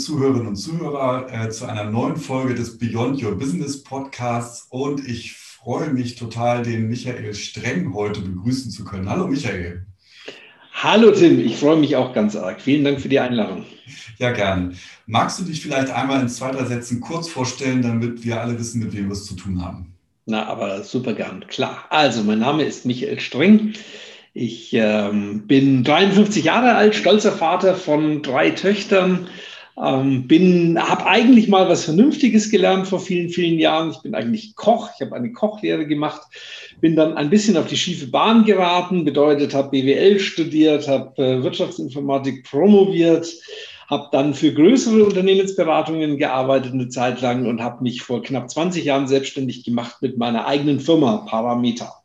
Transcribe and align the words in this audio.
Zuhörerinnen 0.00 0.48
und 0.48 0.56
Zuhörer, 0.56 1.26
äh, 1.30 1.50
zu 1.50 1.66
einer 1.66 1.84
neuen 1.84 2.16
Folge 2.16 2.54
des 2.54 2.78
Beyond 2.78 3.22
Your 3.22 3.36
Business 3.36 3.82
Podcasts. 3.82 4.66
Und 4.70 5.06
ich 5.06 5.34
freue 5.34 5.92
mich 5.92 6.16
total, 6.16 6.62
den 6.62 6.88
Michael 6.88 7.34
Streng 7.34 7.92
heute 7.92 8.22
begrüßen 8.22 8.70
zu 8.70 8.84
können. 8.84 9.08
Hallo, 9.08 9.28
Michael. 9.28 9.84
Hallo, 10.72 11.10
Tim. 11.10 11.38
Ich 11.38 11.56
freue 11.56 11.76
mich 11.76 11.96
auch 11.96 12.14
ganz 12.14 12.34
arg. 12.34 12.62
Vielen 12.62 12.82
Dank 12.82 13.00
für 13.00 13.10
die 13.10 13.20
Einladung. 13.20 13.66
Ja, 14.18 14.32
gerne. 14.32 14.72
Magst 15.06 15.38
du 15.38 15.44
dich 15.44 15.60
vielleicht 15.60 15.90
einmal 15.90 16.22
in 16.22 16.28
zwei, 16.30 16.50
drei 16.50 16.64
Sätzen 16.64 17.00
kurz 17.00 17.28
vorstellen, 17.28 17.82
damit 17.82 18.24
wir 18.24 18.40
alle 18.40 18.58
wissen, 18.58 18.80
mit 18.80 18.94
wem 18.96 19.08
wir 19.08 19.12
es 19.12 19.26
zu 19.26 19.34
tun 19.34 19.62
haben? 19.62 19.94
Na, 20.24 20.46
aber 20.46 20.82
super 20.82 21.12
gern. 21.12 21.44
Klar. 21.48 21.84
Also, 21.90 22.22
mein 22.22 22.38
Name 22.38 22.64
ist 22.64 22.86
Michael 22.86 23.20
Streng. 23.20 23.74
Ich 24.32 24.72
ähm, 24.72 25.46
bin 25.46 25.84
53 25.84 26.44
Jahre 26.44 26.76
alt, 26.76 26.94
stolzer 26.94 27.32
Vater 27.32 27.74
von 27.74 28.22
drei 28.22 28.50
Töchtern. 28.50 29.28
Ähm, 29.82 30.28
bin, 30.28 30.78
habe 30.78 31.06
eigentlich 31.06 31.48
mal 31.48 31.68
was 31.68 31.84
Vernünftiges 31.84 32.50
gelernt 32.50 32.86
vor 32.86 33.00
vielen, 33.00 33.30
vielen 33.30 33.58
Jahren. 33.58 33.92
Ich 33.92 34.02
bin 34.02 34.14
eigentlich 34.14 34.54
Koch. 34.54 34.90
Ich 34.94 35.00
habe 35.00 35.16
eine 35.16 35.32
Kochlehre 35.32 35.86
gemacht. 35.86 36.20
Bin 36.80 36.96
dann 36.96 37.14
ein 37.14 37.30
bisschen 37.30 37.56
auf 37.56 37.66
die 37.66 37.78
schiefe 37.78 38.08
Bahn 38.08 38.44
geraten. 38.44 39.04
Bedeutet, 39.04 39.54
habe 39.54 39.70
BWL 39.70 40.18
studiert, 40.18 40.86
habe 40.86 41.22
äh, 41.22 41.42
Wirtschaftsinformatik 41.42 42.44
promoviert, 42.44 43.32
habe 43.88 44.08
dann 44.12 44.34
für 44.34 44.52
größere 44.52 45.02
Unternehmensberatungen 45.02 46.18
gearbeitet 46.18 46.74
eine 46.74 46.88
Zeit 46.88 47.22
lang 47.22 47.46
und 47.46 47.62
habe 47.62 47.82
mich 47.82 48.02
vor 48.02 48.22
knapp 48.22 48.50
20 48.50 48.84
Jahren 48.84 49.08
selbstständig 49.08 49.64
gemacht 49.64 50.02
mit 50.02 50.18
meiner 50.18 50.46
eigenen 50.46 50.80
Firma 50.80 51.24
Parameter. 51.26 51.99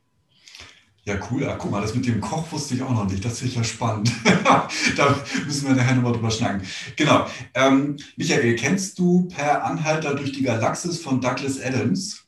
Ja, 1.06 1.16
cool. 1.30 1.44
Ja, 1.44 1.56
guck 1.56 1.70
mal, 1.70 1.82
das 1.82 1.94
mit 1.94 2.08
dem 2.08 2.20
Koch 2.20 2.52
wusste 2.52 2.74
ich 2.74 2.82
auch 2.82 2.90
noch 2.90 3.10
nicht. 3.10 3.24
Das 3.24 3.38
finde 3.38 3.52
ich 3.52 3.58
ja 3.58 3.64
spannend. 3.64 4.12
da 4.98 5.16
müssen 5.46 5.68
wir 5.68 5.76
nachher 5.76 5.96
nochmal 5.96 6.14
drüber 6.14 6.32
schnacken. 6.32 6.64
Genau. 6.96 7.28
Ähm, 7.54 7.98
Michael, 8.18 8.56
kennst 8.56 8.98
du 8.98 9.28
Per 9.28 9.64
Anhalter 9.64 10.16
durch 10.16 10.32
die 10.32 10.42
Galaxis 10.42 11.00
von 11.00 11.22
Douglas 11.22 11.62
Adams? 11.62 12.26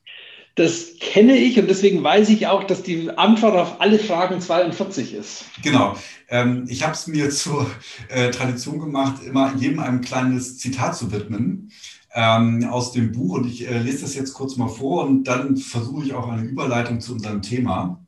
Das 0.54 0.98
kenne 1.00 1.38
ich 1.38 1.60
und 1.60 1.70
deswegen 1.70 2.04
weiß 2.04 2.30
ich 2.30 2.48
auch, 2.48 2.64
dass 2.64 2.82
die 2.82 3.10
Antwort 3.16 3.56
auf 3.56 3.82
alle 3.82 4.00
Fragen 4.00 4.42
42 4.42 5.14
ist. 5.14 5.46
Genau. 5.64 5.96
Ähm, 6.30 6.66
ich 6.68 6.84
habe 6.84 6.94
es 6.94 7.08
mir 7.08 7.30
zur 7.30 7.70
äh, 8.10 8.32
Tradition 8.32 8.80
gemacht, 8.80 9.24
immer 9.24 9.56
jedem 9.56 9.80
ein 9.80 10.02
kleines 10.02 10.58
Zitat 10.58 10.98
zu 10.98 11.12
widmen 11.12 11.72
ähm, 12.14 12.68
aus 12.70 12.92
dem 12.92 13.12
Buch 13.12 13.38
und 13.38 13.48
ich 13.48 13.68
äh, 13.68 13.80
lese 13.80 14.02
das 14.02 14.16
jetzt 14.16 14.34
kurz 14.34 14.56
mal 14.56 14.68
vor 14.68 15.06
und 15.06 15.26
dann 15.26 15.58
versuche 15.58 16.06
ich 16.06 16.14
auch 16.14 16.28
eine 16.28 16.44
Überleitung 16.44 17.02
zu 17.02 17.14
unserem 17.14 17.44
Thema. 17.44 18.04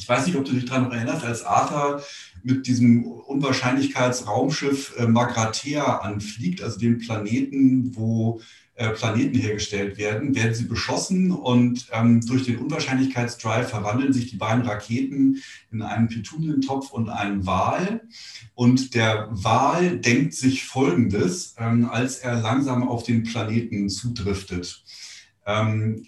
Ich 0.00 0.08
weiß 0.08 0.26
nicht, 0.26 0.36
ob 0.36 0.46
du 0.46 0.52
dich 0.52 0.64
daran 0.64 0.90
erinnerst, 0.90 1.24
als 1.26 1.44
Arthur 1.44 2.02
mit 2.42 2.66
diesem 2.66 3.04
Unwahrscheinlichkeitsraumschiff 3.04 4.94
äh, 4.98 5.06
Magrathea 5.06 5.98
anfliegt, 5.98 6.62
also 6.62 6.78
dem 6.78 6.98
Planeten, 6.98 7.94
wo 7.94 8.40
äh, 8.76 8.88
Planeten 8.88 9.38
hergestellt 9.38 9.98
werden, 9.98 10.34
werden 10.34 10.54
sie 10.54 10.64
beschossen 10.64 11.32
und 11.32 11.86
ähm, 11.92 12.22
durch 12.22 12.44
den 12.44 12.56
Unwahrscheinlichkeitsdrive 12.56 13.68
verwandeln 13.68 14.14
sich 14.14 14.30
die 14.30 14.38
beiden 14.38 14.62
Raketen 14.62 15.42
in 15.70 15.82
einen 15.82 16.08
Petunientopf 16.08 16.92
und 16.92 17.10
einen 17.10 17.44
Wal. 17.44 18.00
Und 18.54 18.94
der 18.94 19.28
Wal 19.30 19.98
denkt 19.98 20.32
sich 20.32 20.64
Folgendes, 20.64 21.56
ähm, 21.58 21.90
als 21.90 22.16
er 22.16 22.40
langsam 22.40 22.88
auf 22.88 23.02
den 23.02 23.24
Planeten 23.24 23.90
zudriftet. 23.90 24.82
Ähm, 25.44 26.06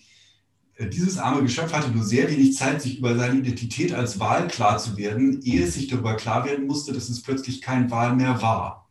dieses 0.87 1.19
arme 1.19 1.43
Geschöpf 1.43 1.73
hatte 1.73 1.91
nur 1.91 2.05
sehr 2.05 2.31
wenig 2.31 2.57
Zeit, 2.57 2.83
sich 2.83 2.99
über 2.99 3.17
seine 3.17 3.41
Identität 3.41 3.93
als 3.93 4.19
Wal 4.19 4.49
klar 4.49 4.79
zu 4.79 4.97
werden, 4.97 5.41
ehe 5.43 5.65
es 5.65 5.75
sich 5.75 5.89
darüber 5.89 6.17
klar 6.17 6.45
werden 6.45 6.67
musste, 6.67 6.93
dass 6.93 7.09
es 7.09 7.23
plötzlich 7.23 7.61
kein 7.61 7.91
Wal 7.91 8.17
mehr 8.17 8.41
war. 8.43 8.89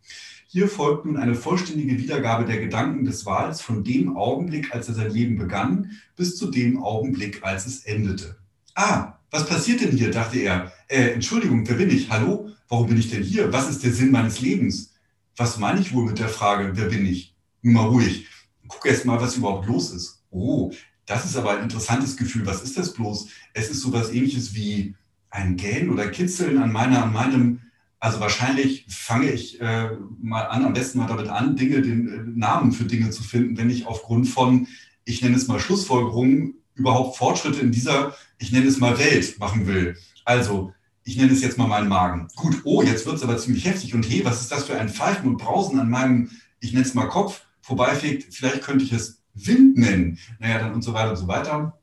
Hier 0.47 0.67
folgt 0.67 1.05
nun 1.05 1.17
eine 1.17 1.35
vollständige 1.35 1.97
Wiedergabe 1.97 2.45
der 2.45 2.59
Gedanken 2.59 3.05
des 3.05 3.25
Wals 3.25 3.61
von 3.61 3.85
dem 3.85 4.17
Augenblick, 4.17 4.75
als 4.75 4.89
er 4.89 4.95
sein 4.95 5.11
Leben 5.11 5.37
begann, 5.37 5.91
bis 6.17 6.35
zu 6.35 6.51
dem 6.51 6.83
Augenblick, 6.83 7.43
als 7.43 7.65
es 7.65 7.85
endete. 7.85 8.35
Ah, 8.75 9.13
was 9.29 9.47
passiert 9.47 9.79
denn 9.79 9.91
hier? 9.91 10.11
dachte 10.11 10.39
er. 10.39 10.73
Äh, 10.89 11.11
Entschuldigung, 11.11 11.67
wer 11.67 11.75
bin 11.75 11.89
ich? 11.89 12.09
Hallo? 12.09 12.49
Warum 12.67 12.87
bin 12.87 12.97
ich 12.97 13.09
denn 13.09 13.23
hier? 13.23 13.51
Was 13.53 13.69
ist 13.69 13.83
der 13.83 13.93
Sinn 13.93 14.11
meines 14.11 14.41
Lebens? 14.41 14.93
Was 15.37 15.57
meine 15.57 15.79
ich 15.79 15.93
wohl 15.93 16.05
mit 16.05 16.19
der 16.19 16.27
Frage, 16.27 16.71
wer 16.73 16.89
bin 16.89 17.05
ich? 17.05 17.33
Nun 17.61 17.73
mal 17.75 17.87
ruhig. 17.87 18.27
Guck 18.67 18.85
erst 18.85 19.05
mal, 19.05 19.21
was 19.21 19.37
überhaupt 19.37 19.67
los 19.67 19.91
ist. 19.91 20.21
Oh, 20.31 20.71
das 21.05 21.25
ist 21.25 21.35
aber 21.35 21.57
ein 21.57 21.63
interessantes 21.63 22.17
Gefühl. 22.17 22.45
Was 22.45 22.61
ist 22.61 22.77
das 22.77 22.93
bloß? 22.93 23.27
Es 23.53 23.69
ist 23.69 23.81
so 23.81 23.91
was 23.91 24.11
ähnliches 24.11 24.53
wie 24.53 24.95
ein 25.29 25.57
Gähnen 25.57 25.89
oder 25.89 26.09
Kitzeln 26.09 26.61
an, 26.61 26.71
meiner, 26.71 27.03
an 27.03 27.13
meinem 27.13 27.61
also 28.01 28.19
wahrscheinlich 28.19 28.85
fange 28.89 29.31
ich 29.31 29.61
äh, 29.61 29.91
mal 30.19 30.41
an, 30.45 30.65
am 30.65 30.73
besten 30.73 30.97
mal 30.97 31.07
damit 31.07 31.27
an, 31.29 31.55
Dinge, 31.55 31.83
den 31.83 32.07
äh, 32.07 32.39
Namen 32.39 32.71
für 32.71 32.85
Dinge 32.85 33.11
zu 33.11 33.21
finden, 33.21 33.57
wenn 33.57 33.69
ich 33.69 33.85
aufgrund 33.85 34.27
von, 34.27 34.67
ich 35.05 35.21
nenne 35.21 35.35
es 35.35 35.47
mal 35.47 35.59
Schlussfolgerungen, 35.59 36.55
überhaupt 36.73 37.17
Fortschritte 37.17 37.61
in 37.61 37.71
dieser, 37.71 38.15
ich 38.39 38.51
nenne 38.51 38.65
es 38.65 38.79
mal 38.79 38.97
Welt 38.97 39.37
machen 39.37 39.67
will. 39.67 39.95
Also, 40.25 40.73
ich 41.03 41.15
nenne 41.15 41.31
es 41.31 41.43
jetzt 41.43 41.59
mal 41.59 41.67
meinen 41.67 41.89
Magen. 41.89 42.27
Gut, 42.35 42.61
oh, 42.63 42.81
jetzt 42.81 43.05
wird 43.05 43.17
es 43.17 43.23
aber 43.23 43.37
ziemlich 43.37 43.65
heftig 43.65 43.93
und 43.93 44.09
hey, 44.09 44.25
was 44.25 44.41
ist 44.41 44.51
das 44.51 44.63
für 44.63 44.79
ein 44.79 44.89
Pfeifen 44.89 45.29
und 45.29 45.37
Brausen 45.37 45.79
an 45.79 45.89
meinem, 45.91 46.31
ich 46.59 46.73
nenne 46.73 46.85
es 46.85 46.95
mal 46.95 47.07
Kopf, 47.07 47.43
vorbeifegt, 47.61 48.33
vielleicht 48.33 48.63
könnte 48.63 48.83
ich 48.83 48.93
es 48.93 49.20
Wind 49.33 49.77
nennen. 49.77 50.17
Naja, 50.39 50.59
dann 50.59 50.73
und 50.73 50.83
so 50.83 50.93
weiter 50.93 51.11
und 51.11 51.17
so 51.17 51.27
weiter. 51.27 51.77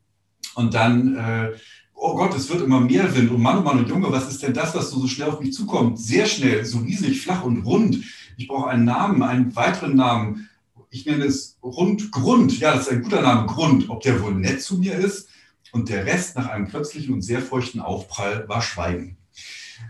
Und 0.55 0.75
dann 0.75 1.17
äh, 1.17 1.53
oh 1.99 2.15
Gott, 2.15 2.35
es 2.35 2.49
wird 2.49 2.63
immer 2.63 2.81
mehr 2.81 3.15
Wind 3.15 3.31
und 3.31 3.43
Mann, 3.43 3.59
oh 3.59 3.63
Mann 3.63 3.79
und 3.79 3.89
Junge, 3.89 4.11
was 4.11 4.29
ist 4.29 4.43
denn 4.43 4.55
das, 4.55 4.75
was 4.75 4.91
so, 4.91 5.01
so 5.01 5.09
schnell 5.09 5.29
auf 5.29 5.41
mich 5.41 5.53
zukommt? 5.53 5.99
Sehr 5.99 6.27
schnell, 6.27 6.65
so 6.65 6.79
riesig, 6.79 7.21
flach 7.21 7.43
und 7.43 7.63
rund. 7.63 8.05
Ich 8.37 8.49
brauche 8.49 8.71
einen 8.71 8.85
Namen, 8.85 9.23
einen 9.23 9.55
weiteren 9.57 9.97
Namen. 9.97 10.49
Ich 10.91 11.05
nenne 11.05 11.25
es 11.25 11.59
Rund, 11.63 12.13
Grund. 12.13 12.59
Ja, 12.61 12.73
das 12.73 12.87
ist 12.87 12.93
ein 12.93 13.03
guter 13.03 13.21
Name, 13.21 13.47
Grund. 13.47 13.91
Ob 13.91 14.01
der 14.03 14.23
wohl 14.23 14.35
nett 14.35 14.63
zu 14.63 14.79
mir 14.79 14.95
ist? 14.95 15.29
Und 15.73 15.91
der 15.91 16.07
Rest 16.07 16.37
nach 16.37 16.49
einem 16.49 16.67
plötzlichen 16.67 17.13
und 17.13 17.23
sehr 17.23 17.43
feuchten 17.43 17.81
Aufprall 17.81 18.49
war 18.49 18.63
Schweigen. 18.63 19.19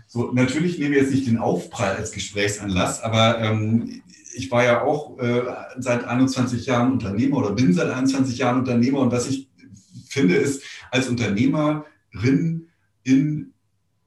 So, 0.07 0.31
natürlich 0.33 0.77
nehmen 0.77 0.93
wir 0.93 1.01
jetzt 1.01 1.13
nicht 1.13 1.27
den 1.27 1.37
Aufprall 1.37 1.95
als 1.95 2.11
Gesprächsanlass, 2.11 3.01
aber 3.01 3.39
ähm, 3.39 4.01
ich 4.39 4.49
war 4.51 4.63
ja 4.63 4.81
auch 4.81 5.19
äh, 5.19 5.41
seit 5.77 6.05
21 6.05 6.65
Jahren 6.65 6.93
Unternehmer 6.93 7.37
oder 7.37 7.51
bin 7.51 7.73
seit 7.73 7.89
21 7.89 8.37
Jahren 8.37 8.59
Unternehmer 8.59 8.99
und 8.99 9.11
was 9.11 9.29
ich 9.29 9.49
finde 10.07 10.35
ist, 10.35 10.63
als 10.91 11.07
Unternehmer 11.07 11.85
Rin 12.13 12.67
in 13.03 13.53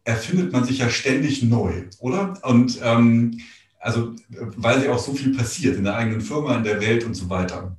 erfindet 0.04 0.53
man 0.53 0.65
sich 0.65 0.78
ja 0.78 0.91
ständig 0.91 1.43
neu, 1.43 1.84
oder? 2.00 2.34
Und 2.43 2.81
ähm, 2.82 3.38
also, 3.78 4.15
weil 4.56 4.84
ja 4.84 4.93
auch 4.93 4.98
so 4.98 5.12
viel 5.12 5.37
passiert 5.37 5.76
in 5.76 5.84
der 5.84 5.97
eigenen 5.97 6.20
Firma, 6.20 6.56
in 6.56 6.64
der 6.64 6.81
Welt 6.81 7.04
und 7.04 7.14
so 7.14 7.28
weiter. 7.28 7.76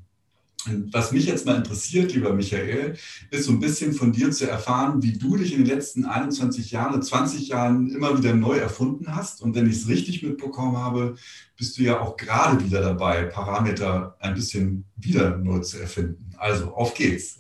Was 0.92 1.12
mich 1.12 1.26
jetzt 1.26 1.46
mal 1.46 1.58
interessiert, 1.58 2.14
lieber 2.14 2.34
Michael, 2.34 2.96
ist 3.32 3.46
so 3.46 3.52
ein 3.52 3.60
bisschen 3.60 3.94
von 3.94 4.12
dir 4.12 4.32
zu 4.32 4.50
erfahren, 4.50 5.04
wie 5.04 5.18
du 5.18 5.36
dich 5.38 5.54
in 5.54 5.66
den 5.66 5.76
letzten 5.76 6.06
21 6.06 6.72
Jahren, 6.72 7.02
20 7.02 7.50
Jahren 7.50 7.90
immer 7.90 8.18
wieder 8.18 8.34
neu 8.34 8.58
erfunden 8.58 9.16
hast. 9.16 9.42
Und 9.42 9.56
wenn 9.56 9.68
ich 9.68 9.78
es 9.78 9.88
richtig 9.88 10.24
mitbekommen 10.24 10.78
habe, 10.78 11.16
bist 11.58 11.78
du 11.78 11.84
ja 11.84 12.00
auch 12.00 12.18
gerade 12.18 12.64
wieder 12.64 12.82
dabei, 12.82 13.24
Parameter 13.24 14.16
ein 14.20 14.34
bisschen 14.34 14.86
wieder 14.96 15.38
neu 15.38 15.60
zu 15.60 15.80
erfinden. 15.80 16.34
Also, 16.38 16.74
auf 16.74 16.94
geht's. 16.94 17.40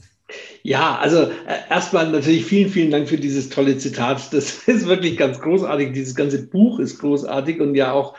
Ja, 0.63 0.97
also 0.97 1.23
äh, 1.23 1.69
erstmal 1.69 2.09
natürlich 2.09 2.45
vielen, 2.45 2.69
vielen 2.69 2.91
Dank 2.91 3.09
für 3.09 3.17
dieses 3.17 3.49
tolle 3.49 3.77
Zitat. 3.77 4.33
Das 4.33 4.63
ist 4.67 4.85
wirklich 4.87 5.17
ganz 5.17 5.39
großartig. 5.39 5.93
Dieses 5.93 6.15
ganze 6.15 6.47
Buch 6.47 6.79
ist 6.79 6.99
großartig 6.99 7.59
und 7.59 7.75
ja 7.75 7.91
auch, 7.91 8.15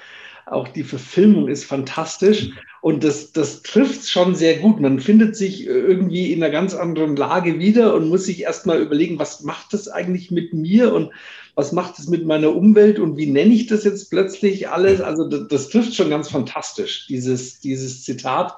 auch 0.46 0.68
die 0.68 0.84
Verfilmung 0.84 1.48
ist 1.48 1.64
fantastisch. 1.64 2.50
Und 2.80 3.02
das, 3.02 3.32
das 3.32 3.62
trifft 3.62 4.08
schon 4.10 4.34
sehr 4.34 4.58
gut. 4.58 4.78
Man 4.78 5.00
findet 5.00 5.36
sich 5.36 5.66
irgendwie 5.66 6.32
in 6.32 6.42
einer 6.42 6.52
ganz 6.52 6.74
anderen 6.74 7.16
Lage 7.16 7.58
wieder 7.58 7.94
und 7.94 8.08
muss 8.08 8.26
sich 8.26 8.42
erstmal 8.42 8.82
überlegen, 8.82 9.18
was 9.18 9.42
macht 9.42 9.72
das 9.72 9.88
eigentlich 9.88 10.30
mit 10.30 10.52
mir 10.52 10.92
und 10.92 11.10
was 11.54 11.72
macht 11.72 11.98
es 11.98 12.08
mit 12.08 12.26
meiner 12.26 12.54
Umwelt 12.54 12.98
und 12.98 13.16
wie 13.16 13.26
nenne 13.26 13.54
ich 13.54 13.68
das 13.68 13.84
jetzt 13.84 14.10
plötzlich 14.10 14.68
alles? 14.68 15.00
Also 15.00 15.26
das, 15.28 15.48
das 15.48 15.68
trifft 15.70 15.94
schon 15.94 16.10
ganz 16.10 16.28
fantastisch, 16.28 17.06
dieses, 17.06 17.60
dieses 17.60 18.02
Zitat. 18.02 18.54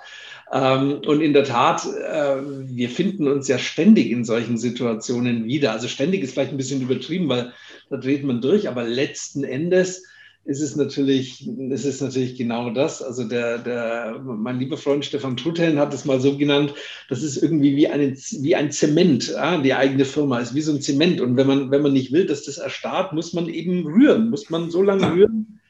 Ähm, 0.53 1.03
und 1.07 1.21
in 1.21 1.33
der 1.33 1.45
Tat, 1.45 1.87
äh, 1.87 2.37
wir 2.41 2.89
finden 2.89 3.29
uns 3.29 3.49
ja 3.49 3.59
ständig 3.59 4.11
in 4.11 4.25
solchen 4.25 4.59
Situationen 4.59 5.45
wieder. 5.45 5.73
Also 5.73 5.89
ständig 5.89 6.23
ist 6.23 6.33
vielleicht 6.33 6.53
ein 6.53 6.57
bisschen 6.57 6.83
übertrieben, 6.83 7.29
weil 7.29 7.53
da 7.91 7.97
dreht 7.97 8.25
man 8.25 8.41
durch, 8.41 8.69
aber 8.69 8.83
letzten 8.83 9.45
Endes 9.45 10.05
ist 10.47 10.61
es 10.61 10.77
natürlich, 10.77 11.47
ist 11.47 11.85
es 11.85 12.01
natürlich 12.01 12.37
genau 12.37 12.71
das. 12.71 13.03
Also 13.03 13.25
der, 13.25 13.59
der, 13.59 14.21
mein 14.25 14.61
lieber 14.61 14.77
Freund 14.77 15.05
Stefan 15.05 15.37
Truthellen 15.37 15.79
hat 15.79 15.93
es 15.93 16.05
mal 16.05 16.21
so 16.21 16.37
genannt, 16.37 16.73
das 17.09 17.23
ist 17.23 17.37
irgendwie 17.37 17.75
wie, 17.77 17.89
eine, 17.89 18.15
wie 18.15 18.55
ein 18.55 18.71
Zement, 18.71 19.29
ja, 19.29 19.59
die 19.59 19.75
eigene 19.75 20.05
Firma 20.05 20.39
ist 20.39 20.55
wie 20.55 20.61
so 20.61 20.73
ein 20.73 20.81
Zement. 20.81 21.21
Und 21.21 21.37
wenn 21.37 21.49
man, 21.49 21.71
wenn 21.71 21.83
man 21.83 21.93
nicht 21.93 22.13
will, 22.13 22.27
dass 22.27 22.45
das 22.45 22.59
erstarrt, 22.59 23.13
muss 23.13 23.33
man 23.33 23.49
eben 23.49 23.85
rühren, 23.87 24.31
muss 24.31 24.49
man 24.49 24.71
so 24.71 24.83
lange 24.83 25.13
rühren, 25.13 25.61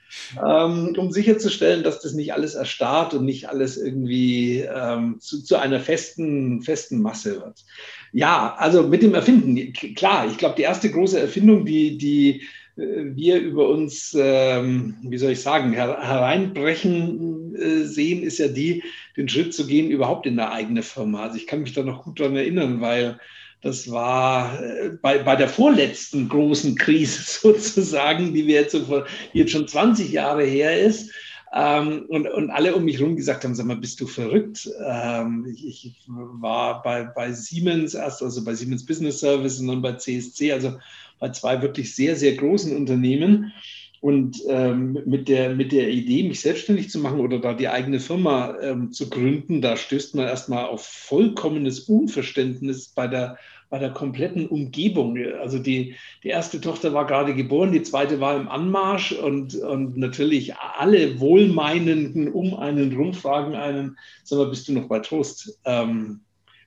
ähm, 0.46 0.94
um 0.96 1.10
sicherzustellen, 1.10 1.82
dass 1.82 2.00
das 2.02 2.12
nicht 2.12 2.34
alles 2.34 2.54
erstarrt 2.54 3.14
und 3.14 3.24
nicht 3.24 3.48
alles 3.48 3.78
irgendwie 3.78 4.60
ähm, 4.60 5.16
zu, 5.20 5.42
zu, 5.42 5.56
einer 5.56 5.80
festen, 5.80 6.60
festen 6.60 7.00
Masse 7.00 7.40
wird. 7.40 7.64
Ja, 8.12 8.54
also 8.58 8.82
mit 8.82 9.02
dem 9.02 9.14
Erfinden, 9.14 9.72
klar, 9.72 10.26
ich 10.30 10.36
glaube, 10.36 10.56
die 10.56 10.62
erste 10.62 10.90
große 10.90 11.18
Erfindung, 11.18 11.64
die, 11.64 11.96
die 11.96 12.42
wir 12.76 13.40
über 13.40 13.68
uns, 13.70 14.14
ähm, 14.18 14.96
wie 15.02 15.16
soll 15.16 15.32
ich 15.32 15.40
sagen, 15.40 15.72
her 15.72 15.98
hereinbrechen 16.00 17.54
äh, 17.56 17.84
sehen, 17.84 18.22
ist 18.22 18.38
ja 18.38 18.48
die, 18.48 18.82
den 19.16 19.28
Schritt 19.28 19.54
zu 19.54 19.66
gehen, 19.66 19.90
überhaupt 19.90 20.26
in 20.26 20.38
eine 20.38 20.52
eigene 20.52 20.82
Firma. 20.82 21.22
Also 21.22 21.36
ich 21.36 21.46
kann 21.46 21.62
mich 21.62 21.72
da 21.72 21.82
noch 21.82 22.04
gut 22.04 22.20
daran 22.20 22.36
erinnern, 22.36 22.82
weil 22.82 23.18
das 23.62 23.90
war 23.90 24.62
äh, 24.62 24.90
bei, 25.00 25.18
bei 25.18 25.36
der 25.36 25.48
vorletzten 25.48 26.28
großen 26.28 26.76
Krise 26.76 27.22
sozusagen, 27.40 28.34
die 28.34 28.46
wir 28.46 28.60
jetzt, 28.60 28.72
so, 28.72 29.04
die 29.32 29.38
jetzt 29.38 29.52
schon 29.52 29.68
20 29.68 30.12
Jahre 30.12 30.44
her 30.44 30.78
ist. 30.78 31.10
Ähm, 31.54 32.04
und, 32.08 32.26
und 32.28 32.50
alle 32.50 32.74
um 32.74 32.84
mich 32.84 32.98
herum 32.98 33.16
gesagt 33.16 33.44
haben, 33.44 33.54
sag 33.54 33.64
mal, 33.64 33.76
bist 33.76 34.00
du 34.00 34.06
verrückt? 34.06 34.68
Ähm, 34.84 35.46
ich, 35.50 35.86
ich, 35.86 36.02
war 36.06 36.82
bei, 36.82 37.04
bei 37.04 37.32
Siemens 37.32 37.94
erst, 37.94 38.22
also 38.22 38.44
bei 38.44 38.54
Siemens 38.54 38.84
Business 38.84 39.20
Services 39.20 39.60
und 39.60 39.68
dann 39.68 39.80
bei 39.80 39.92
CSC, 39.92 40.52
also 40.52 40.76
bei 41.18 41.30
zwei 41.30 41.62
wirklich 41.62 41.94
sehr, 41.94 42.16
sehr 42.16 42.34
großen 42.34 42.76
Unternehmen. 42.76 43.52
Und 44.00 44.42
ähm, 44.48 45.00
mit, 45.06 45.28
der, 45.28 45.54
mit 45.54 45.72
der 45.72 45.88
Idee, 45.90 46.22
mich 46.22 46.40
selbstständig 46.40 46.90
zu 46.90 47.00
machen 47.00 47.18
oder 47.18 47.40
da 47.40 47.54
die 47.54 47.68
eigene 47.68 47.98
Firma 47.98 48.56
ähm, 48.60 48.92
zu 48.92 49.08
gründen, 49.08 49.62
da 49.62 49.76
stößt 49.76 50.14
man 50.14 50.26
erstmal 50.26 50.66
auf 50.66 50.86
vollkommenes 50.86 51.80
Unverständnis 51.80 52.88
bei 52.88 53.08
der, 53.08 53.38
bei 53.70 53.78
der 53.78 53.90
kompletten 53.90 54.46
Umgebung. 54.46 55.18
Also 55.40 55.58
die, 55.58 55.96
die 56.22 56.28
erste 56.28 56.60
Tochter 56.60 56.92
war 56.92 57.06
gerade 57.06 57.34
geboren, 57.34 57.72
die 57.72 57.82
zweite 57.82 58.20
war 58.20 58.36
im 58.36 58.48
Anmarsch 58.48 59.12
und, 59.12 59.54
und 59.56 59.96
natürlich 59.96 60.54
alle 60.56 61.18
Wohlmeinenden 61.18 62.30
um 62.32 62.54
einen 62.54 62.94
rum 62.94 63.12
fragen 63.14 63.56
einen, 63.56 63.98
sag 64.24 64.38
mal, 64.38 64.50
bist 64.50 64.68
du 64.68 64.72
noch 64.72 64.88
bei 64.88 65.00
Trost? 65.00 65.58
Ähm, 65.64 66.20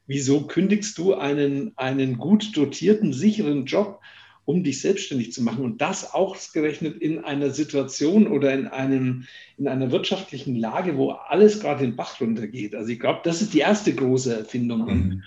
wieso 0.07 0.47
kündigst 0.47 0.97
du 0.97 1.13
einen, 1.13 1.71
einen 1.77 2.17
gut 2.17 2.57
dotierten, 2.57 3.13
sicheren 3.13 3.65
Job 3.65 4.01
um 4.49 4.63
dich 4.63 4.81
selbstständig 4.81 5.31
zu 5.31 5.43
machen. 5.43 5.63
Und 5.63 5.79
das 5.79 6.11
ausgerechnet 6.11 6.99
in 7.03 7.23
einer 7.23 7.51
Situation 7.51 8.25
oder 8.25 8.51
in, 8.51 8.65
einem, 8.65 9.27
in 9.59 9.67
einer 9.67 9.91
wirtschaftlichen 9.91 10.55
Lage, 10.55 10.97
wo 10.97 11.11
alles 11.11 11.59
gerade 11.59 11.85
den 11.85 11.95
Bach 11.95 12.19
runtergeht. 12.19 12.73
Also 12.73 12.89
ich 12.89 12.99
glaube, 12.99 13.19
das 13.23 13.43
ist 13.43 13.53
die 13.53 13.59
erste 13.59 13.93
große 13.93 14.39
Erfindung. 14.39 14.85
Mhm. 14.85 15.23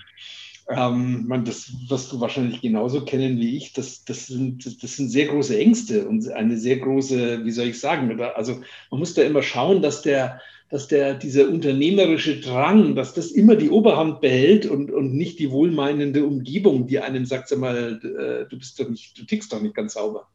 Ähm, 0.67 1.25
man, 1.25 1.45
das 1.45 1.71
wirst 1.87 2.11
du 2.11 2.19
wahrscheinlich 2.19 2.59
genauso 2.59 3.05
kennen 3.05 3.37
wie 3.37 3.55
ich. 3.55 3.71
Das, 3.71 4.03
das, 4.03 4.27
sind, 4.27 4.83
das 4.83 4.97
sind 4.97 5.07
sehr 5.07 5.27
große 5.27 5.57
Ängste 5.57 6.05
und 6.05 6.29
eine 6.29 6.57
sehr 6.57 6.79
große, 6.79 7.45
wie 7.45 7.51
soll 7.51 7.67
ich 7.67 7.79
sagen, 7.79 8.19
also 8.19 8.59
man 8.91 8.99
muss 8.99 9.13
da 9.13 9.21
immer 9.21 9.41
schauen, 9.41 9.81
dass 9.81 10.01
der, 10.01 10.41
dass 10.73 10.87
der, 10.87 11.13
dieser 11.13 11.49
unternehmerische 11.49 12.39
Drang, 12.39 12.95
dass 12.95 13.13
das 13.13 13.29
immer 13.29 13.55
die 13.55 13.69
Oberhand 13.69 14.21
behält 14.21 14.65
und, 14.65 14.89
und 14.89 15.13
nicht 15.13 15.37
die 15.37 15.51
wohlmeinende 15.51 16.25
Umgebung, 16.25 16.87
die 16.87 16.97
einem 16.97 17.27
sagt, 17.27 17.49
sag 17.49 17.59
mal, 17.59 18.01
äh, 18.01 18.49
du 18.49 18.57
bist 18.57 18.79
doch 18.79 18.89
nicht, 18.89 19.15
du 19.19 19.23
tickst 19.23 19.53
doch 19.53 19.61
nicht 19.61 19.75
ganz 19.75 19.93
sauber. 19.93 20.25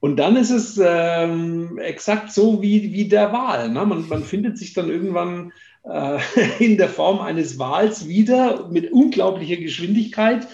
Und 0.00 0.16
dann 0.16 0.34
ist 0.34 0.50
es 0.50 0.80
ähm, 0.84 1.78
exakt 1.78 2.32
so 2.32 2.60
wie, 2.60 2.92
wie 2.92 3.06
der 3.06 3.32
Wahl. 3.32 3.68
Ne? 3.68 3.86
Man, 3.86 4.08
man 4.08 4.24
findet 4.24 4.58
sich 4.58 4.74
dann 4.74 4.90
irgendwann 4.90 5.52
äh, 5.84 6.18
in 6.58 6.76
der 6.76 6.88
Form 6.88 7.20
eines 7.20 7.56
Wahls 7.56 8.08
wieder 8.08 8.68
mit 8.68 8.90
unglaublicher 8.90 9.58
Geschwindigkeit 9.58 10.48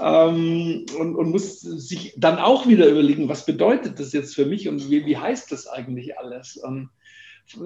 ähm, 0.00 0.86
und, 0.98 1.14
und, 1.14 1.30
muss 1.30 1.60
sich 1.60 2.14
dann 2.16 2.38
auch 2.38 2.66
wieder 2.66 2.88
überlegen, 2.88 3.28
was 3.28 3.44
bedeutet 3.44 4.00
das 4.00 4.14
jetzt 4.14 4.34
für 4.34 4.46
mich 4.46 4.66
und 4.66 4.90
wie, 4.90 5.04
wie 5.04 5.18
heißt 5.18 5.52
das 5.52 5.66
eigentlich 5.66 6.18
alles? 6.18 6.56
Und 6.56 6.88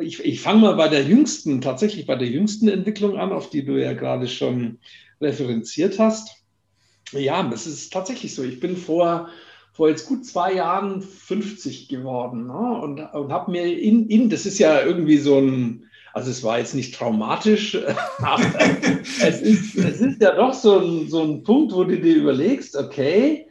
ich, 0.00 0.25
ich 0.25 0.40
fange 0.40 0.60
mal 0.60 0.75
bei 0.75 0.88
der 0.88 1.02
jüngsten, 1.02 1.60
tatsächlich 1.60 2.06
bei 2.06 2.16
der 2.16 2.28
jüngsten 2.28 2.69
Entwicklung 2.69 3.19
an, 3.19 3.32
auf 3.32 3.50
die 3.50 3.64
du 3.64 3.81
ja 3.81 3.92
gerade 3.92 4.28
schon 4.28 4.78
referenziert 5.20 5.98
hast. 5.98 6.44
Ja, 7.12 7.48
es 7.52 7.66
ist 7.66 7.92
tatsächlich 7.92 8.34
so. 8.34 8.42
Ich 8.42 8.60
bin 8.60 8.76
vor, 8.76 9.28
vor 9.72 9.88
jetzt 9.88 10.06
gut 10.06 10.25
zwei 10.25 10.54
Jahren 10.54 11.02
50 11.02 11.88
geworden 11.88 12.46
ne? 12.46 12.81
und, 12.81 13.00
und 13.00 13.32
habe 13.32 13.50
mir 13.50 13.66
in, 13.66 14.08
in, 14.08 14.31
das 14.31 14.46
ist 14.46 14.58
ja 14.58 14.82
irgendwie 14.82 15.19
so 15.19 15.38
ein, 15.38 15.90
also 16.12 16.31
es 16.31 16.42
war 16.42 16.58
jetzt 16.58 16.75
nicht 16.75 16.94
traumatisch, 16.94 17.76
aber 18.19 18.44
es, 19.20 19.40
ist, 19.42 19.76
es 19.76 20.00
ist 20.00 20.22
ja 20.22 20.34
doch 20.34 20.54
so 20.54 20.78
ein, 20.78 21.08
so 21.08 21.22
ein 21.22 21.42
Punkt, 21.42 21.72
wo 21.72 21.84
du 21.84 22.00
dir 22.00 22.16
überlegst, 22.16 22.76
okay, 22.76 23.46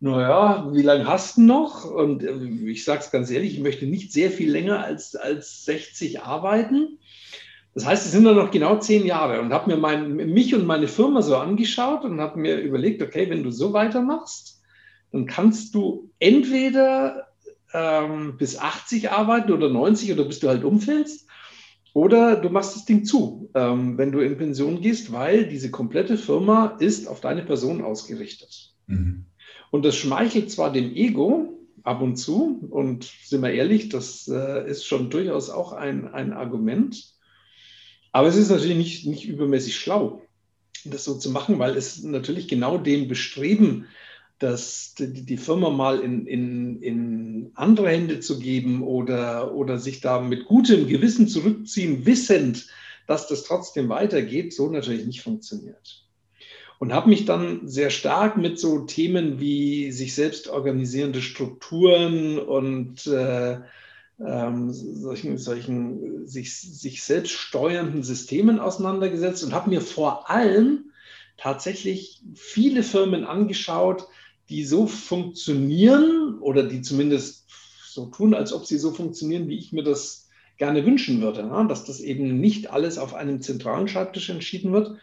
naja, 0.00 0.68
wie 0.72 0.82
lange 0.82 1.06
hast 1.06 1.36
du 1.36 1.42
noch? 1.42 1.84
Und 1.84 2.22
äh, 2.22 2.70
ich 2.70 2.84
sage 2.84 3.00
es 3.00 3.10
ganz 3.10 3.30
ehrlich, 3.30 3.54
ich 3.54 3.62
möchte 3.62 3.86
nicht 3.86 4.12
sehr 4.12 4.30
viel 4.30 4.50
länger 4.50 4.84
als, 4.84 5.16
als 5.16 5.64
60 5.64 6.22
arbeiten. 6.22 6.98
Das 7.74 7.86
heißt, 7.86 8.06
es 8.06 8.12
sind 8.12 8.24
nur 8.24 8.34
noch 8.34 8.50
genau 8.50 8.78
zehn 8.78 9.06
Jahre 9.06 9.40
und 9.40 9.52
habe 9.52 9.70
mir 9.70 9.76
mein, 9.76 10.16
mich 10.16 10.54
und 10.54 10.66
meine 10.66 10.88
Firma 10.88 11.22
so 11.22 11.36
angeschaut 11.36 12.04
und 12.04 12.20
habe 12.20 12.38
mir 12.38 12.58
überlegt, 12.58 13.02
okay, 13.02 13.28
wenn 13.30 13.42
du 13.42 13.50
so 13.50 13.72
weitermachst, 13.72 14.60
dann 15.12 15.26
kannst 15.26 15.74
du 15.74 16.10
entweder 16.18 17.28
ähm, 17.72 18.36
bis 18.36 18.58
80 18.58 19.10
arbeiten 19.10 19.52
oder 19.52 19.68
90 19.68 20.12
oder 20.12 20.24
bis 20.24 20.40
du 20.40 20.48
halt 20.48 20.64
umfällst. 20.64 21.26
Oder 21.94 22.36
du 22.36 22.48
machst 22.50 22.76
das 22.76 22.84
Ding 22.84 23.04
zu, 23.04 23.50
ähm, 23.54 23.98
wenn 23.98 24.12
du 24.12 24.20
in 24.20 24.36
Pension 24.36 24.80
gehst, 24.80 25.10
weil 25.10 25.48
diese 25.48 25.70
komplette 25.70 26.16
Firma 26.16 26.76
ist 26.78 27.08
auf 27.08 27.20
deine 27.20 27.42
Person 27.42 27.82
ausgerichtet. 27.82 28.74
Mhm. 28.86 29.24
Und 29.70 29.84
das 29.84 29.96
schmeichelt 29.96 30.50
zwar 30.50 30.72
dem 30.72 30.94
Ego 30.94 31.58
ab 31.82 32.02
und 32.02 32.16
zu, 32.16 32.66
und 32.70 33.10
sind 33.24 33.42
wir 33.42 33.52
ehrlich, 33.52 33.88
das 33.88 34.28
äh, 34.28 34.68
ist 34.68 34.84
schon 34.84 35.10
durchaus 35.10 35.50
auch 35.50 35.72
ein, 35.72 36.08
ein 36.08 36.32
Argument, 36.32 37.14
aber 38.12 38.28
es 38.28 38.36
ist 38.36 38.50
natürlich 38.50 38.76
nicht, 38.76 39.06
nicht 39.06 39.26
übermäßig 39.26 39.76
schlau, 39.76 40.22
das 40.84 41.04
so 41.04 41.14
zu 41.14 41.30
machen, 41.30 41.58
weil 41.58 41.76
es 41.76 42.02
natürlich 42.02 42.48
genau 42.48 42.78
dem 42.78 43.08
Bestreben, 43.08 43.86
dass 44.38 44.94
die, 44.94 45.24
die 45.24 45.36
Firma 45.36 45.70
mal 45.70 46.00
in, 46.00 46.26
in, 46.26 46.82
in 46.82 47.50
andere 47.54 47.88
Hände 47.90 48.20
zu 48.20 48.38
geben 48.38 48.82
oder, 48.82 49.54
oder 49.54 49.78
sich 49.78 50.00
da 50.00 50.20
mit 50.20 50.46
gutem 50.46 50.86
Gewissen 50.86 51.28
zurückziehen, 51.28 52.06
wissend, 52.06 52.66
dass 53.06 53.26
das 53.26 53.44
trotzdem 53.44 53.88
weitergeht, 53.88 54.52
so 54.54 54.70
natürlich 54.70 55.06
nicht 55.06 55.22
funktioniert 55.22 56.07
und 56.78 56.92
habe 56.92 57.08
mich 57.08 57.24
dann 57.24 57.66
sehr 57.66 57.90
stark 57.90 58.36
mit 58.36 58.58
so 58.58 58.80
Themen 58.80 59.40
wie 59.40 59.90
sich 59.90 60.14
selbst 60.14 60.48
organisierende 60.48 61.22
Strukturen 61.22 62.38
und 62.38 63.06
äh, 63.06 63.58
ähm, 64.24 64.72
solchen, 64.72 65.38
solchen 65.38 66.26
sich, 66.26 66.60
sich 66.60 67.02
selbst 67.02 67.32
steuernden 67.32 68.02
Systemen 68.02 68.58
auseinandergesetzt 68.60 69.44
und 69.44 69.52
habe 69.52 69.70
mir 69.70 69.80
vor 69.80 70.30
allem 70.30 70.90
tatsächlich 71.36 72.22
viele 72.34 72.82
Firmen 72.82 73.24
angeschaut, 73.24 74.06
die 74.48 74.64
so 74.64 74.86
funktionieren 74.86 76.38
oder 76.40 76.62
die 76.64 76.82
zumindest 76.82 77.46
so 77.86 78.06
tun, 78.06 78.34
als 78.34 78.52
ob 78.52 78.66
sie 78.66 78.78
so 78.78 78.92
funktionieren, 78.92 79.48
wie 79.48 79.58
ich 79.58 79.72
mir 79.72 79.82
das 79.82 80.28
gerne 80.56 80.84
wünschen 80.84 81.20
würde. 81.20 81.44
Ne? 81.44 81.66
Dass 81.68 81.84
das 81.84 82.00
eben 82.00 82.40
nicht 82.40 82.70
alles 82.70 82.98
auf 82.98 83.14
einem 83.14 83.40
zentralen 83.40 83.88
Schreibtisch 83.88 84.30
entschieden 84.30 84.72
wird, 84.72 84.98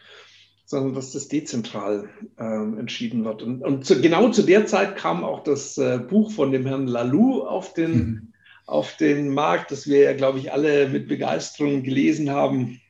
sondern 0.66 0.94
dass 0.94 1.12
das 1.12 1.28
dezentral 1.28 2.08
äh, 2.38 2.44
entschieden 2.44 3.24
wird. 3.24 3.42
Und, 3.42 3.62
und 3.62 3.86
zu, 3.86 4.00
genau 4.02 4.30
zu 4.30 4.42
der 4.42 4.66
Zeit 4.66 4.96
kam 4.96 5.24
auch 5.24 5.44
das 5.44 5.78
äh, 5.78 5.98
Buch 5.98 6.32
von 6.32 6.50
dem 6.50 6.66
Herrn 6.66 6.88
Lalou 6.88 7.42
auf 7.42 7.72
den, 7.72 7.96
mhm. 7.96 8.32
auf 8.66 8.96
den 8.96 9.32
Markt, 9.32 9.70
das 9.70 9.86
wir 9.86 10.00
ja, 10.00 10.12
glaube 10.12 10.40
ich, 10.40 10.52
alle 10.52 10.88
mit 10.88 11.06
Begeisterung 11.06 11.84
gelesen 11.84 12.30
haben, 12.30 12.80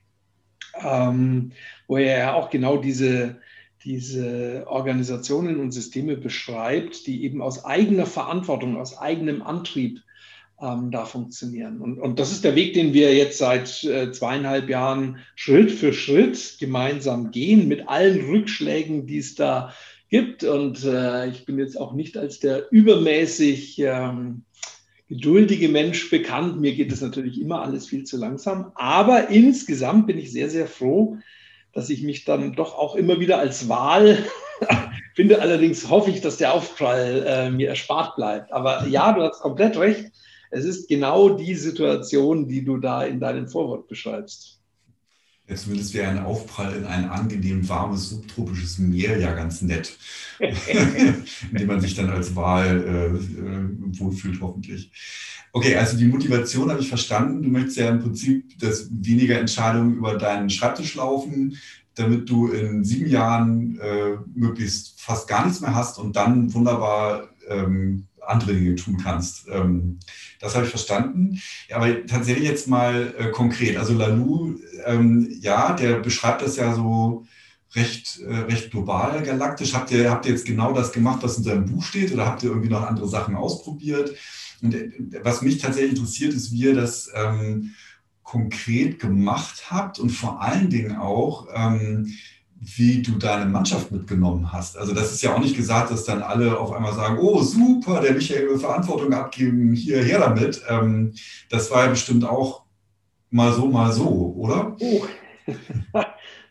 ähm, 0.83 1.53
wo 1.87 1.99
er 1.99 2.19
ja 2.19 2.35
auch 2.35 2.49
genau 2.49 2.79
diese, 2.79 3.41
diese 3.85 4.65
Organisationen 4.67 5.61
und 5.61 5.73
Systeme 5.73 6.17
beschreibt, 6.17 7.07
die 7.07 7.25
eben 7.25 7.43
aus 7.43 7.67
eigener 7.67 8.07
Verantwortung, 8.07 8.79
aus 8.79 8.97
eigenem 8.97 9.43
Antrieb 9.43 10.01
ähm, 10.61 10.91
da 10.91 11.05
funktionieren. 11.05 11.81
Und, 11.81 11.99
und 11.99 12.19
das 12.19 12.33
ist 12.33 12.45
der 12.45 12.55
Weg, 12.55 12.75
den 12.75 12.93
wir 12.95 13.15
jetzt 13.15 13.39
seit 13.39 13.85
äh, 13.85 14.11
zweieinhalb 14.13 14.69
Jahren 14.69 15.19
Schritt 15.35 15.71
für 15.71 15.93
Schritt 15.93 16.57
gemeinsam 16.59 17.31
gehen, 17.31 17.69
mit 17.69 17.89
allen 17.89 18.25
Rückschlägen, 18.31 19.07
die 19.07 19.19
es 19.19 19.35
da 19.35 19.73
gibt. 20.09 20.45
Und 20.45 20.85
äh, 20.85 21.29
ich 21.29 21.45
bin 21.45 21.59
jetzt 21.59 21.79
auch 21.79 21.93
nicht 21.93 22.17
als 22.17 22.41
der 22.41 22.71
übermäßig 22.71 23.79
ähm, 23.81 24.45
geduldige 25.09 25.69
Mensch 25.69 26.11
bekannt. 26.11 26.61
Mir 26.61 26.75
geht 26.75 26.91
es 26.91 27.01
natürlich 27.01 27.41
immer 27.41 27.63
alles 27.63 27.87
viel 27.87 28.05
zu 28.05 28.17
langsam. 28.17 28.73
Aber 28.75 29.29
insgesamt 29.29 30.07
bin 30.07 30.19
ich 30.19 30.33
sehr, 30.33 30.49
sehr 30.49 30.67
froh, 30.67 31.19
dass 31.75 31.91
ich 31.91 32.03
mich 32.03 32.25
dann 32.25 32.55
doch 32.55 32.79
auch 32.79 32.97
immer 32.97 33.21
wieder 33.21 33.39
als 33.39 33.69
Wahl 33.69 34.25
finde. 35.15 35.43
Allerdings 35.43 35.91
hoffe 35.91 36.11
ich, 36.11 36.23
dass 36.23 36.39
der 36.39 36.55
Aufprall 36.55 37.25
äh, 37.27 37.51
mir 37.51 37.69
erspart 37.69 38.17
bleibt. 38.17 38.53
Aber 38.53 38.87
ja, 38.87 39.13
du 39.13 39.21
hast 39.21 39.41
komplett 39.41 39.77
recht 39.77 40.13
es 40.51 40.65
ist 40.65 40.89
genau 40.89 41.31
die 41.31 41.55
Situation, 41.55 42.49
die 42.49 42.65
du 42.65 42.79
da 42.79 43.05
in 43.05 43.21
deinem 43.21 43.49
Vorwort 43.49 43.89
beschreibst. 43.89 44.61
Ja, 45.49 45.55
zumindest 45.55 45.95
wäre 45.95 46.11
ein 46.11 46.25
Aufprall 46.25 46.75
in 46.75 46.85
ein 46.85 47.09
angenehm 47.09 47.69
warmes 47.69 48.11
subtropisches 48.11 48.79
Meer 48.79 49.19
ja 49.19 49.33
ganz 49.33 49.63
nett, 49.63 49.97
in 50.41 51.25
dem 51.53 51.69
man 51.69 51.81
sich 51.81 51.95
dann 51.95 52.11
als 52.11 52.35
Wahl 52.35 52.67
äh, 52.67 53.07
äh, 53.07 53.99
wohlfühlt, 53.99 54.41
hoffentlich. 54.41 54.91
Okay, 55.53 55.77
also 55.77 55.97
die 55.97 56.07
Motivation 56.07 56.69
habe 56.69 56.81
ich 56.81 56.89
verstanden. 56.89 57.43
Du 57.43 57.49
möchtest 57.49 57.77
ja 57.77 57.89
im 57.91 58.01
Prinzip, 58.01 58.59
dass 58.59 58.89
weniger 58.91 59.39
Entscheidungen 59.39 59.95
über 59.95 60.19
deinen 60.19 60.51
Schreibtisch 60.51 60.97
laufen, 60.97 61.57
damit 61.95 62.29
du 62.29 62.49
in 62.49 62.85
sieben 62.85 63.09
Jahren 63.09 63.79
äh, 63.81 64.17
möglichst 64.35 65.01
fast 65.01 65.29
gar 65.29 65.47
nichts 65.47 65.61
mehr 65.61 65.75
hast 65.75 65.99
und 65.99 66.17
dann 66.17 66.53
wunderbar 66.53 67.29
ähm, 67.49 68.07
Dinge 68.35 68.75
tun 68.75 68.99
kannst. 69.03 69.47
Ähm, 69.49 69.99
das 70.41 70.55
habe 70.55 70.65
ich 70.65 70.71
verstanden. 70.71 71.41
Ja, 71.69 71.77
aber 71.77 72.07
tatsächlich 72.07 72.49
jetzt 72.49 72.69
mal 72.69 73.15
äh, 73.19 73.31
konkret. 73.31 73.77
Also 73.77 73.95
Lalu, 73.95 74.59
ähm, 74.85 75.29
ja, 75.41 75.73
der 75.73 76.01
beschreibt 76.01 76.43
das 76.43 76.57
ja 76.57 76.75
so 76.75 77.25
recht, 77.75 78.21
äh, 78.21 78.39
recht 78.41 78.71
global 78.71 79.23
galaktisch. 79.23 79.75
Habt 79.75 79.91
ihr, 79.91 80.11
habt 80.11 80.27
ihr 80.27 80.33
jetzt 80.33 80.47
genau 80.47 80.73
das 80.73 80.93
gemacht, 80.93 81.23
was 81.23 81.39
in 81.39 81.45
seinem 81.45 81.67
Buch 81.67 81.83
steht, 81.83 82.13
oder 82.13 82.27
habt 82.27 82.43
ihr 82.43 82.51
irgendwie 82.51 82.71
noch 82.71 82.87
andere 82.87 83.09
Sachen 83.09 83.35
ausprobiert? 83.35 84.15
Und 84.63 84.75
äh, 84.75 84.91
was 85.23 85.43
mich 85.43 85.59
tatsächlich 85.59 85.93
interessiert, 85.93 86.35
ist, 86.35 86.53
wie 86.53 86.63
ihr 86.63 86.75
das 86.75 87.11
ähm, 87.15 87.75
konkret 88.23 88.99
gemacht 88.99 89.71
habt 89.71 89.99
und 89.99 90.11
vor 90.11 90.43
allen 90.43 90.69
Dingen 90.69 90.97
auch, 90.97 91.47
ähm, 91.55 92.13
wie 92.61 93.03
du 93.03 93.13
deine 93.13 93.47
Mannschaft 93.47 93.93
mitgenommen 93.93 94.53
hast. 94.53 94.77
Also 94.79 94.95
das 94.95 95.13
ist 95.13 95.23
ja 95.23 95.35
auch 95.35 95.39
nicht 95.39 95.57
gesagt, 95.57 95.91
dass 95.91 96.05
dann 96.05 96.23
alle 96.23 96.59
auf 96.59 96.73
einmal 96.73 96.95
sagen, 96.95 97.19
oh 97.21 97.43
super, 97.43 98.01
der 98.01 98.15
Michael 98.15 98.49
will 98.49 98.59
Verantwortung 98.59 99.13
abgeben, 99.13 99.75
hierher 99.75 100.21
damit. 100.21 100.63
Ähm, 100.69 101.13
das 101.51 101.71
war 101.71 101.85
ja 101.85 101.91
bestimmt 101.91 102.25
auch 102.25 102.65
mal 103.31 103.53
so, 103.53 103.67
mal 103.67 103.93
so, 103.93 104.35
oder? 104.37 104.77
Oh. 104.81 105.05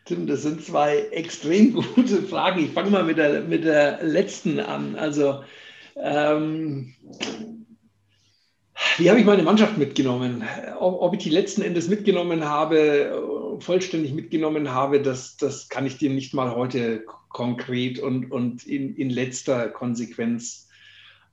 Tim, 0.05 0.27
das 0.27 0.43
sind 0.43 0.63
zwei 0.63 0.99
extrem 1.11 1.73
gute 1.95 2.21
Fragen. 2.21 2.63
Ich 2.63 2.71
fange 2.71 2.91
mal 2.91 3.03
mit 3.03 3.17
der, 3.17 3.41
mit 3.41 3.63
der 3.63 4.03
letzten 4.03 4.59
an. 4.59 4.95
Also 4.95 5.43
ähm, 5.95 6.93
wie 8.97 9.09
habe 9.09 9.19
ich 9.19 9.25
meine 9.25 9.43
Mannschaft 9.43 9.77
mitgenommen? 9.77 10.43
Ob, 10.79 11.01
ob, 11.01 11.13
ich 11.13 11.23
die 11.23 11.29
letzten 11.29 11.61
Endes 11.61 11.87
mitgenommen 11.87 12.45
habe, 12.45 13.34
vollständig 13.59 14.13
mitgenommen 14.13 14.71
habe, 14.71 15.01
das, 15.01 15.37
das 15.37 15.69
kann 15.69 15.85
ich 15.85 15.97
dir 15.97 16.09
nicht 16.09 16.33
mal 16.33 16.55
heute 16.55 17.05
konkret 17.29 17.99
und, 17.99 18.31
und 18.31 18.65
in, 18.65 18.95
in 18.95 19.09
letzter 19.09 19.69
Konsequenz 19.69 20.69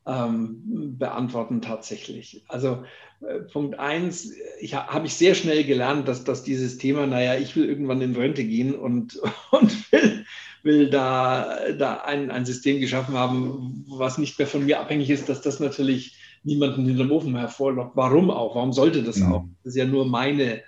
ähm, 0.07 0.97
beantworten 0.99 1.63
tatsächlich. 1.63 2.43
Also 2.49 2.85
äh, 3.21 3.41
Punkt 3.41 3.79
eins, 3.79 4.33
ich, 4.61 4.75
habe 4.75 5.07
ich 5.07 5.15
sehr 5.15 5.35
schnell 5.35 5.65
gelernt, 5.65 6.09
dass, 6.09 6.25
dass 6.25 6.43
dieses 6.43 6.79
Thema, 6.79 7.07
naja, 7.07 7.37
ich 7.37 7.55
will 7.55 7.67
irgendwann 7.67 8.01
in 8.01 8.17
Rente 8.17 8.45
gehen 8.45 8.75
und, 8.75 9.21
und 9.51 9.93
will, 9.93 10.25
will 10.63 10.91
da, 10.91 11.71
da 11.79 11.99
ein, 11.99 12.31
ein 12.31 12.45
System 12.45 12.81
geschaffen 12.81 13.15
haben, 13.15 13.85
was 13.89 14.19
nicht 14.19 14.39
mehr 14.39 14.49
von 14.49 14.65
mir 14.65 14.81
abhängig 14.81 15.11
ist, 15.11 15.29
dass 15.29 15.41
das 15.41 15.61
natürlich 15.61 16.17
niemanden 16.45 16.85
hinterm 16.85 17.13
Ofen 17.13 17.37
hervorlockt. 17.37 17.97
Warum 17.97 18.31
auch? 18.31 18.57
Warum 18.57 18.73
sollte 18.73 19.03
das 19.03 19.19
mhm. 19.19 19.33
auch? 19.33 19.45
Das 19.63 19.75
ist 19.75 19.79
ja 19.79 19.85
nur 19.85 20.05
meine, 20.07 20.63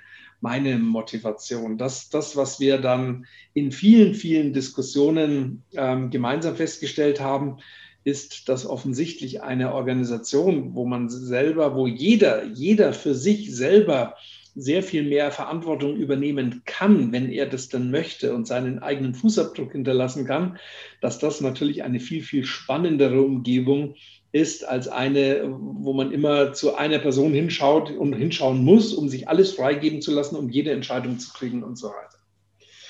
meine 0.45 0.79
Motivation. 0.79 1.79
Das, 1.79 2.11
das, 2.11 2.37
was 2.37 2.61
wir 2.61 2.77
dann 2.77 3.25
in 3.55 3.73
vielen, 3.73 4.15
vielen 4.15 4.53
Diskussionen 4.53 5.63
ähm, 5.73 6.11
gemeinsam 6.11 6.55
festgestellt 6.55 7.19
haben, 7.19 7.61
ist, 8.05 8.51
dass 8.51 8.67
offensichtlich 8.67 9.43
eine 9.43 9.73
Organisation, 9.73 10.75
wo 10.75 10.85
man 10.85 11.09
selber, 11.09 11.75
wo 11.75 11.87
jeder, 11.87 12.45
jeder 12.45 12.93
für 12.93 13.15
sich 13.15 13.57
selber 13.57 14.17
sehr 14.55 14.83
viel 14.83 15.03
mehr 15.03 15.31
Verantwortung 15.31 15.97
übernehmen 15.97 16.61
kann, 16.67 17.11
wenn 17.11 17.31
er 17.31 17.47
das 17.47 17.71
dann 17.71 17.91
möchte 17.91 18.35
und 18.35 18.47
seinen 18.47 18.81
eigenen 18.81 19.15
Fußabdruck 19.15 19.73
hinterlassen 19.73 20.27
kann, 20.27 20.59
dass 21.01 21.19
das 21.19 21.41
natürlich 21.41 21.85
eine 21.85 22.01
viel, 22.01 22.23
viel 22.23 22.45
spannendere 22.45 23.23
Umgebung 23.23 23.95
ist 24.35 24.67
als 24.67 24.89
eine, 24.89 25.45
wo 25.49 25.93
man 25.93 26.11
immer 26.11 26.53
zu 26.53 26.75
einer 26.75 26.99
Person 26.99 27.33
hinschaut 27.33 27.93
und 27.93 28.15
hinschauen 28.15 28.65
muss, 28.65 28.93
um 28.93 29.09
sich 29.09 29.29
alles 29.29 29.53
freigeben 29.53 30.03
zu 30.03 30.13
lassen, 30.13 30.35
um 30.35 30.51
jede 30.51 30.73
Entscheidung 30.73 31.21
zu 31.21 31.33
kriegen 31.33 31.63
und 31.63 31.79
so 31.79 31.87
weiter. 31.87 32.19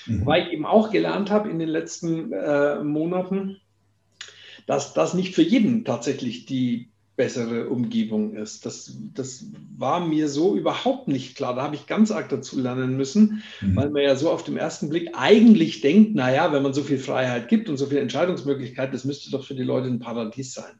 Mhm. 0.07 0.25
Weil 0.25 0.47
ich 0.47 0.53
eben 0.53 0.65
auch 0.65 0.89
gelernt 0.89 1.29
habe 1.29 1.51
in 1.51 1.59
den 1.59 1.69
letzten 1.69 2.33
äh, 2.33 2.83
Monaten, 2.83 3.57
dass 4.65 4.95
das 4.95 5.13
nicht 5.13 5.35
für 5.35 5.43
jeden 5.43 5.85
tatsächlich 5.85 6.47
die 6.47 6.89
bessere 7.15 7.69
Umgebung 7.69 8.33
ist. 8.33 8.65
Das, 8.65 8.97
das 9.13 9.45
war 9.77 10.03
mir 10.03 10.29
so 10.29 10.55
überhaupt 10.55 11.07
nicht 11.07 11.35
klar. 11.35 11.53
Da 11.53 11.61
habe 11.61 11.75
ich 11.75 11.85
ganz 11.85 12.09
arg 12.09 12.27
dazu 12.29 12.59
lernen 12.59 12.97
müssen, 12.97 13.43
mhm. 13.61 13.75
weil 13.75 13.91
man 13.91 14.01
ja 14.01 14.15
so 14.15 14.31
auf 14.31 14.43
den 14.43 14.57
ersten 14.57 14.89
Blick 14.89 15.11
eigentlich 15.13 15.81
denkt, 15.81 16.15
naja, 16.15 16.51
wenn 16.51 16.63
man 16.63 16.73
so 16.73 16.81
viel 16.81 16.97
Freiheit 16.97 17.49
gibt 17.49 17.69
und 17.69 17.77
so 17.77 17.85
viele 17.85 18.01
Entscheidungsmöglichkeiten, 18.01 18.93
das 18.93 19.05
müsste 19.05 19.29
doch 19.29 19.45
für 19.45 19.53
die 19.53 19.61
Leute 19.61 19.89
ein 19.89 19.99
Paradies 19.99 20.51
sein. 20.51 20.73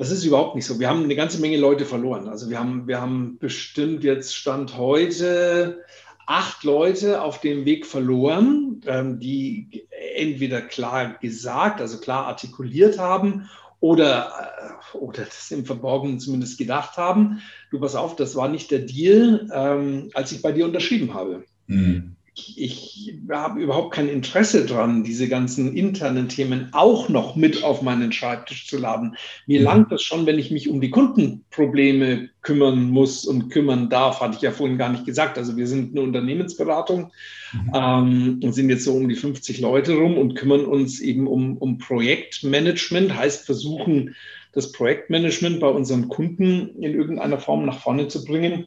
Das 0.00 0.10
ist 0.10 0.24
überhaupt 0.24 0.56
nicht 0.56 0.64
so. 0.64 0.80
Wir 0.80 0.88
haben 0.88 1.04
eine 1.04 1.14
ganze 1.14 1.42
Menge 1.42 1.58
Leute 1.58 1.84
verloren. 1.84 2.26
Also 2.26 2.48
wir 2.48 2.58
haben, 2.58 2.88
wir 2.88 3.02
haben 3.02 3.36
bestimmt 3.38 4.02
jetzt 4.02 4.34
Stand 4.34 4.78
heute 4.78 5.84
acht 6.26 6.64
Leute 6.64 7.20
auf 7.20 7.42
dem 7.42 7.66
Weg 7.66 7.84
verloren, 7.84 8.80
ähm, 8.86 9.20
die 9.20 9.84
entweder 10.16 10.62
klar 10.62 11.18
gesagt, 11.20 11.82
also 11.82 11.98
klar 11.98 12.28
artikuliert 12.28 12.98
haben 12.98 13.50
oder, 13.80 14.78
äh, 14.94 14.96
oder 14.96 15.24
das 15.24 15.50
im 15.50 15.66
Verborgenen 15.66 16.18
zumindest 16.18 16.56
gedacht 16.56 16.96
haben. 16.96 17.42
Du 17.70 17.78
pass 17.78 17.94
auf, 17.94 18.16
das 18.16 18.34
war 18.34 18.48
nicht 18.48 18.70
der 18.70 18.78
Deal, 18.78 19.50
ähm, 19.52 20.08
als 20.14 20.32
ich 20.32 20.40
bei 20.40 20.52
dir 20.52 20.64
unterschrieben 20.64 21.12
habe. 21.12 21.44
Mhm 21.66 22.16
ich 22.34 23.14
habe 23.30 23.60
überhaupt 23.60 23.94
kein 23.94 24.08
Interesse 24.08 24.64
daran, 24.64 25.02
diese 25.02 25.28
ganzen 25.28 25.76
internen 25.76 26.28
Themen 26.28 26.68
auch 26.72 27.08
noch 27.08 27.36
mit 27.36 27.62
auf 27.62 27.82
meinen 27.82 28.12
Schreibtisch 28.12 28.66
zu 28.66 28.78
laden. 28.78 29.16
Mir 29.46 29.60
mhm. 29.60 29.64
langt 29.64 29.92
das 29.92 30.02
schon, 30.02 30.26
wenn 30.26 30.38
ich 30.38 30.50
mich 30.50 30.68
um 30.68 30.80
die 30.80 30.90
Kundenprobleme 30.90 32.30
kümmern 32.42 32.90
muss 32.90 33.24
und 33.26 33.50
kümmern 33.50 33.90
darf, 33.90 34.20
hatte 34.20 34.36
ich 34.36 34.42
ja 34.42 34.52
vorhin 34.52 34.78
gar 34.78 34.90
nicht 34.90 35.06
gesagt. 35.06 35.38
Also 35.38 35.56
wir 35.56 35.66
sind 35.66 35.92
eine 35.92 36.02
Unternehmensberatung 36.02 37.10
mhm. 37.52 37.72
ähm, 37.74 38.40
und 38.42 38.52
sind 38.52 38.70
jetzt 38.70 38.84
so 38.84 38.94
um 38.94 39.08
die 39.08 39.16
50 39.16 39.60
Leute 39.60 39.94
rum 39.94 40.16
und 40.16 40.34
kümmern 40.34 40.64
uns 40.64 41.00
eben 41.00 41.26
um, 41.26 41.56
um 41.58 41.78
Projektmanagement, 41.78 43.16
heißt 43.16 43.44
versuchen, 43.44 44.14
das 44.52 44.72
Projektmanagement 44.72 45.60
bei 45.60 45.68
unseren 45.68 46.08
Kunden 46.08 46.80
in 46.80 46.94
irgendeiner 46.94 47.38
Form 47.38 47.66
nach 47.66 47.80
vorne 47.80 48.08
zu 48.08 48.24
bringen. 48.24 48.66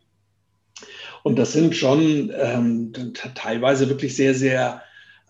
Und 1.24 1.40
das 1.40 1.54
sind 1.54 1.76
schon 1.76 2.32
ähm, 2.38 2.92
teilweise 3.34 3.90
wirklich 3.90 4.16
sehr, 4.16 4.36
sehr, 4.36 4.84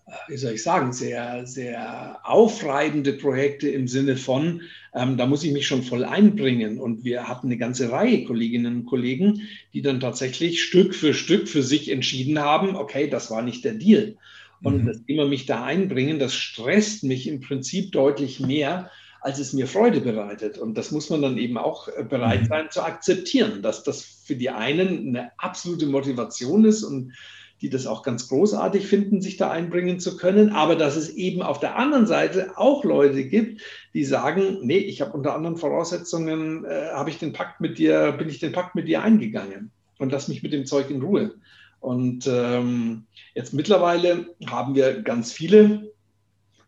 äh, 0.06 0.12
wie 0.28 0.36
soll 0.36 0.52
ich 0.52 0.62
sagen, 0.62 0.92
sehr, 0.92 1.46
sehr 1.46 2.18
aufreibende 2.24 3.12
Projekte 3.12 3.68
im 3.68 3.86
Sinne 3.86 4.16
von, 4.16 4.62
ähm, 4.92 5.16
da 5.16 5.26
muss 5.26 5.44
ich 5.44 5.52
mich 5.52 5.68
schon 5.68 5.84
voll 5.84 6.04
einbringen. 6.04 6.80
Und 6.80 7.04
wir 7.04 7.28
hatten 7.28 7.46
eine 7.46 7.58
ganze 7.58 7.92
Reihe 7.92 8.24
Kolleginnen 8.24 8.80
und 8.80 8.86
Kollegen, 8.86 9.42
die 9.72 9.82
dann 9.82 10.00
tatsächlich 10.00 10.62
Stück 10.62 10.96
für 10.96 11.14
Stück 11.14 11.48
für 11.48 11.62
sich 11.62 11.88
entschieden 11.90 12.40
haben, 12.40 12.74
okay, 12.74 13.08
das 13.08 13.30
war 13.30 13.42
nicht 13.42 13.64
der 13.64 13.74
Deal. 13.74 14.16
Und 14.62 14.82
mhm. 14.82 14.86
das 14.86 15.00
immer 15.06 15.26
mich 15.26 15.46
da 15.46 15.64
einbringen, 15.64 16.18
das 16.18 16.34
stresst 16.34 17.04
mich 17.04 17.28
im 17.28 17.40
Prinzip 17.40 17.92
deutlich 17.92 18.40
mehr, 18.40 18.90
als 19.24 19.38
es 19.38 19.54
mir 19.54 19.66
Freude 19.66 20.02
bereitet. 20.02 20.58
Und 20.58 20.76
das 20.76 20.90
muss 20.90 21.08
man 21.08 21.22
dann 21.22 21.38
eben 21.38 21.56
auch 21.56 21.88
äh, 21.88 22.04
bereit 22.04 22.42
mhm. 22.42 22.46
sein 22.46 22.70
zu 22.70 22.82
akzeptieren, 22.82 23.62
dass 23.62 23.82
das 23.82 24.02
für 24.02 24.36
die 24.36 24.50
einen 24.50 25.08
eine 25.08 25.32
absolute 25.38 25.86
Motivation 25.86 26.66
ist 26.66 26.84
und 26.84 27.14
die 27.62 27.70
das 27.70 27.86
auch 27.86 28.02
ganz 28.02 28.28
großartig 28.28 28.86
finden, 28.86 29.22
sich 29.22 29.38
da 29.38 29.50
einbringen 29.50 29.98
zu 29.98 30.18
können, 30.18 30.50
aber 30.50 30.76
dass 30.76 30.96
es 30.96 31.08
eben 31.08 31.40
auf 31.40 31.58
der 31.58 31.76
anderen 31.76 32.06
Seite 32.06 32.58
auch 32.58 32.84
Leute 32.84 33.24
gibt, 33.24 33.62
die 33.94 34.04
sagen, 34.04 34.58
nee, 34.60 34.76
ich 34.76 35.00
habe 35.00 35.12
unter 35.12 35.34
anderen 35.34 35.56
Voraussetzungen, 35.56 36.66
äh, 36.66 36.90
habe 36.92 37.08
ich 37.08 37.18
den 37.18 37.32
Pakt 37.32 37.62
mit 37.62 37.78
dir, 37.78 38.12
bin 38.12 38.28
ich 38.28 38.40
den 38.40 38.52
Pakt 38.52 38.74
mit 38.74 38.88
dir 38.88 39.02
eingegangen 39.02 39.70
und 39.98 40.12
lass 40.12 40.28
mich 40.28 40.42
mit 40.42 40.52
dem 40.52 40.66
Zeug 40.66 40.90
in 40.90 41.00
Ruhe. 41.00 41.36
Und 41.80 42.26
ähm, 42.26 43.04
jetzt 43.34 43.54
mittlerweile 43.54 44.26
haben 44.46 44.74
wir 44.74 45.00
ganz 45.00 45.32
viele 45.32 45.93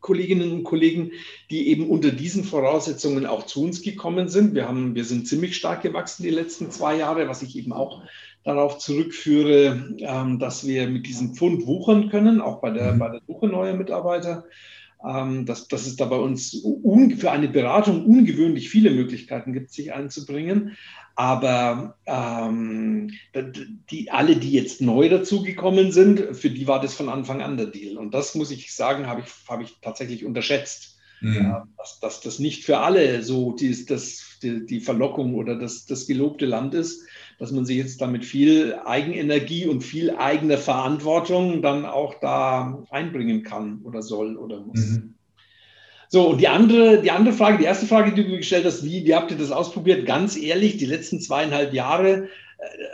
Kolleginnen 0.06 0.52
und 0.52 0.62
Kollegen, 0.62 1.10
die 1.50 1.66
eben 1.68 1.90
unter 1.90 2.12
diesen 2.12 2.44
Voraussetzungen 2.44 3.26
auch 3.26 3.44
zu 3.44 3.64
uns 3.64 3.82
gekommen 3.82 4.28
sind. 4.28 4.54
Wir, 4.54 4.68
haben, 4.68 4.94
wir 4.94 5.04
sind 5.04 5.26
ziemlich 5.26 5.56
stark 5.56 5.82
gewachsen 5.82 6.22
die 6.22 6.30
letzten 6.30 6.70
zwei 6.70 6.96
Jahre, 6.96 7.28
was 7.28 7.42
ich 7.42 7.58
eben 7.58 7.72
auch 7.72 8.02
darauf 8.44 8.78
zurückführe, 8.78 9.96
ähm, 9.98 10.38
dass 10.38 10.64
wir 10.64 10.86
mit 10.86 11.06
diesem 11.08 11.34
Pfund 11.34 11.66
wuchern 11.66 12.08
können, 12.08 12.40
auch 12.40 12.60
bei 12.60 12.70
der, 12.70 12.92
mhm. 12.92 12.98
bei 13.00 13.08
der 13.08 13.20
Suche 13.26 13.48
neuer 13.48 13.74
Mitarbeiter. 13.74 14.44
Ähm, 15.06 15.46
dass, 15.46 15.68
dass 15.68 15.86
es 15.86 15.94
da 15.96 16.06
bei 16.06 16.16
uns 16.16 16.66
für 17.18 17.30
eine 17.30 17.48
Beratung 17.48 18.04
ungewöhnlich 18.06 18.68
viele 18.68 18.90
Möglichkeiten 18.90 19.52
gibt, 19.52 19.70
sich 19.70 19.92
einzubringen. 19.92 20.76
Aber 21.14 21.96
ähm, 22.06 23.12
die, 23.90 24.10
alle, 24.10 24.36
die 24.36 24.52
jetzt 24.52 24.82
neu 24.82 25.08
dazugekommen 25.08 25.92
sind, 25.92 26.36
für 26.36 26.50
die 26.50 26.66
war 26.66 26.80
das 26.80 26.94
von 26.94 27.08
Anfang 27.08 27.40
an 27.40 27.56
der 27.56 27.66
Deal. 27.66 27.96
Und 27.96 28.14
das 28.14 28.34
muss 28.34 28.50
ich 28.50 28.74
sagen, 28.74 29.06
habe 29.06 29.20
ich, 29.20 29.26
hab 29.48 29.60
ich 29.60 29.76
tatsächlich 29.80 30.24
unterschätzt. 30.24 30.95
Mhm. 31.20 31.34
Ja, 31.34 31.68
dass, 31.78 32.00
dass, 32.00 32.20
das 32.20 32.38
nicht 32.38 32.64
für 32.64 32.78
alle 32.78 33.22
so 33.22 33.52
die, 33.52 33.86
das, 33.86 34.38
die, 34.42 34.66
die 34.66 34.80
Verlockung 34.80 35.34
oder 35.34 35.58
das, 35.58 35.86
das 35.86 36.06
gelobte 36.06 36.46
Land 36.46 36.74
ist, 36.74 37.02
dass 37.38 37.52
man 37.52 37.64
sich 37.64 37.76
jetzt 37.76 38.00
damit 38.00 38.24
viel 38.24 38.74
Eigenenergie 38.84 39.66
und 39.66 39.82
viel 39.82 40.10
eigener 40.10 40.58
Verantwortung 40.58 41.62
dann 41.62 41.86
auch 41.86 42.20
da 42.20 42.82
einbringen 42.90 43.42
kann 43.42 43.80
oder 43.82 44.02
soll 44.02 44.36
oder 44.36 44.60
muss. 44.60 44.78
Mhm. 44.78 45.14
So, 46.08 46.30
und 46.30 46.40
die 46.40 46.48
andere, 46.48 47.02
die 47.02 47.10
andere 47.10 47.34
Frage, 47.34 47.58
die 47.58 47.64
erste 47.64 47.86
Frage, 47.86 48.12
die 48.12 48.24
du 48.24 48.36
gestellt 48.36 48.64
hast, 48.64 48.84
wie, 48.84 49.04
wie 49.04 49.14
habt 49.14 49.30
ihr 49.30 49.38
das 49.38 49.50
ausprobiert? 49.50 50.06
Ganz 50.06 50.36
ehrlich, 50.36 50.76
die 50.76 50.86
letzten 50.86 51.20
zweieinhalb 51.20 51.72
Jahre 51.74 52.28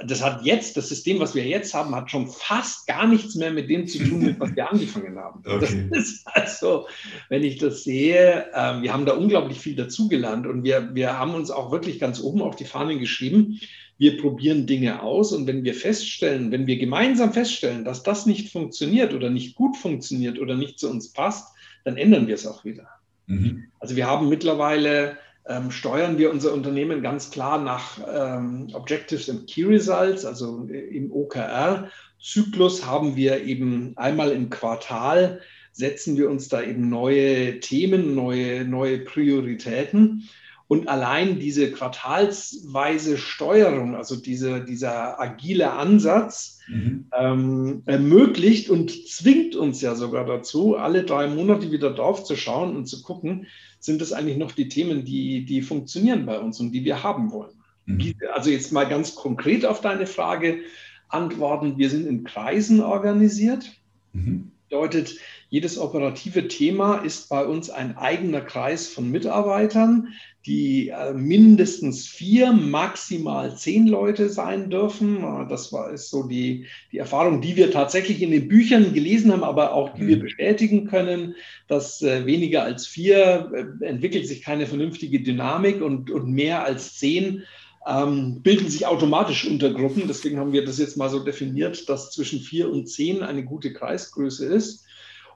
das 0.05 0.23
hat 0.23 0.45
jetzt, 0.45 0.77
das 0.77 0.89
System, 0.89 1.21
was 1.21 1.35
wir 1.35 1.45
jetzt 1.45 1.73
haben, 1.73 1.95
hat 1.95 2.11
schon 2.11 2.27
fast 2.27 2.87
gar 2.87 3.07
nichts 3.07 3.37
mehr 3.37 3.53
mit 3.53 3.71
dem 3.71 3.87
zu 3.87 3.99
tun, 3.99 4.35
was 4.39 4.55
wir 4.57 4.71
angefangen 4.71 5.19
haben. 5.19 5.43
Okay. 5.53 5.87
Das 5.91 6.05
ist 6.05 6.27
also, 6.27 6.87
wenn 7.29 7.45
ich 7.45 7.59
das 7.59 7.85
sehe, 7.85 8.47
ähm, 8.55 8.83
wir 8.83 8.93
haben 8.93 9.07
da 9.07 9.13
unglaublich 9.13 9.59
viel 9.59 9.77
dazugelernt 9.77 10.47
und 10.47 10.65
wir, 10.65 10.95
wir 10.95 11.19
haben 11.19 11.35
uns 11.35 11.51
auch 11.51 11.71
wirklich 11.71 12.01
ganz 12.01 12.21
oben 12.21 12.43
auf 12.43 12.57
die 12.57 12.65
Fahnen 12.65 12.99
geschrieben. 12.99 13.61
Wir 13.99 14.21
probieren 14.21 14.67
Dinge 14.67 15.03
aus 15.03 15.33
und 15.33 15.47
wenn 15.47 15.63
wir 15.63 15.75
feststellen, 15.75 16.51
wenn 16.51 16.67
wir 16.67 16.79
gemeinsam 16.79 17.33
feststellen, 17.33 17.85
dass 17.85 18.03
das 18.03 18.27
nicht 18.27 18.51
funktioniert 18.51 19.15
oder 19.15 19.31
nicht 19.31 19.55
gut 19.55 19.77
funktioniert 19.77 20.39
oder 20.41 20.57
nicht 20.57 20.79
zu 20.79 20.91
uns 20.91 21.13
passt, 21.13 21.55
dann 21.85 21.97
ändern 21.97 22.27
wir 22.27 22.35
es 22.35 22.47
auch 22.47 22.65
wieder. 22.65 22.89
Mhm. 23.27 23.65
Also 23.79 23.95
wir 23.95 24.07
haben 24.07 24.29
mittlerweile 24.29 25.19
ähm, 25.47 25.71
steuern 25.71 26.19
wir 26.19 26.31
unser 26.31 26.53
Unternehmen 26.53 27.03
ganz 27.03 27.31
klar 27.31 27.61
nach 27.61 27.99
ähm, 28.07 28.69
Objectives 28.73 29.29
and 29.29 29.47
Key 29.47 29.65
Results, 29.65 30.25
also 30.25 30.65
im 30.69 31.13
OKR-Zyklus 31.13 32.87
haben 32.87 33.17
wir 33.17 33.43
eben 33.45 33.93
einmal 33.97 34.31
im 34.31 34.51
Quartal 34.51 35.41
setzen 35.73 36.17
wir 36.17 36.29
uns 36.29 36.49
da 36.49 36.63
eben 36.63 36.89
neue 36.89 37.61
Themen, 37.61 38.15
neue, 38.15 38.65
neue 38.65 38.99
Prioritäten. 38.99 40.29
Und 40.73 40.89
allein 40.89 41.39
diese 41.39 41.71
quartalsweise 41.71 43.19
Steuerung, 43.19 43.95
also 43.95 44.17
diese, 44.17 44.65
dieser 44.65 45.21
agile 45.21 45.71
Ansatz, 45.73 46.61
mhm. 46.67 47.09
ähm, 47.15 47.83
ermöglicht 47.85 48.71
und 48.71 48.91
zwingt 49.07 49.55
uns 49.55 49.83
ja 49.83 49.95
sogar 49.95 50.25
dazu, 50.25 50.75
alle 50.79 51.05
drei 51.05 51.27
Monate 51.27 51.71
wieder 51.73 51.93
drauf 51.93 52.25
zu 52.25 52.37
schauen 52.37 52.75
und 52.75 52.87
zu 52.87 53.03
gucken, 53.03 53.49
sind 53.81 54.01
das 54.01 54.15
eigentlich 54.15 54.39
noch 54.39 54.53
die 54.53 54.71
Themen, 54.71 55.05
die, 55.05 55.45
die 55.45 55.61
funktionieren 55.61 56.25
bei 56.25 56.41
uns 56.41 56.59
und 56.59 56.73
die 56.73 56.87
wir 56.87 57.03
haben 57.03 57.33
wollen. 57.33 57.53
Mhm. 57.85 58.15
Also 58.33 58.49
jetzt 58.49 58.73
mal 58.73 58.89
ganz 58.89 59.15
konkret 59.15 59.67
auf 59.67 59.83
deine 59.83 60.07
Frage 60.07 60.61
antworten. 61.09 61.77
Wir 61.77 61.91
sind 61.91 62.07
in 62.07 62.25
Kreisen 62.25 62.81
organisiert. 62.81 63.71
Mhm. 64.15 64.53
Bedeutet, 64.71 65.19
jedes 65.53 65.79
operative 65.79 66.49
Thema 66.49 67.01
ist 67.05 67.29
bei 67.29 67.45
uns 67.45 67.69
ein 67.69 67.99
eigener 67.99 68.41
Kreis 68.41 68.89
von 68.89 69.11
Mitarbeitern, 69.11 70.15
die 70.47 70.89
äh, 70.89 71.13
mindestens 71.13 72.07
vier, 72.09 72.53
maximal 72.53 73.55
zehn 73.55 73.87
Leute 73.87 74.31
sein 74.31 74.71
dürfen. 74.71 75.19
Äh, 75.19 75.47
das 75.51 75.71
war 75.71 75.91
ist 75.91 76.09
so 76.09 76.23
die, 76.23 76.65
die 76.91 76.97
Erfahrung, 76.97 77.43
die 77.43 77.55
wir 77.57 77.71
tatsächlich 77.71 78.23
in 78.23 78.31
den 78.31 78.49
Büchern 78.49 78.95
gelesen 78.95 79.31
haben, 79.31 79.45
aber 79.45 79.75
auch 79.75 79.93
die 79.93 80.07
wir 80.07 80.17
mhm. 80.17 80.23
bestätigen 80.23 80.87
können, 80.87 81.35
dass 81.69 82.01
äh, 82.01 82.25
weniger 82.25 82.63
als 82.63 82.87
vier 82.87 83.77
entwickelt 83.81 84.27
sich 84.27 84.41
keine 84.41 84.67
vernünftige 84.67 85.21
Dynamik 85.21 85.83
und, 85.83 86.11
und 86.11 86.33
mehr 86.33 86.65
als 86.65 86.97
zehn 86.97 87.43
ähm, 87.87 88.41
bilden 88.41 88.71
sich 88.71 88.87
automatisch 88.87 89.47
Untergruppen. 89.47 90.05
Deswegen 90.09 90.39
haben 90.39 90.55
wir 90.55 90.65
das 90.65 90.79
jetzt 90.79 90.97
mal 90.97 91.11
so 91.11 91.19
definiert, 91.19 91.91
dass 91.91 92.11
zwischen 92.11 92.41
vier 92.41 92.71
und 92.71 92.87
zehn 92.87 93.23
eine 93.23 93.45
gute 93.45 93.75
Kreisgröße 93.75 94.47
ist. 94.47 94.87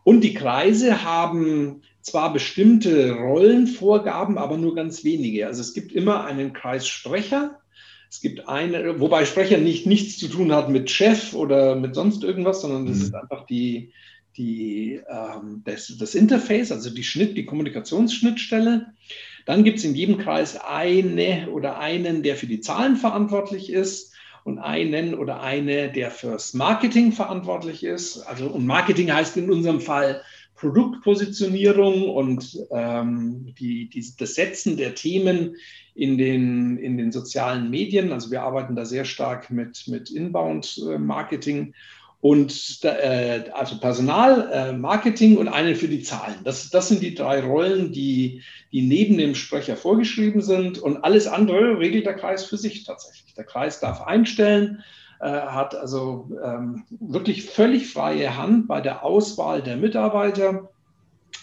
Und 0.07 0.21
die 0.21 0.35
Kreise 0.35 1.03
haben 1.03 1.83
zwar 2.01 2.33
bestimmte 2.33 3.11
Rollenvorgaben, 3.11 4.39
aber 4.39 4.57
nur 4.57 4.77
ganz 4.77 5.03
wenige. 5.03 5.49
Also 5.49 5.63
es 5.63 5.75
gibt 5.75 5.91
immer 5.91 6.25
einen 6.25 6.53
Kreissprecher. 6.53 7.59
Es 8.09 8.21
gibt 8.21 8.49
eine, 8.49 9.01
wobei 9.01 9.25
Sprecher 9.25 9.59
nicht 9.59 9.85
nichts 9.85 10.17
zu 10.17 10.29
tun 10.29 10.53
hat 10.53 10.71
mit 10.71 10.93
Chef 10.93 11.35
oder 11.35 11.75
mit 11.75 11.97
sonst 11.97 12.23
irgendwas, 12.23 12.61
sondern 12.61 12.87
das 12.87 12.99
mhm. 12.99 13.03
ist 13.03 13.15
einfach 13.17 13.47
die, 13.47 13.91
die, 14.37 15.01
ähm, 15.11 15.63
das, 15.65 15.93
das 15.99 16.15
Interface, 16.15 16.71
also 16.71 16.91
die 16.91 17.03
Schnitt, 17.03 17.37
die 17.37 17.45
Kommunikationsschnittstelle. 17.45 18.87
Dann 19.45 19.65
gibt 19.65 19.79
es 19.79 19.85
in 19.85 19.97
jedem 19.97 20.19
Kreis 20.19 20.57
eine 20.57 21.51
oder 21.51 21.81
einen, 21.81 22.23
der 22.23 22.37
für 22.37 22.47
die 22.47 22.61
Zahlen 22.61 22.95
verantwortlich 22.95 23.73
ist 23.73 24.16
und 24.47 24.61
einen 24.61 25.15
oder 25.15 25.43
eine, 25.43 25.91
der 25.91 26.13
fürs 26.13 26.55
Marketing 26.55 27.11
verantwortlich 27.11 27.83
ist. 27.83 28.19
Also 28.21 28.47
und 28.47 28.65
Marketing 28.65 29.13
heißt 29.13 29.37
in 29.37 29.51
unserem 29.51 29.81
Fall 29.81 30.23
Produktpositionierung 30.55 32.09
und 32.09 32.57
ähm, 32.71 33.53
die, 33.59 33.91
die, 33.91 34.07
das 34.17 34.37
Setzen 34.37 34.77
der 34.77 34.95
Themen 34.95 35.57
in 35.97 36.17
den, 36.17 36.77
in 36.79 36.97
den 36.97 37.11
sozialen 37.11 37.71
Medien. 37.71 38.13
Also 38.13 38.31
wir 38.31 38.43
arbeiten 38.43 38.77
da 38.77 38.85
sehr 38.85 39.05
stark 39.05 39.51
mit, 39.51 39.89
mit 39.89 40.11
Inbound-Marketing 40.11 41.75
und 42.27 42.81
äh, 42.83 43.45
also 43.53 43.79
Personal, 43.79 44.51
äh, 44.53 44.73
Marketing 44.73 45.37
und 45.37 45.47
eine 45.47 45.77
für 45.77 45.87
die 45.87 46.03
Zahlen. 46.03 46.35
Das, 46.43 46.71
das 46.71 46.89
sind 46.89 47.01
die 47.01 47.15
drei 47.15 47.41
Rollen, 47.41 47.93
die, 47.93 48.43
die 48.73 48.83
neben 48.83 49.17
dem 49.17 49.37
Sprecher 49.37 49.77
vorgeschrieben 49.77 50.43
sind 50.43 50.81
und 50.81 51.05
alles 51.05 51.29
andere 51.29 51.79
regelt 51.79 52.05
der 52.05 52.15
Kreis 52.15 52.45
für 52.45 52.57
sich 52.57 52.83
tatsächlich. 52.83 53.35
Der 53.35 53.45
Kreis 53.45 53.79
darf 53.79 54.01
einstellen, 54.01 54.83
äh, 55.21 55.29
hat 55.29 55.77
also 55.77 56.29
ähm, 56.43 56.83
wirklich 56.91 57.45
völlig 57.45 57.93
freie 57.93 58.37
Hand 58.37 58.67
bei 58.67 58.81
der 58.81 59.05
Auswahl 59.05 59.63
der 59.63 59.77
Mitarbeiter, 59.77 60.71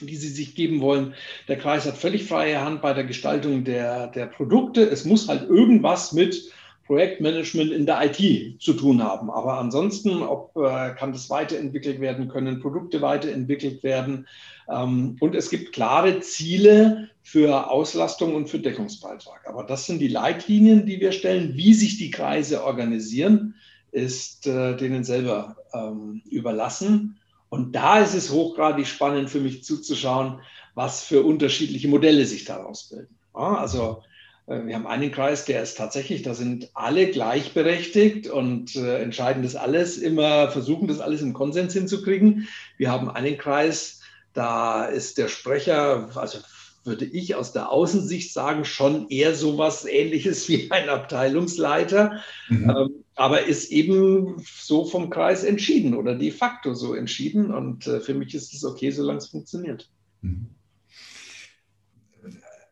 die 0.02 0.18
sie 0.18 0.28
sich 0.28 0.54
geben 0.54 0.82
wollen. 0.82 1.14
Der 1.48 1.60
Kreis 1.60 1.86
hat 1.86 1.96
völlig 1.96 2.26
freie 2.26 2.60
Hand 2.60 2.82
bei 2.82 2.94
der 2.94 3.06
Gestaltung 3.06 3.64
der, 3.64 4.08
der 4.08 4.26
Produkte. 4.26 4.82
Es 4.82 5.06
muss 5.06 5.30
halt 5.30 5.50
irgendwas 5.50 6.12
mit 6.12 6.52
Projektmanagement 6.86 7.72
in 7.72 7.86
der 7.86 8.02
IT 8.04 8.62
zu 8.62 8.74
tun 8.74 9.02
haben. 9.02 9.30
Aber 9.30 9.58
ansonsten, 9.58 10.22
ob 10.22 10.56
äh, 10.58 10.94
kann 10.96 11.14
das 11.14 11.30
weiterentwickelt 11.30 12.02
werden, 12.02 12.28
können 12.28 12.60
Produkte 12.60 13.02
weiterentwickelt 13.02 13.84
werden. 13.84 14.28
Ähm, 14.70 15.18
und 15.20 15.36
es 15.36 15.50
gibt 15.50 15.74
klare 15.74 16.20
Ziele 16.20 17.10
für 17.22 17.70
Auslastung 17.70 18.36
und 18.36 18.50
für 18.50 18.60
Deckungsbeitrag. 18.60 19.48
Aber 19.48 19.64
das 19.64 19.86
sind 19.86 20.00
die 20.00 20.10
Leitlinien, 20.10 20.86
die 20.86 21.00
wir 21.00 21.14
stellen. 21.14 21.56
Wie 21.56 21.74
sich 21.74 21.98
die 21.98 22.12
Kreise 22.12 22.64
organisieren, 22.64 23.56
ist 23.92 24.48
äh, 24.48 24.76
denen 24.76 25.04
selber 25.04 25.56
ähm, 25.74 26.22
überlassen. 26.30 27.18
Und 27.50 27.74
da 27.74 28.00
ist 28.00 28.16
es 28.16 28.32
hochgradig 28.32 28.88
spannend 28.88 29.30
für 29.30 29.40
mich 29.40 29.64
zuzuschauen, 29.64 30.42
was 30.76 31.04
für 31.04 31.24
unterschiedliche 31.24 31.88
Modelle 31.88 32.26
sich 32.26 32.46
daraus 32.46 32.90
bilden. 32.90 33.16
Ja, 33.36 33.56
also 33.56 34.04
wir 34.46 34.76
haben 34.76 34.88
einen 34.88 35.12
Kreis, 35.12 35.46
der 35.46 35.64
ist 35.64 35.78
tatsächlich, 35.78 36.22
da 36.22 36.34
sind 36.34 36.70
alle 36.74 37.08
gleichberechtigt 37.08 38.28
und 38.28 38.76
äh, 38.76 39.02
entscheiden 39.02 39.44
das 39.44 39.56
alles 39.56 39.98
immer, 39.98 40.50
versuchen 40.50 40.88
das 40.88 41.00
alles 41.00 41.22
im 41.22 41.34
Konsens 41.34 41.74
hinzukriegen. 41.74 42.48
Wir 42.78 42.92
haben 42.92 43.10
einen 43.10 43.38
Kreis, 43.38 44.02
da 44.34 44.86
ist 44.86 45.18
der 45.18 45.30
Sprecher, 45.30 46.10
also 46.16 46.40
würde 46.84 47.06
ich 47.06 47.36
aus 47.36 47.54
der 47.54 47.70
Außensicht 47.70 48.34
sagen, 48.34 48.66
schon 48.66 49.08
eher 49.10 49.34
so 49.34 49.58
was 49.58 49.86
ähnliches 49.86 50.50
wie 50.50 50.70
ein 50.72 50.90
Abteilungsleiter, 50.90 52.22
mhm. 52.50 52.70
ähm, 52.70 52.90
aber 53.16 53.46
ist 53.46 53.72
eben 53.72 54.44
so 54.44 54.86
vom 54.86 55.10
Kreis 55.10 55.44
entschieden 55.44 55.94
oder 55.94 56.16
de 56.16 56.32
facto 56.32 56.74
so 56.74 56.96
entschieden. 56.96 57.54
Und 57.54 57.88
äh, 57.88 58.02
für 58.02 58.14
mich 58.14 58.34
ist 58.34 58.54
es 58.54 58.66
okay, 58.66 58.92
solange 58.92 59.20
es 59.20 59.28
funktioniert. 59.28 59.90
Mhm. 60.22 60.48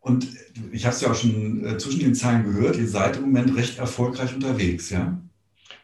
Und 0.02 0.28
ich 0.72 0.86
habe 0.86 0.96
es 0.96 1.02
ja 1.02 1.12
auch 1.12 1.16
schon 1.16 1.66
äh, 1.66 1.78
zwischen 1.78 2.00
den 2.00 2.16
Zeilen 2.16 2.44
gehört, 2.44 2.78
ihr 2.78 2.88
seid 2.88 3.18
im 3.18 3.24
Moment 3.24 3.56
recht 3.56 3.78
erfolgreich 3.78 4.34
unterwegs, 4.34 4.90
ja? 4.90 5.18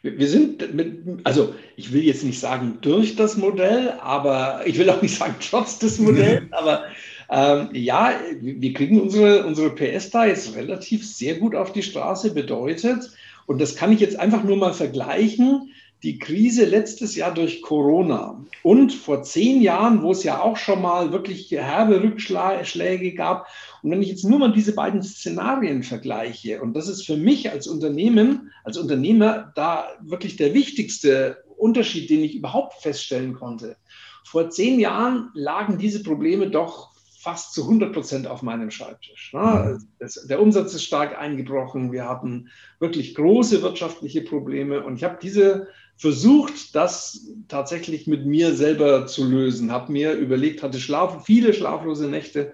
Wir 0.02 0.28
sind 0.28 0.74
mit, 0.74 1.04
also 1.24 1.56
ich 1.76 1.92
will 1.92 2.04
jetzt 2.04 2.24
nicht 2.24 2.40
sagen 2.40 2.78
durch 2.82 3.16
das 3.16 3.36
Modell, 3.36 3.94
aber 4.00 4.62
ich 4.66 4.78
will 4.78 4.90
auch 4.90 5.02
nicht 5.02 5.18
sagen 5.18 5.36
trotz 5.50 5.80
des 5.80 6.00
Modells, 6.00 6.44
aber 6.52 6.86
ähm, 7.30 7.70
ja, 7.74 8.14
wir 8.42 8.74
kriegen 8.74 9.02
unsere, 9.02 9.46
unsere 9.46 9.70
PS 9.70 10.10
da 10.10 10.26
jetzt 10.26 10.56
relativ 10.56 11.06
sehr 11.06 11.36
gut 11.36 11.56
auf 11.56 11.74
die 11.74 11.84
Straße, 11.84 12.34
bedeutet, 12.34 13.12
und 13.46 13.62
das 13.62 13.76
kann 13.76 13.92
ich 13.92 14.00
jetzt 14.00 14.20
einfach 14.20 14.44
nur 14.44 14.58
mal 14.58 14.74
vergleichen, 14.74 15.72
die 16.04 16.20
Krise 16.20 16.66
letztes 16.66 17.16
Jahr 17.16 17.34
durch 17.34 17.62
Corona 17.62 18.40
und 18.62 18.94
vor 18.94 19.24
zehn 19.24 19.62
Jahren, 19.62 20.04
wo 20.04 20.12
es 20.12 20.24
ja 20.24 20.42
auch 20.42 20.58
schon 20.58 20.82
mal 20.82 21.12
wirklich 21.12 21.50
herbe 21.52 22.04
Rückschläge 22.04 23.14
gab. 23.14 23.48
Und 23.82 23.92
wenn 23.92 24.02
ich 24.02 24.10
jetzt 24.10 24.24
nur 24.24 24.40
mal 24.40 24.54
diese 24.54 24.76
beiden 24.76 25.02
Szenarien 25.02 25.82
vergleiche, 25.82 26.62
und 26.62 26.74
das 26.74 26.88
ist 26.88 27.06
für 27.06 27.18
mich 27.18 27.50
als 27.50 27.68
Unternehmen, 27.68 28.52
als 28.64 28.78
Unternehmer 28.78 29.52
da 29.56 29.88
wirklich 30.02 30.36
der 30.36 30.54
wichtigste 30.54 31.44
Unterschied, 31.58 32.10
den 32.10 32.24
ich 32.24 32.36
überhaupt 32.36 32.82
feststellen 32.82 33.34
konnte. 33.34 33.78
Vor 34.24 34.50
zehn 34.50 34.80
Jahren 34.80 35.32
lagen 35.34 35.80
diese 35.80 36.04
Probleme 36.04 36.50
doch 36.50 36.92
fast 37.20 37.54
zu 37.54 37.64
100 37.64 37.94
Prozent 37.94 38.28
auf 38.28 38.44
meinem 38.44 38.70
Schreibtisch. 38.70 39.34
Ne? 39.34 39.80
Das, 40.00 40.28
der 40.28 40.40
Umsatz 40.40 40.74
ist 40.76 40.84
stark 40.84 41.18
eingebrochen. 41.18 41.92
Wir 41.92 42.08
hatten 42.08 42.50
wirklich 42.80 43.16
große 43.16 43.64
wirtschaftliche 43.64 44.22
Probleme. 44.22 44.84
Und 44.84 44.98
ich 44.98 45.04
habe 45.04 45.18
diese 45.22 45.68
versucht, 45.98 46.76
das 46.76 47.28
tatsächlich 47.48 48.08
mit 48.08 48.26
mir 48.26 48.54
selber 48.54 49.08
zu 49.08 49.26
lösen. 49.26 49.72
Habe 49.72 49.92
mir 49.92 50.14
überlegt, 50.14 50.64
hatte 50.64 50.80
Schlaf, 50.80 51.26
viele 51.26 51.54
schlaflose 51.54 52.08
Nächte 52.08 52.54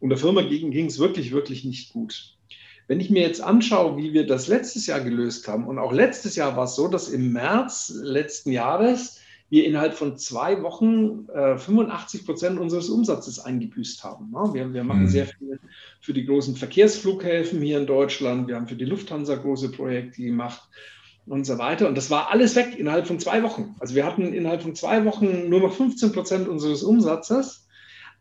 und 0.00 0.10
der 0.10 0.18
Firma 0.18 0.42
ging 0.42 0.86
es 0.86 0.98
wirklich, 0.98 1.32
wirklich 1.32 1.64
nicht 1.64 1.92
gut. 1.92 2.36
Wenn 2.86 3.00
ich 3.00 3.08
mir 3.08 3.22
jetzt 3.22 3.40
anschaue, 3.40 3.96
wie 3.96 4.12
wir 4.12 4.26
das 4.26 4.48
letztes 4.48 4.86
Jahr 4.86 5.00
gelöst 5.00 5.48
haben, 5.48 5.66
und 5.66 5.78
auch 5.78 5.92
letztes 5.92 6.36
Jahr 6.36 6.56
war 6.56 6.64
es 6.64 6.76
so, 6.76 6.88
dass 6.88 7.08
im 7.08 7.32
März 7.32 7.90
letzten 8.02 8.52
Jahres 8.52 9.20
wir 9.48 9.64
innerhalb 9.64 9.94
von 9.94 10.18
zwei 10.18 10.62
Wochen 10.62 11.26
äh, 11.32 11.56
85 11.56 12.26
Prozent 12.26 12.58
unseres 12.58 12.90
Umsatzes 12.90 13.38
eingebüßt 13.38 14.04
haben. 14.04 14.30
Ja, 14.34 14.52
wir, 14.52 14.74
wir, 14.74 14.84
machen 14.84 15.02
mhm. 15.02 15.08
sehr 15.08 15.26
viel 15.26 15.58
für 16.00 16.12
die 16.12 16.26
großen 16.26 16.56
Verkehrsflughäfen 16.56 17.62
hier 17.62 17.78
in 17.78 17.86
Deutschland. 17.86 18.48
Wir 18.48 18.56
haben 18.56 18.66
für 18.66 18.76
die 18.76 18.84
Lufthansa 18.84 19.36
große 19.36 19.70
Projekte 19.70 20.22
gemacht. 20.22 20.68
Und 21.26 21.44
so 21.44 21.58
weiter. 21.58 21.88
Und 21.88 21.96
das 21.96 22.10
war 22.10 22.30
alles 22.30 22.56
weg 22.56 22.78
innerhalb 22.78 23.06
von 23.06 23.18
zwei 23.18 23.42
Wochen. 23.42 23.74
Also 23.80 23.94
wir 23.94 24.04
hatten 24.04 24.32
innerhalb 24.32 24.62
von 24.62 24.74
zwei 24.74 25.04
Wochen 25.04 25.48
nur 25.48 25.60
noch 25.60 25.74
15 25.74 26.12
Prozent 26.12 26.48
unseres 26.48 26.82
Umsatzes. 26.82 27.66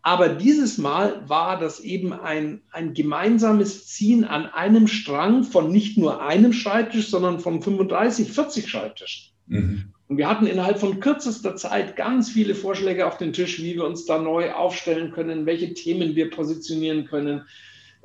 Aber 0.01 0.29
dieses 0.29 0.77
Mal 0.77 1.27
war 1.29 1.57
das 1.57 1.79
eben 1.79 2.11
ein, 2.11 2.61
ein 2.71 2.93
gemeinsames 2.93 3.87
Ziehen 3.87 4.25
an 4.25 4.47
einem 4.47 4.87
Strang 4.87 5.43
von 5.43 5.71
nicht 5.71 5.97
nur 5.97 6.21
einem 6.21 6.51
Schreibtisch, 6.51 7.09
sondern 7.09 7.39
von 7.39 7.61
35, 7.61 8.31
40 8.31 8.67
Schreibtischen. 8.69 9.33
Mhm. 9.47 9.93
Und 10.09 10.17
wir 10.17 10.27
hatten 10.27 10.45
innerhalb 10.45 10.79
von 10.79 10.99
kürzester 10.99 11.55
Zeit 11.55 11.95
ganz 11.95 12.29
viele 12.29 12.53
Vorschläge 12.53 13.07
auf 13.07 13.17
den 13.17 13.31
Tisch, 13.31 13.59
wie 13.59 13.75
wir 13.75 13.85
uns 13.85 14.05
da 14.05 14.19
neu 14.19 14.51
aufstellen 14.51 15.11
können, 15.11 15.45
welche 15.45 15.73
Themen 15.73 16.15
wir 16.15 16.29
positionieren 16.29 17.05
können, 17.05 17.43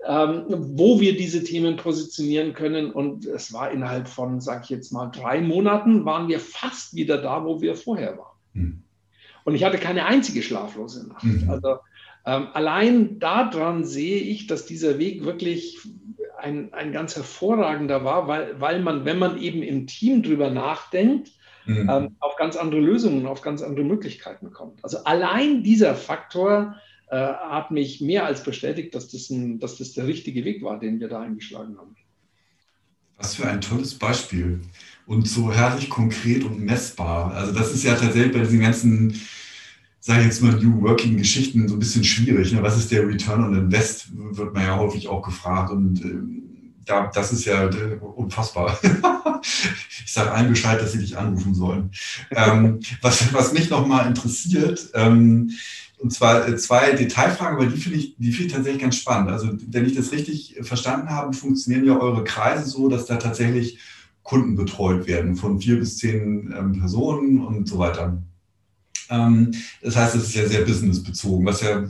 ähm, 0.07 0.45
wo 0.49 1.01
wir 1.01 1.17
diese 1.17 1.43
Themen 1.45 1.77
positionieren 1.77 2.55
können. 2.55 2.91
Und 2.91 3.27
es 3.27 3.53
war 3.53 3.71
innerhalb 3.71 4.09
von, 4.09 4.41
sage 4.41 4.63
ich 4.65 4.71
jetzt 4.71 4.93
mal, 4.93 5.09
drei 5.09 5.41
Monaten, 5.41 6.05
waren 6.05 6.29
wir 6.29 6.41
fast 6.41 6.95
wieder 6.95 7.19
da, 7.19 7.45
wo 7.45 7.61
wir 7.61 7.75
vorher 7.75 8.19
waren. 8.19 8.37
Mhm. 8.53 8.83
Und 9.45 9.55
ich 9.55 9.65
hatte 9.65 9.79
keine 9.79 10.07
einzige 10.07 10.43
schlaflose 10.43 11.09
Nacht. 11.09 11.25
Mhm. 11.25 11.49
Also 11.51 11.77
ähm, 12.27 12.49
allein 12.53 13.19
daran 13.19 13.85
sehe 13.85 14.21
ich, 14.21 14.47
dass 14.47 14.67
dieser 14.67 14.99
Weg 14.99 15.25
wirklich 15.25 15.79
ein, 16.39 16.73
ein 16.73 16.93
ganz 16.93 17.17
hervorragender 17.17 18.05
war, 18.05 18.29
weil, 18.29 18.61
weil 18.61 18.81
man, 18.81 19.05
wenn 19.05 19.19
man 19.19 19.39
eben 19.39 19.63
im 19.63 19.87
Team 19.87 20.23
drüber 20.23 20.51
nachdenkt, 20.51 21.31
mhm. 21.65 21.89
ähm, 21.91 22.17
auf 22.21 22.37
ganz 22.37 22.57
andere 22.57 22.81
Lösungen, 22.81 23.27
auf 23.27 23.43
ganz 23.43 23.63
andere 23.63 23.85
Möglichkeiten 23.85 24.53
kommt. 24.53 24.85
Also 24.85 24.99
allein 25.05 25.63
dieser 25.63 25.95
Faktor 25.95 26.77
äh, 27.11 27.17
hat 27.17 27.71
mich 27.71 28.01
mehr 28.01 28.25
als 28.25 28.43
bestätigt, 28.43 28.95
dass 28.95 29.09
das, 29.09 29.31
ein, 29.31 29.59
dass 29.59 29.79
das 29.79 29.93
der 29.93 30.07
richtige 30.07 30.45
Weg 30.45 30.63
war, 30.63 30.79
den 30.79 31.01
wir 31.01 31.09
da 31.09 31.21
eingeschlagen 31.21 31.77
haben. 31.79 31.97
Was 33.17 33.35
für 33.35 33.49
ein 33.49 33.61
tolles 33.61 33.95
Beispiel 33.95 34.61
und 35.07 35.27
so 35.27 35.53
herrlich 35.53 35.89
konkret 35.89 36.45
und 36.45 36.61
messbar. 36.61 37.33
Also 37.33 37.53
das 37.53 37.75
ist 37.75 37.83
ja 37.83 37.95
tatsächlich 37.95 38.33
bei 38.33 38.41
diesen 38.41 38.61
ganzen 38.61 39.21
sage 40.09 40.21
ich 40.21 40.27
jetzt 40.27 40.43
mal, 40.43 40.53
New 40.53 40.81
Working-Geschichten 40.83 41.69
so 41.69 41.75
ein 41.75 41.81
bisschen 41.81 42.03
schwierig. 42.03 42.53
Ne? 42.53 42.63
Was 42.63 42.79
ist 42.79 42.91
der 42.91 43.07
Return 43.07 43.45
on 43.45 43.55
Invest, 43.55 44.09
wird 44.15 44.55
man 44.55 44.63
ja 44.63 44.79
häufig 44.79 45.07
auch 45.07 45.21
gefragt. 45.21 45.71
Und 45.71 46.03
äh, 46.03 46.85
da, 46.87 47.11
das 47.13 47.31
ist 47.31 47.45
ja 47.45 47.69
äh, 47.69 47.99
unfassbar. 48.01 48.79
ich 49.43 50.11
sage 50.11 50.33
allen 50.33 50.49
Bescheid, 50.49 50.81
dass 50.81 50.93
sie 50.93 51.01
dich 51.01 51.19
anrufen 51.19 51.55
sollen. 51.55 51.91
Ähm, 52.31 52.81
was, 53.03 53.35
was 53.35 53.53
mich 53.53 53.69
nochmal 53.69 54.07
interessiert, 54.07 54.89
ähm, 54.95 55.51
und 55.99 56.13
zwar 56.13 56.49
äh, 56.49 56.57
zwei 56.57 56.93
Detailfragen, 56.93 57.57
aber 57.57 57.67
die 57.67 57.81
finde 57.81 57.99
ich, 57.99 58.17
die 58.19 58.33
finde 58.33 58.47
ich 58.47 58.53
tatsächlich 58.53 58.83
ganz 58.83 58.97
spannend. 58.97 59.31
Also, 59.31 59.51
wenn 59.69 59.87
ich 59.87 59.95
das 59.95 60.13
richtig 60.13 60.57
verstanden 60.63 61.11
habe, 61.11 61.33
funktionieren 61.33 61.85
ja 61.85 61.99
eure 61.99 62.25
Kreise 62.25 62.69
so, 62.69 62.89
dass 62.89 63.07
da 63.07 63.17
tatsächlich 63.17 63.79
Kunden 64.23 64.57
betreut 64.57 65.07
werden 65.07 65.37
von 65.37 65.61
vier 65.61 65.79
bis 65.79 65.99
zehn 65.99 66.53
ähm, 66.57 66.79
Personen 66.79 67.45
und 67.45 67.69
so 67.69 67.79
weiter. 67.79 68.23
Ähm, 69.11 69.53
das 69.83 69.97
heißt, 69.97 70.15
es 70.17 70.25
ist 70.25 70.35
ja 70.35 70.47
sehr 70.47 70.63
businessbezogen, 70.63 71.47
was 71.47 71.63
ja 71.63 71.85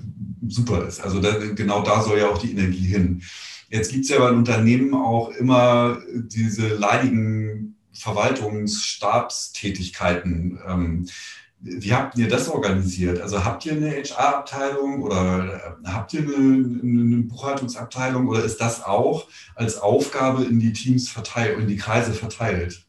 super 0.46 0.86
ist. 0.86 1.00
Also 1.00 1.20
da, 1.20 1.32
genau 1.54 1.82
da 1.82 2.02
soll 2.02 2.18
ja 2.18 2.28
auch 2.28 2.38
die 2.38 2.52
Energie 2.52 2.86
hin. 2.86 3.22
Jetzt 3.70 3.90
gibt 3.92 4.04
es 4.04 4.10
ja 4.10 4.18
bei 4.18 4.30
Unternehmen 4.30 4.94
auch 4.94 5.30
immer 5.30 5.98
diese 6.14 6.68
leidigen 6.68 7.76
Verwaltungsstabstätigkeiten. 7.92 10.58
Ähm, 10.66 11.06
wie 11.60 11.92
habt 11.92 12.16
ihr 12.16 12.28
das 12.28 12.48
organisiert? 12.48 13.20
Also 13.20 13.44
habt 13.44 13.66
ihr 13.66 13.72
eine 13.72 13.90
HR-Abteilung 13.90 15.02
oder 15.02 15.76
habt 15.84 16.14
ihr 16.14 16.20
eine, 16.20 16.34
eine, 16.36 17.22
Buchhaltungsabteilung 17.24 18.28
oder 18.28 18.44
ist 18.44 18.60
das 18.60 18.84
auch 18.84 19.26
als 19.56 19.80
Aufgabe 19.80 20.44
in 20.44 20.60
die 20.60 20.72
Teams 20.72 21.08
verteilt, 21.08 21.58
in 21.58 21.66
die 21.66 21.76
Kreise 21.76 22.12
verteilt? 22.12 22.84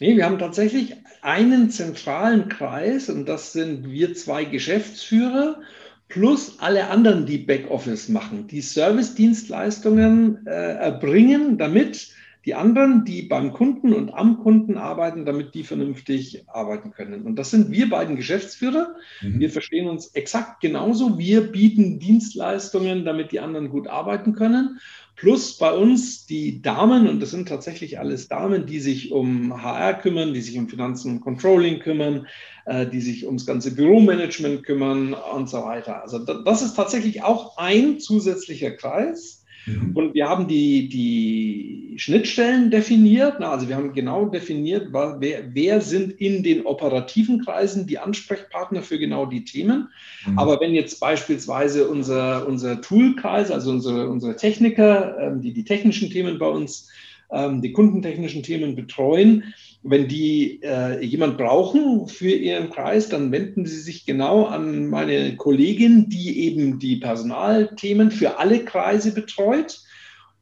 Nee, 0.00 0.16
wir 0.16 0.24
haben 0.24 0.38
tatsächlich 0.38 0.94
einen 1.20 1.70
zentralen 1.70 2.48
Kreis 2.48 3.08
und 3.10 3.26
das 3.26 3.52
sind 3.52 3.88
wir 3.90 4.14
zwei 4.14 4.44
Geschäftsführer 4.44 5.60
plus 6.08 6.56
alle 6.58 6.88
anderen, 6.88 7.26
die 7.26 7.38
Backoffice 7.38 8.08
machen, 8.08 8.46
die 8.46 8.62
Service-Dienstleistungen 8.62 10.46
äh, 10.46 10.50
erbringen, 10.50 11.58
damit 11.58 12.08
die 12.44 12.54
anderen, 12.54 13.04
die 13.04 13.22
beim 13.22 13.52
Kunden 13.52 13.92
und 13.92 14.12
am 14.12 14.38
Kunden 14.38 14.76
arbeiten, 14.76 15.24
damit 15.24 15.54
die 15.54 15.62
vernünftig 15.62 16.44
arbeiten 16.48 16.90
können. 16.90 17.22
Und 17.22 17.36
das 17.36 17.50
sind 17.50 17.70
wir 17.70 17.88
beiden 17.88 18.16
Geschäftsführer. 18.16 18.96
Mhm. 19.20 19.38
Wir 19.38 19.50
verstehen 19.50 19.88
uns 19.88 20.08
exakt 20.08 20.60
genauso. 20.60 21.18
Wir 21.18 21.52
bieten 21.52 22.00
Dienstleistungen, 22.00 23.04
damit 23.04 23.30
die 23.30 23.40
anderen 23.40 23.68
gut 23.68 23.86
arbeiten 23.86 24.34
können. 24.34 24.80
Plus 25.14 25.56
bei 25.56 25.72
uns 25.72 26.26
die 26.26 26.62
Damen, 26.62 27.06
und 27.06 27.20
das 27.20 27.30
sind 27.30 27.46
tatsächlich 27.46 28.00
alles 28.00 28.26
Damen, 28.26 28.66
die 28.66 28.80
sich 28.80 29.12
um 29.12 29.62
HR 29.62 29.94
kümmern, 29.94 30.34
die 30.34 30.40
sich 30.40 30.58
um 30.58 30.68
Finanzen 30.68 31.12
und 31.12 31.20
Controlling 31.20 31.78
kümmern, 31.78 32.26
äh, 32.64 32.86
die 32.86 33.00
sich 33.00 33.26
ums 33.26 33.46
ganze 33.46 33.74
Büromanagement 33.74 34.64
kümmern 34.64 35.14
und 35.14 35.48
so 35.48 35.58
weiter. 35.62 36.02
Also 36.02 36.18
das 36.18 36.62
ist 36.62 36.74
tatsächlich 36.74 37.22
auch 37.22 37.56
ein 37.58 38.00
zusätzlicher 38.00 38.72
Kreis 38.72 39.41
Mhm. 39.66 39.92
Und 39.94 40.14
wir 40.14 40.28
haben 40.28 40.48
die, 40.48 40.88
die 40.88 41.94
Schnittstellen 41.96 42.70
definiert. 42.70 43.36
Na, 43.40 43.50
also 43.50 43.68
wir 43.68 43.76
haben 43.76 43.92
genau 43.92 44.26
definiert, 44.26 44.88
wer, 44.92 45.54
wer 45.54 45.80
sind 45.80 46.20
in 46.20 46.42
den 46.42 46.66
operativen 46.66 47.44
Kreisen 47.44 47.86
die 47.86 47.98
Ansprechpartner 47.98 48.82
für 48.82 48.98
genau 48.98 49.26
die 49.26 49.44
Themen. 49.44 49.88
Mhm. 50.26 50.38
Aber 50.38 50.60
wenn 50.60 50.72
jetzt 50.72 51.00
beispielsweise 51.00 51.88
unser, 51.88 52.46
unser 52.46 52.80
Toolkreis, 52.80 53.50
also 53.50 53.70
unsere, 53.70 54.08
unsere 54.08 54.36
Techniker, 54.36 55.18
ähm, 55.18 55.42
die 55.42 55.52
die 55.52 55.64
technischen 55.64 56.10
Themen 56.10 56.38
bei 56.38 56.48
uns, 56.48 56.88
ähm, 57.30 57.62
die 57.62 57.72
kundentechnischen 57.72 58.42
Themen 58.42 58.74
betreuen, 58.74 59.54
wenn 59.82 60.06
die 60.06 60.60
äh, 60.62 61.04
jemand 61.04 61.38
brauchen 61.38 62.06
für 62.06 62.30
ihren 62.30 62.70
Kreis, 62.70 63.08
dann 63.08 63.32
wenden 63.32 63.66
sie 63.66 63.80
sich 63.80 64.06
genau 64.06 64.44
an 64.44 64.86
meine 64.88 65.36
Kollegin, 65.36 66.08
die 66.08 66.46
eben 66.46 66.78
die 66.78 66.96
Personalthemen 66.96 68.10
für 68.10 68.38
alle 68.38 68.64
Kreise 68.64 69.12
betreut. 69.12 69.80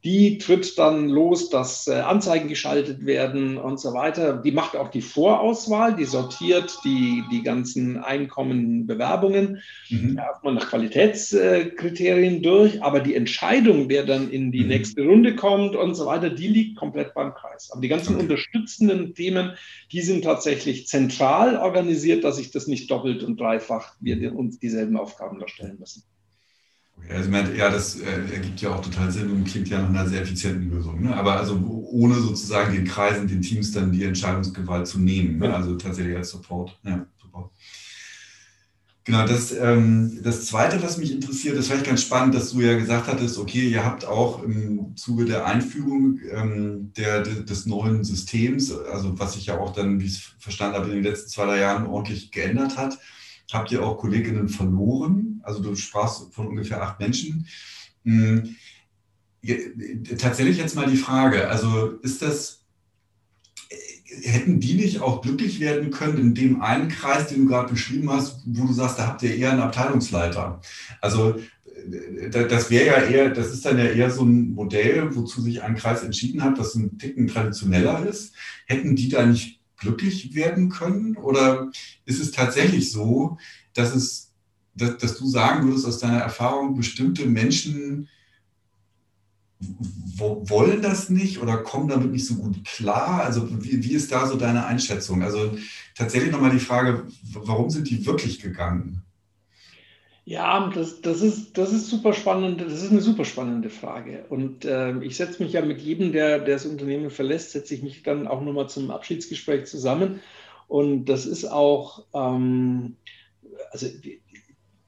Die 0.03 0.39
tritt 0.39 0.79
dann 0.79 1.09
los, 1.09 1.49
dass 1.49 1.87
äh, 1.87 1.93
Anzeigen 1.93 2.47
geschaltet 2.47 3.05
werden 3.05 3.57
und 3.57 3.79
so 3.79 3.93
weiter. 3.93 4.33
Die 4.33 4.51
macht 4.51 4.75
auch 4.75 4.89
die 4.89 5.01
Vorauswahl, 5.01 5.95
die 5.95 6.05
sortiert 6.05 6.79
die, 6.83 7.23
die 7.31 7.43
ganzen 7.43 7.97
einkommenden 7.97 8.87
Bewerbungen 8.87 9.61
mhm. 9.89 10.17
erstmal 10.17 10.55
nach 10.55 10.69
Qualitätskriterien 10.69 12.41
durch. 12.41 12.81
Aber 12.81 12.99
die 12.99 13.13
Entscheidung, 13.13 13.89
wer 13.89 14.03
dann 14.03 14.31
in 14.31 14.51
die 14.51 14.61
mhm. 14.61 14.69
nächste 14.69 15.03
Runde 15.03 15.35
kommt 15.35 15.75
und 15.75 15.93
so 15.93 16.07
weiter, 16.07 16.31
die 16.31 16.47
liegt 16.47 16.77
komplett 16.77 17.13
beim 17.13 17.35
Kreis. 17.35 17.69
Aber 17.71 17.81
die 17.81 17.87
ganzen 17.87 18.15
okay. 18.15 18.23
unterstützenden 18.23 19.13
Themen, 19.13 19.51
die 19.91 20.01
sind 20.01 20.23
tatsächlich 20.23 20.87
zentral 20.87 21.57
organisiert, 21.57 22.23
dass 22.23 22.37
sich 22.37 22.49
das 22.49 22.65
nicht 22.65 22.89
doppelt 22.89 23.21
und 23.23 23.39
dreifach 23.39 23.93
wir 23.99 24.35
uns 24.35 24.57
dieselben 24.57 24.97
Aufgaben 24.97 25.39
darstellen 25.39 25.77
müssen. 25.79 26.03
Also 27.09 27.29
meint, 27.29 27.55
ja, 27.55 27.69
das 27.69 27.99
äh, 27.99 28.33
ergibt 28.33 28.61
ja 28.61 28.73
auch 28.73 28.81
total 28.81 29.11
Sinn 29.11 29.31
und 29.31 29.45
klingt 29.45 29.67
ja 29.67 29.81
nach 29.81 29.89
einer 29.89 30.07
sehr 30.07 30.21
effizienten 30.21 30.69
Lösung. 30.69 31.01
Ne? 31.01 31.15
Aber 31.15 31.37
also 31.37 31.55
ohne 31.91 32.15
sozusagen 32.15 32.73
den 32.73 32.85
Kreisen, 32.85 33.27
den 33.27 33.41
Teams 33.41 33.71
dann 33.71 33.91
die 33.91 34.03
Entscheidungsgewalt 34.03 34.87
zu 34.87 34.99
nehmen. 34.99 35.39
Ne? 35.39 35.53
Also 35.53 35.75
tatsächlich 35.75 36.15
als 36.15 36.29
Support. 36.29 36.79
Ja, 36.83 37.05
super. 37.21 37.51
Genau, 39.03 39.25
das, 39.25 39.51
ähm, 39.51 40.19
das 40.23 40.45
Zweite, 40.45 40.81
was 40.83 40.97
mich 40.97 41.11
interessiert, 41.11 41.57
ist 41.57 41.67
vielleicht 41.67 41.87
ganz 41.87 42.03
spannend, 42.03 42.35
dass 42.35 42.51
du 42.51 42.61
ja 42.61 42.77
gesagt 42.77 43.07
hattest, 43.07 43.39
okay, 43.39 43.67
ihr 43.67 43.83
habt 43.83 44.05
auch 44.05 44.43
im 44.43 44.95
Zuge 44.95 45.25
der 45.25 45.47
Einführung 45.47 46.19
ähm, 46.31 46.93
der, 46.95 47.21
des 47.23 47.65
neuen 47.65 48.03
Systems, 48.03 48.71
also 48.71 49.17
was 49.19 49.33
sich 49.33 49.47
ja 49.47 49.57
auch 49.57 49.73
dann, 49.73 49.99
wie 49.99 50.05
ich 50.05 50.11
es 50.11 50.31
verstanden 50.37 50.75
habe, 50.75 50.89
in 50.89 50.95
den 50.95 51.03
letzten 51.03 51.29
zwei, 51.29 51.45
drei 51.45 51.59
Jahren 51.59 51.87
ordentlich 51.87 52.31
geändert 52.31 52.77
hat, 52.77 52.99
habt 53.53 53.71
ihr 53.71 53.83
auch 53.83 53.97
Kolleginnen 53.97 54.49
verloren. 54.49 55.41
Also 55.43 55.61
du 55.61 55.75
sprachst 55.75 56.33
von 56.33 56.47
ungefähr 56.47 56.81
acht 56.81 56.99
Menschen. 56.99 57.47
Hm, 58.03 58.55
tatsächlich 60.17 60.57
jetzt 60.57 60.75
mal 60.75 60.89
die 60.89 60.97
Frage, 60.97 61.49
also 61.49 61.99
ist 62.01 62.21
das, 62.21 62.63
hätten 64.23 64.59
die 64.59 64.75
nicht 64.75 65.01
auch 65.01 65.21
glücklich 65.21 65.59
werden 65.59 65.89
können 65.89 66.17
in 66.17 66.35
dem 66.35 66.61
einen 66.61 66.89
Kreis, 66.89 67.27
den 67.27 67.43
du 67.43 67.47
gerade 67.47 67.71
beschrieben 67.71 68.09
hast, 68.11 68.41
wo 68.45 68.65
du 68.65 68.73
sagst, 68.73 68.99
da 68.99 69.07
habt 69.07 69.23
ihr 69.23 69.35
eher 69.35 69.51
einen 69.51 69.61
Abteilungsleiter? 69.61 70.61
Also 70.99 71.35
das 72.31 72.69
wäre 72.69 72.85
ja 72.85 73.01
eher, 73.03 73.29
das 73.29 73.51
ist 73.51 73.65
dann 73.65 73.77
ja 73.77 73.85
eher 73.85 74.11
so 74.11 74.23
ein 74.23 74.51
Modell, 74.51 75.15
wozu 75.15 75.41
sich 75.41 75.63
ein 75.63 75.75
Kreis 75.75 76.03
entschieden 76.03 76.43
hat, 76.43 76.59
das 76.59 76.75
ein 76.75 76.97
Ticken 76.97 77.27
traditioneller 77.27 78.05
ist. 78.05 78.35
Hätten 78.67 78.95
die 78.95 79.09
da 79.09 79.25
nicht 79.25 79.60
glücklich 79.81 80.33
werden 80.33 80.69
können? 80.69 81.17
Oder 81.17 81.69
ist 82.05 82.21
es 82.21 82.31
tatsächlich 82.31 82.91
so, 82.91 83.37
dass, 83.73 83.93
es, 83.93 84.31
dass, 84.75 84.97
dass 84.97 85.17
du 85.17 85.27
sagen 85.27 85.67
würdest 85.67 85.85
aus 85.85 85.99
deiner 85.99 86.19
Erfahrung, 86.19 86.75
bestimmte 86.75 87.25
Menschen 87.25 88.07
wollen 89.59 90.81
das 90.81 91.09
nicht 91.09 91.39
oder 91.39 91.57
kommen 91.57 91.87
damit 91.87 92.11
nicht 92.11 92.25
so 92.25 92.35
gut 92.35 92.63
klar? 92.63 93.23
Also 93.23 93.47
wie, 93.63 93.83
wie 93.83 93.93
ist 93.93 94.11
da 94.11 94.27
so 94.27 94.35
deine 94.35 94.65
Einschätzung? 94.65 95.21
Also 95.21 95.57
tatsächlich 95.95 96.31
nochmal 96.31 96.51
die 96.51 96.59
Frage, 96.59 97.07
warum 97.33 97.69
sind 97.69 97.89
die 97.89 98.05
wirklich 98.05 98.39
gegangen? 98.39 99.03
Ja, 100.31 100.71
das, 100.73 101.01
das, 101.01 101.21
ist, 101.21 101.57
das 101.57 101.73
ist 101.73 101.89
super 101.89 102.13
spannend. 102.13 102.61
Das 102.61 102.81
ist 102.81 102.89
eine 102.89 103.01
super 103.01 103.25
spannende 103.25 103.69
Frage. 103.69 104.23
Und 104.29 104.63
äh, 104.63 104.97
ich 104.99 105.17
setze 105.17 105.43
mich 105.43 105.51
ja 105.51 105.61
mit 105.61 105.81
jedem, 105.81 106.13
der, 106.13 106.39
der 106.39 106.55
das 106.55 106.65
Unternehmen 106.65 107.09
verlässt, 107.09 107.51
setze 107.51 107.75
ich 107.75 107.83
mich 107.83 108.01
dann 108.03 108.27
auch 108.27 108.39
nochmal 108.39 108.69
zum 108.69 108.91
Abschiedsgespräch 108.91 109.65
zusammen. 109.65 110.21
Und 110.69 111.07
das 111.07 111.25
ist 111.25 111.43
auch, 111.43 112.05
ähm, 112.13 112.95
also 113.73 113.87
die, 113.89 114.21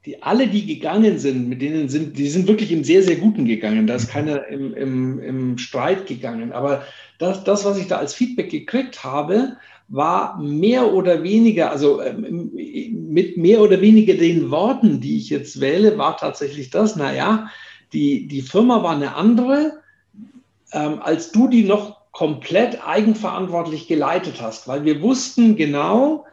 die, 0.06 0.22
alle, 0.22 0.48
die 0.48 0.64
gegangen 0.64 1.18
sind, 1.18 1.46
mit 1.46 1.60
denen 1.60 1.90
sind, 1.90 2.16
die 2.16 2.30
sind 2.30 2.48
wirklich 2.48 2.72
im 2.72 2.82
sehr, 2.82 3.02
sehr 3.02 3.16
Guten 3.16 3.44
gegangen. 3.44 3.86
Da 3.86 3.96
ist 3.96 4.08
keiner 4.08 4.46
im, 4.46 4.72
im, 4.72 5.18
im 5.18 5.58
Streit 5.58 6.06
gegangen. 6.06 6.52
Aber 6.52 6.86
das, 7.18 7.44
das, 7.44 7.66
was 7.66 7.76
ich 7.76 7.86
da 7.86 7.98
als 7.98 8.14
Feedback 8.14 8.48
gekriegt 8.48 9.04
habe, 9.04 9.58
war 9.88 10.38
mehr 10.38 10.92
oder 10.92 11.22
weniger, 11.22 11.70
also 11.70 12.00
ähm, 12.00 12.50
mit 12.52 13.36
mehr 13.36 13.60
oder 13.60 13.80
weniger 13.80 14.14
den 14.14 14.50
Worten, 14.50 15.00
die 15.00 15.18
ich 15.18 15.30
jetzt 15.30 15.60
wähle, 15.60 15.98
war 15.98 16.16
tatsächlich 16.16 16.70
das, 16.70 16.96
naja, 16.96 17.48
die, 17.92 18.26
die 18.26 18.42
Firma 18.42 18.82
war 18.82 18.96
eine 18.96 19.14
andere, 19.14 19.80
ähm, 20.72 21.00
als 21.00 21.32
du 21.32 21.48
die 21.48 21.64
noch 21.64 22.04
komplett 22.12 22.86
eigenverantwortlich 22.86 23.88
geleitet 23.88 24.40
hast, 24.40 24.68
weil 24.68 24.84
wir 24.84 25.02
wussten 25.02 25.56
genau, 25.56 26.24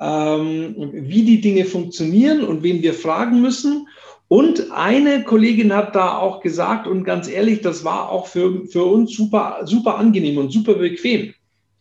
ähm, 0.00 0.74
wie 0.92 1.22
die 1.22 1.40
Dinge 1.40 1.64
funktionieren 1.64 2.42
und 2.44 2.62
wen 2.62 2.82
wir 2.82 2.94
fragen 2.94 3.40
müssen. 3.40 3.88
Und 4.28 4.70
eine 4.70 5.24
Kollegin 5.24 5.74
hat 5.74 5.96
da 5.96 6.16
auch 6.16 6.40
gesagt, 6.40 6.86
und 6.86 7.04
ganz 7.04 7.28
ehrlich, 7.28 7.62
das 7.62 7.84
war 7.84 8.10
auch 8.10 8.28
für, 8.28 8.66
für 8.66 8.84
uns 8.84 9.14
super, 9.14 9.62
super 9.64 9.96
angenehm 9.96 10.38
und 10.38 10.52
super 10.52 10.74
bequem. 10.74 11.34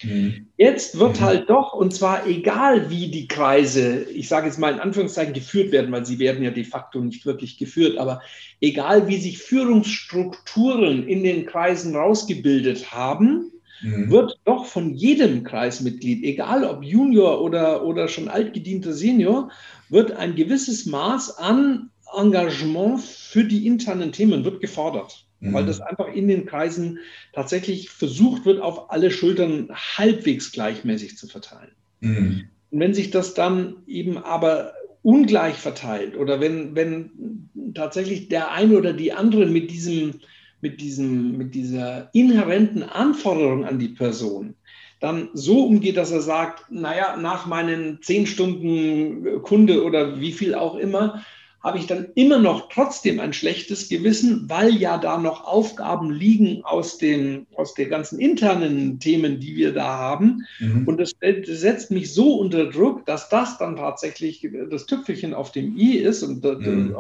Mhm. 0.04 0.48
Jetzt 0.58 0.98
wird 0.98 1.20
mhm. 1.20 1.24
halt 1.24 1.50
doch, 1.50 1.74
und 1.74 1.94
zwar 1.94 2.26
egal 2.28 2.90
wie 2.90 3.10
die 3.10 3.28
Kreise, 3.28 4.04
ich 4.04 4.28
sage 4.28 4.48
jetzt 4.48 4.60
mal 4.60 4.74
in 4.74 4.80
Anführungszeichen, 4.80 5.34
geführt 5.34 5.72
werden, 5.72 5.92
weil 5.92 6.06
sie 6.06 6.20
werden 6.20 6.44
ja 6.44 6.52
de 6.52 6.64
facto 6.64 7.00
nicht 7.00 7.26
wirklich 7.26 7.58
geführt, 7.58 7.98
aber 7.98 8.22
egal 8.62 9.08
wie 9.08 9.18
sich 9.18 9.40
Führungsstrukturen 9.40 11.08
in 11.08 11.24
den 11.24 11.46
Kreisen 11.46 11.96
rausgebildet 11.96 12.92
haben, 12.92 13.52
mhm. 13.82 14.10
wird 14.10 14.40
doch 14.46 14.66
von 14.66 14.94
jedem 14.94 15.44
Kreismitglied, 15.44 16.24
egal 16.24 16.64
ob 16.64 16.84
Junior 16.84 17.42
oder, 17.42 17.86
oder 17.86 18.08
schon 18.08 18.30
altgedienter 18.30 18.94
Senior, 18.94 19.52
wird 19.90 20.12
ein 20.12 20.36
gewisses 20.36 20.86
Maß 20.86 21.38
an 21.38 21.90
Engagement 22.18 23.02
für 23.02 23.44
die 23.44 23.68
internen 23.68 24.12
Themen 24.12 24.44
wird 24.44 24.62
gefordert 24.62 25.29
mhm. 25.40 25.54
weil 25.54 25.66
das 25.66 25.82
einfach 25.82 26.08
in 26.08 26.28
den 26.28 26.46
Kreisen 26.46 27.00
tatsächlich 27.34 27.90
versucht 27.90 28.46
wird, 28.46 28.62
auf 28.62 28.92
alle 28.92 29.12
Schultern 29.12 29.70
halbwegs 29.72 30.52
gleichmäßig 30.52 31.18
zu 31.18 31.28
verteilen. 31.28 31.72
Mhm. 32.02 32.50
Und 32.72 32.80
wenn 32.80 32.94
sich 32.94 33.12
das 33.12 33.34
dann 33.34 33.78
eben 33.88 34.18
aber 34.18 34.74
ungleich 35.02 35.56
verteilt 35.56 36.18
oder 36.18 36.40
wenn, 36.40 36.76
wenn 36.76 37.50
tatsächlich 37.74 38.28
der 38.28 38.52
eine 38.52 38.78
oder 38.78 38.94
die 38.94 39.14
andere 39.14 39.46
mit 39.46 39.72
diesem, 39.72 40.16
mit 40.62 40.82
diesem, 40.82 41.38
mit 41.38 41.56
dieser 41.56 42.10
inhärenten 42.14 42.84
Anforderung 42.84 43.66
an 43.66 43.80
die 43.80 43.90
Person 43.90 44.56
dann 45.00 45.30
so 45.34 45.66
umgeht, 45.66 45.96
dass 45.96 46.12
er 46.12 46.22
sagt, 46.22 46.70
naja, 46.70 47.16
nach 47.16 47.46
meinen 47.46 48.02
zehn 48.02 48.28
Stunden 48.28 49.42
Kunde 49.44 49.84
oder 49.84 50.20
wie 50.20 50.34
viel 50.34 50.54
auch 50.56 50.76
immer, 50.76 51.24
habe 51.62 51.78
ich 51.78 51.88
dann 51.88 52.08
immer 52.16 52.40
noch 52.40 52.70
trotzdem 52.70 53.20
ein 53.20 53.34
schlechtes 53.34 53.90
Gewissen, 53.90 54.50
weil 54.50 54.76
ja 54.76 54.98
da 54.98 55.18
noch 55.18 55.46
Aufgaben 55.46 56.10
liegen 56.10 56.64
aus 56.64 56.98
den, 56.98 57.48
aus 57.56 57.74
den 57.74 57.90
ganzen 57.90 58.20
internen 58.20 59.00
Themen, 59.00 59.40
die 59.40 59.56
wir 59.58 59.74
da 59.74 59.98
haben. 59.98 60.46
Mhm. 60.60 60.88
Und 60.88 61.00
das, 61.00 61.14
das, 61.20 61.60
setzt 61.60 61.92
mich 61.92 62.14
so 62.14 62.36
unter 62.36 62.68
Druck, 62.68 63.06
dass 63.06 63.28
das 63.28 63.58
dann 63.58 63.76
tatsächlich 63.76 64.48
das 64.70 64.86
Tüpfelchen 64.86 65.34
auf 65.34 65.52
dem 65.52 65.78
i 65.78 65.98
ist. 65.98 66.24
Und 66.24 66.44
mhm. 66.44 66.96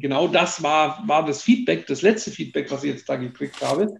genau 0.00 0.26
das 0.26 0.62
war, 0.62 1.02
war 1.06 1.24
das 1.24 1.42
Feedback, 1.42 1.86
das 1.86 2.02
letzte 2.02 2.32
Feedback, 2.32 2.70
was 2.72 2.82
ich 2.82 2.90
jetzt 2.90 3.08
da 3.08 3.16
gekriegt 3.16 3.62
habe 3.62 3.94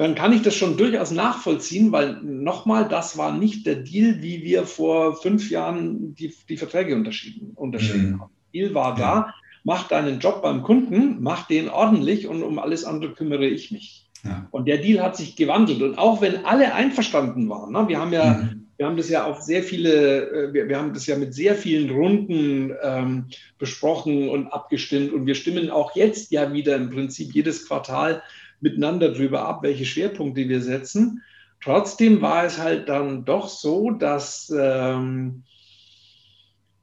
dann 0.00 0.14
kann 0.14 0.32
ich 0.32 0.40
das 0.40 0.56
schon 0.56 0.78
durchaus 0.78 1.10
nachvollziehen, 1.10 1.92
weil 1.92 2.22
nochmal, 2.22 2.88
das 2.88 3.18
war 3.18 3.36
nicht 3.36 3.66
der 3.66 3.76
Deal, 3.76 4.22
wie 4.22 4.42
wir 4.42 4.64
vor 4.64 5.20
fünf 5.20 5.50
Jahren 5.50 6.14
die, 6.14 6.34
die 6.48 6.56
Verträge 6.56 6.94
unterschieden, 6.94 7.50
unterschrieben 7.54 8.12
mhm. 8.12 8.20
haben. 8.22 8.32
Ziel 8.50 8.74
war 8.74 8.94
da, 8.94 9.34
mach 9.64 9.88
deinen 9.88 10.20
Job 10.20 10.42
beim 10.42 10.62
Kunden, 10.62 11.22
mach 11.22 11.46
den 11.46 11.68
ordentlich 11.68 12.26
und 12.26 12.42
um 12.42 12.58
alles 12.58 12.84
andere 12.84 13.12
kümmere 13.12 13.46
ich 13.46 13.70
mich. 13.70 14.06
Ja. 14.24 14.46
Und 14.50 14.66
der 14.66 14.78
Deal 14.78 15.02
hat 15.02 15.16
sich 15.16 15.36
gewandelt. 15.36 15.82
Und 15.82 15.98
auch 15.98 16.20
wenn 16.20 16.44
alle 16.44 16.74
einverstanden 16.74 17.48
waren, 17.48 17.72
ne, 17.72 17.88
wir 17.88 17.98
haben 17.98 18.12
ja, 18.12 18.34
mhm. 18.34 18.66
wir 18.76 18.86
haben 18.86 18.96
das 18.96 19.08
ja 19.08 19.24
auf 19.24 19.40
sehr 19.40 19.62
viele, 19.62 20.30
äh, 20.30 20.52
wir, 20.52 20.68
wir 20.68 20.78
haben 20.78 20.92
das 20.92 21.06
ja 21.06 21.16
mit 21.16 21.34
sehr 21.34 21.54
vielen 21.54 21.90
Runden 21.90 22.72
ähm, 22.82 23.26
besprochen 23.58 24.28
und 24.28 24.48
abgestimmt. 24.48 25.12
Und 25.12 25.26
wir 25.26 25.34
stimmen 25.34 25.70
auch 25.70 25.94
jetzt 25.96 26.32
ja 26.32 26.52
wieder 26.52 26.76
im 26.76 26.90
Prinzip 26.90 27.34
jedes 27.34 27.66
Quartal 27.66 28.22
miteinander 28.60 29.10
darüber 29.10 29.46
ab, 29.46 29.62
welche 29.62 29.86
Schwerpunkte 29.86 30.48
wir 30.48 30.60
setzen. 30.60 31.22
Trotzdem 31.62 32.22
war 32.22 32.44
es 32.44 32.58
halt 32.58 32.88
dann 32.88 33.24
doch 33.24 33.48
so, 33.48 33.90
dass 33.90 34.52
ähm, 34.56 35.44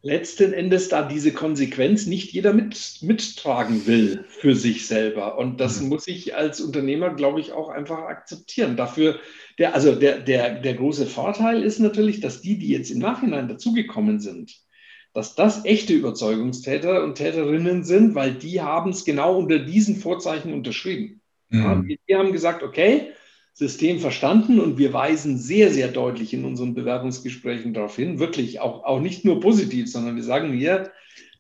letzten 0.08 0.54
Endes 0.54 0.88
da 0.88 1.04
diese 1.04 1.34
Konsequenz 1.34 2.06
nicht 2.06 2.32
jeder 2.32 2.54
mit, 2.54 3.00
mittragen 3.02 3.86
will 3.88 4.24
für 4.30 4.56
sich 4.56 4.88
selber. 4.88 5.38
Und 5.38 5.60
das 5.60 5.82
mhm. 5.82 5.90
muss 5.90 6.08
ich 6.08 6.34
als 6.34 6.62
Unternehmer, 6.62 7.14
glaube 7.14 7.42
ich, 7.42 7.52
auch 7.52 7.68
einfach 7.68 8.00
akzeptieren. 8.00 8.78
Dafür, 8.78 9.20
der, 9.60 9.76
also 9.76 9.94
der, 9.94 10.20
der, 10.20 10.62
der 10.62 10.74
große 10.76 11.08
Vorteil 11.08 11.62
ist 11.62 11.80
natürlich, 11.80 12.22
dass 12.22 12.42
die, 12.42 12.58
die 12.58 12.70
jetzt 12.70 12.90
im 12.90 13.00
Nachhinein 13.00 13.50
dazugekommen 13.50 14.22
sind, 14.22 14.56
dass 15.14 15.36
das 15.36 15.66
echte 15.66 15.94
Überzeugungstäter 15.94 17.04
und 17.04 17.16
Täterinnen 17.16 17.84
sind, 17.84 18.16
weil 18.16 18.34
die 18.34 18.62
haben 18.62 18.92
es 18.92 19.04
genau 19.04 19.38
unter 19.38 19.60
diesen 19.60 19.98
Vorzeichen 19.98 20.54
unterschrieben. 20.54 21.20
Mhm. 21.50 21.90
Ja, 21.90 21.96
die 22.08 22.16
haben 22.16 22.32
gesagt, 22.32 22.64
okay, 22.64 23.12
System 23.58 24.00
verstanden 24.00 24.60
und 24.60 24.78
wir 24.78 24.94
weisen 24.94 25.40
sehr, 25.40 25.74
sehr 25.74 25.88
deutlich 25.88 26.32
in 26.32 26.46
unseren 26.46 26.76
Bewerbungsgesprächen 26.76 27.74
darauf 27.74 27.96
hin, 27.96 28.20
wirklich 28.20 28.60
auch, 28.60 28.84
auch 28.84 29.00
nicht 29.00 29.26
nur 29.26 29.40
positiv, 29.40 29.92
sondern 29.92 30.16
wir 30.16 30.24
sagen 30.24 30.54
hier, 30.54 30.92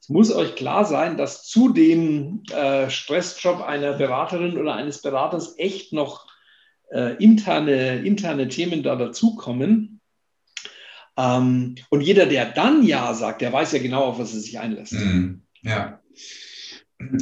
es 0.02 0.10
muss 0.10 0.32
euch 0.32 0.56
klar 0.56 0.84
sein, 0.84 1.16
dass 1.16 1.46
zu 1.46 1.70
dem 1.70 2.42
äh, 2.52 2.90
Stressjob 2.90 3.62
einer 3.62 3.94
Beraterin 3.94 4.58
oder 4.58 4.74
eines 4.74 5.04
Beraters 5.04 5.60
echt 5.60 5.94
noch 5.94 6.26
äh, 6.90 7.24
interne, 7.24 8.00
interne 8.00 8.48
Themen 8.48 8.82
da 8.82 8.96
dazukommen. 8.96 10.02
Ähm, 11.18 11.76
und 11.90 12.02
jeder, 12.02 12.26
der 12.26 12.46
dann 12.46 12.82
Ja 12.82 13.14
sagt, 13.14 13.42
der 13.42 13.54
weiß 13.54 13.74
ja 13.74 13.80
genau, 13.80 14.06
auf 14.06 14.18
was 14.18 14.34
er 14.34 14.40
sich 14.40 14.58
einlässt. 14.58 14.94
Mhm. 14.94 15.44
Ja. 15.62 16.02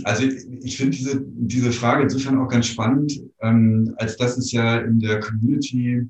Also 0.03 0.23
ich 0.23 0.77
finde 0.77 0.95
diese, 0.95 1.21
diese 1.25 1.71
Frage 1.71 2.03
insofern 2.03 2.39
auch 2.39 2.47
ganz 2.47 2.67
spannend, 2.67 3.21
ähm, 3.41 3.93
als 3.97 4.15
dass 4.15 4.37
es 4.37 4.51
ja 4.51 4.79
in 4.79 4.99
der 4.99 5.19
Community, 5.19 6.09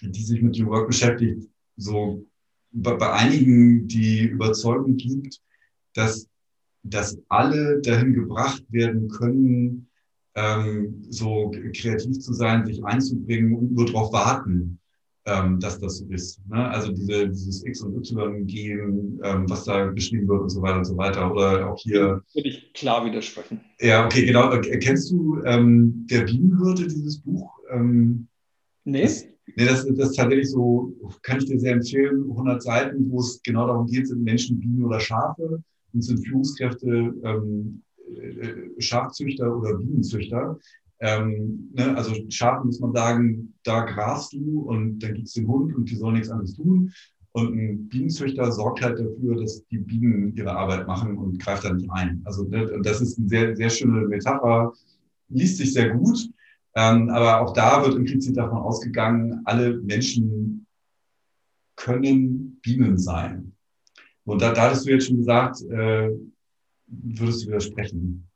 die 0.00 0.22
sich 0.22 0.40
mit 0.40 0.58
New 0.58 0.66
Work 0.68 0.88
beschäftigt, 0.88 1.48
so 1.76 2.24
bei, 2.72 2.94
bei 2.94 3.12
einigen 3.12 3.86
die 3.86 4.22
Überzeugung 4.22 4.96
gibt, 4.96 5.40
dass, 5.94 6.28
dass 6.82 7.18
alle 7.28 7.80
dahin 7.82 8.14
gebracht 8.14 8.64
werden 8.70 9.08
können, 9.08 9.88
ähm, 10.34 11.04
so 11.10 11.52
kreativ 11.72 12.18
zu 12.18 12.32
sein, 12.32 12.66
sich 12.66 12.84
einzubringen 12.84 13.54
und 13.54 13.72
nur 13.72 13.86
darauf 13.86 14.12
warten, 14.12 14.80
ähm, 15.26 15.58
dass 15.58 15.80
das 15.80 15.98
so 15.98 16.06
ist. 16.06 16.40
Ne? 16.48 16.68
Also 16.68 16.92
diese, 16.92 17.28
dieses 17.28 17.64
X 17.64 17.80
und 17.80 17.96
Y-Gehen, 17.96 19.20
ähm, 19.22 19.48
was 19.48 19.64
da 19.64 19.86
beschrieben 19.86 20.28
wird 20.28 20.42
und 20.42 20.48
so 20.50 20.60
weiter 20.60 20.78
und 20.78 20.84
so 20.84 20.96
weiter. 20.96 21.32
Oder 21.32 21.70
auch 21.70 21.78
hier. 21.78 22.22
Würde 22.34 22.48
ich 22.48 22.72
klar 22.74 23.04
widersprechen. 23.06 23.60
Ja, 23.80 24.04
okay, 24.04 24.26
genau. 24.26 24.50
Kennst 24.60 25.10
du 25.10 25.42
ähm, 25.44 26.06
der 26.10 26.22
Bienenhirte, 26.22 26.86
dieses 26.86 27.20
Buch? 27.20 27.50
Ähm, 27.72 28.28
nee. 28.84 29.02
Das, 29.02 29.24
nee, 29.56 29.64
das, 29.64 29.86
das 29.86 30.10
ist 30.10 30.16
tatsächlich 30.16 30.50
so, 30.50 30.92
kann 31.22 31.38
ich 31.38 31.46
dir 31.46 31.58
sehr 31.58 31.72
empfehlen, 31.72 32.30
100 32.30 32.62
Seiten, 32.62 33.10
wo 33.10 33.20
es 33.20 33.40
genau 33.42 33.66
darum 33.66 33.86
geht, 33.86 34.08
sind 34.08 34.22
Menschen 34.22 34.60
Bienen 34.60 34.84
oder 34.84 35.00
Schafe 35.00 35.62
und 35.94 36.02
sind 36.02 36.26
Führungskräfte 36.26 37.14
ähm, 37.24 37.82
äh, 38.14 38.80
Schafzüchter 38.80 39.56
oder 39.56 39.78
Bienenzüchter. 39.78 40.58
Ähm, 41.04 41.68
ne, 41.74 41.94
also 41.98 42.14
Schafen 42.30 42.68
muss 42.68 42.80
man 42.80 42.94
sagen, 42.94 43.52
da 43.62 43.82
grast 43.84 44.32
du 44.32 44.62
und 44.62 45.00
dann 45.00 45.12
gibt 45.12 45.28
es 45.28 45.34
den 45.34 45.46
Hund 45.46 45.74
und 45.74 45.90
die 45.90 45.96
sollen 45.96 46.14
nichts 46.14 46.30
anderes 46.30 46.54
tun. 46.54 46.90
Und 47.32 47.54
ein 47.54 47.88
Bienenzüchter 47.88 48.50
sorgt 48.50 48.80
halt 48.80 48.98
dafür, 48.98 49.36
dass 49.38 49.66
die 49.66 49.78
Bienen 49.78 50.34
ihre 50.34 50.56
Arbeit 50.56 50.86
machen 50.86 51.18
und 51.18 51.38
greift 51.38 51.64
da 51.64 51.74
nicht 51.74 51.90
ein. 51.90 52.22
Also 52.24 52.44
ne, 52.44 52.80
das 52.82 53.02
ist 53.02 53.18
eine 53.18 53.28
sehr, 53.28 53.54
sehr 53.54 53.68
schöne 53.68 54.06
Metapher, 54.08 54.72
liest 55.28 55.58
sich 55.58 55.74
sehr 55.74 55.90
gut. 55.90 56.26
Ähm, 56.74 57.10
aber 57.10 57.42
auch 57.42 57.52
da 57.52 57.84
wird 57.84 57.96
implizit 57.96 58.38
davon 58.38 58.58
ausgegangen, 58.58 59.42
alle 59.44 59.76
Menschen 59.82 60.66
können 61.76 62.58
Bienen 62.62 62.96
sein. 62.96 63.52
Und 64.24 64.40
da, 64.40 64.54
da 64.54 64.62
hattest 64.62 64.86
du 64.86 64.90
jetzt 64.92 65.08
schon 65.08 65.18
gesagt, 65.18 65.60
äh, 65.62 66.10
würdest 66.86 67.42
du 67.42 67.48
widersprechen. 67.48 68.26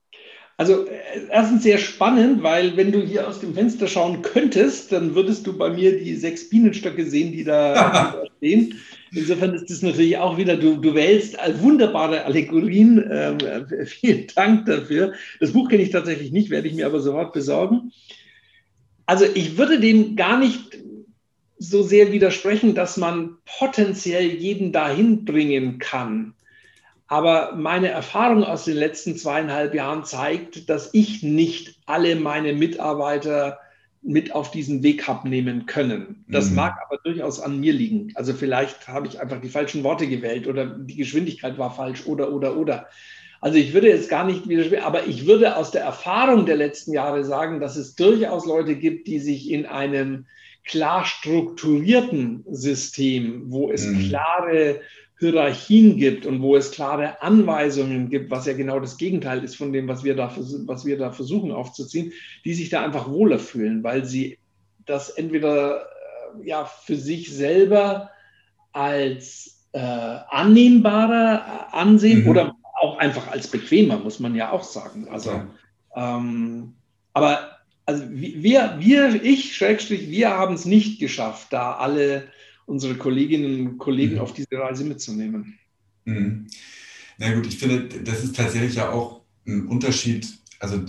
Also 0.58 0.86
äh, 0.86 1.20
erstens 1.30 1.62
sehr 1.62 1.78
spannend, 1.78 2.42
weil 2.42 2.76
wenn 2.76 2.90
du 2.90 3.00
hier 3.00 3.28
aus 3.28 3.38
dem 3.38 3.54
Fenster 3.54 3.86
schauen 3.86 4.22
könntest, 4.22 4.90
dann 4.90 5.14
würdest 5.14 5.46
du 5.46 5.56
bei 5.56 5.70
mir 5.70 5.98
die 5.98 6.16
sechs 6.16 6.50
Bienenstöcke 6.50 7.06
sehen, 7.06 7.32
die 7.32 7.44
da, 7.44 7.74
die 7.74 8.16
da 8.18 8.24
stehen. 8.36 8.74
Insofern 9.12 9.54
ist 9.54 9.70
das 9.70 9.82
natürlich 9.82 10.18
auch 10.18 10.36
wieder, 10.36 10.56
du, 10.56 10.76
du 10.76 10.94
wählst 10.94 11.38
wunderbare 11.60 12.24
Allegorien. 12.24 13.08
Ähm, 13.08 13.38
vielen 13.86 14.26
Dank 14.34 14.66
dafür. 14.66 15.14
Das 15.38 15.52
Buch 15.52 15.68
kenne 15.68 15.84
ich 15.84 15.90
tatsächlich 15.90 16.32
nicht, 16.32 16.50
werde 16.50 16.66
ich 16.66 16.74
mir 16.74 16.86
aber 16.86 17.00
sofort 17.00 17.32
besorgen. 17.32 17.92
Also 19.06 19.26
ich 19.32 19.56
würde 19.56 19.78
dem 19.78 20.16
gar 20.16 20.38
nicht 20.38 20.76
so 21.56 21.84
sehr 21.84 22.10
widersprechen, 22.10 22.74
dass 22.74 22.96
man 22.96 23.36
potenziell 23.58 24.26
jeden 24.26 24.72
dahin 24.72 25.24
bringen 25.24 25.78
kann. 25.78 26.34
Aber 27.08 27.54
meine 27.56 27.88
Erfahrung 27.88 28.44
aus 28.44 28.66
den 28.66 28.76
letzten 28.76 29.16
zweieinhalb 29.16 29.74
Jahren 29.74 30.04
zeigt, 30.04 30.68
dass 30.68 30.90
ich 30.92 31.22
nicht 31.22 31.78
alle 31.86 32.16
meine 32.16 32.52
Mitarbeiter 32.52 33.58
mit 34.02 34.34
auf 34.34 34.50
diesen 34.50 34.82
Weg 34.82 35.08
habe 35.08 35.28
nehmen 35.28 35.66
können. 35.66 36.24
Das 36.28 36.50
mhm. 36.50 36.56
mag 36.56 36.76
aber 36.86 36.98
durchaus 37.02 37.40
an 37.40 37.58
mir 37.58 37.72
liegen. 37.72 38.12
Also 38.14 38.34
vielleicht 38.34 38.86
habe 38.88 39.06
ich 39.06 39.20
einfach 39.20 39.40
die 39.40 39.48
falschen 39.48 39.82
Worte 39.82 40.06
gewählt 40.06 40.46
oder 40.46 40.66
die 40.66 40.96
Geschwindigkeit 40.96 41.58
war 41.58 41.74
falsch 41.74 42.06
oder, 42.06 42.32
oder, 42.32 42.56
oder. 42.56 42.86
Also 43.40 43.56
ich 43.58 43.72
würde 43.72 43.88
jetzt 43.88 44.10
gar 44.10 44.24
nicht 44.24 44.48
widersprechen, 44.48 44.84
aber 44.84 45.06
ich 45.06 45.26
würde 45.26 45.56
aus 45.56 45.70
der 45.70 45.82
Erfahrung 45.82 46.44
der 46.44 46.56
letzten 46.56 46.92
Jahre 46.92 47.24
sagen, 47.24 47.60
dass 47.60 47.76
es 47.76 47.94
durchaus 47.94 48.46
Leute 48.46 48.76
gibt, 48.76 49.06
die 49.06 49.18
sich 49.18 49.50
in 49.50 49.64
einem 49.66 50.26
klar 50.64 51.04
strukturierten 51.04 52.44
System, 52.50 53.44
wo 53.46 53.70
es 53.70 53.86
mhm. 53.86 54.08
klare 54.08 54.80
Hierarchien 55.18 55.96
gibt 55.96 56.26
und 56.26 56.42
wo 56.42 56.54
es 56.54 56.70
klare 56.70 57.20
Anweisungen 57.22 58.08
gibt, 58.08 58.30
was 58.30 58.46
ja 58.46 58.52
genau 58.52 58.78
das 58.78 58.98
Gegenteil 58.98 59.42
ist 59.42 59.56
von 59.56 59.72
dem, 59.72 59.88
was 59.88 60.04
wir 60.04 60.14
da, 60.14 60.32
was 60.66 60.84
wir 60.84 60.96
da 60.96 61.10
versuchen 61.10 61.50
aufzuziehen, 61.50 62.12
die 62.44 62.54
sich 62.54 62.68
da 62.68 62.84
einfach 62.84 63.10
wohler 63.10 63.40
fühlen, 63.40 63.82
weil 63.82 64.04
sie 64.04 64.38
das 64.86 65.10
entweder 65.10 65.82
äh, 65.82 66.48
ja, 66.48 66.64
für 66.64 66.96
sich 66.96 67.34
selber 67.34 68.10
als 68.72 69.66
äh, 69.72 69.78
annehmbarer 69.80 71.74
ansehen 71.74 72.22
mhm. 72.22 72.28
oder 72.28 72.56
auch 72.80 72.98
einfach 72.98 73.28
als 73.28 73.48
bequemer, 73.48 73.98
muss 73.98 74.20
man 74.20 74.36
ja 74.36 74.52
auch 74.52 74.62
sagen. 74.62 75.08
Also, 75.10 75.30
ja. 75.32 75.46
ähm, 75.96 76.74
aber 77.12 77.58
also 77.86 78.04
wir, 78.08 78.76
wir, 78.78 79.24
ich, 79.24 79.56
Schrägstrich, 79.56 80.10
wir 80.10 80.30
haben 80.30 80.54
es 80.54 80.64
nicht 80.64 81.00
geschafft, 81.00 81.48
da 81.52 81.72
alle 81.72 82.28
unsere 82.68 82.94
Kolleginnen 82.94 83.66
und 83.66 83.78
Kollegen 83.78 84.14
mhm. 84.14 84.20
auf 84.20 84.32
diese 84.34 84.52
Reise 84.52 84.84
mitzunehmen. 84.84 85.58
Mhm. 86.04 86.46
Na 87.18 87.34
gut, 87.34 87.46
ich 87.46 87.58
finde, 87.58 87.88
das 88.04 88.22
ist 88.22 88.36
tatsächlich 88.36 88.74
ja 88.74 88.90
auch 88.90 89.22
ein 89.46 89.66
Unterschied. 89.66 90.28
Also, 90.60 90.84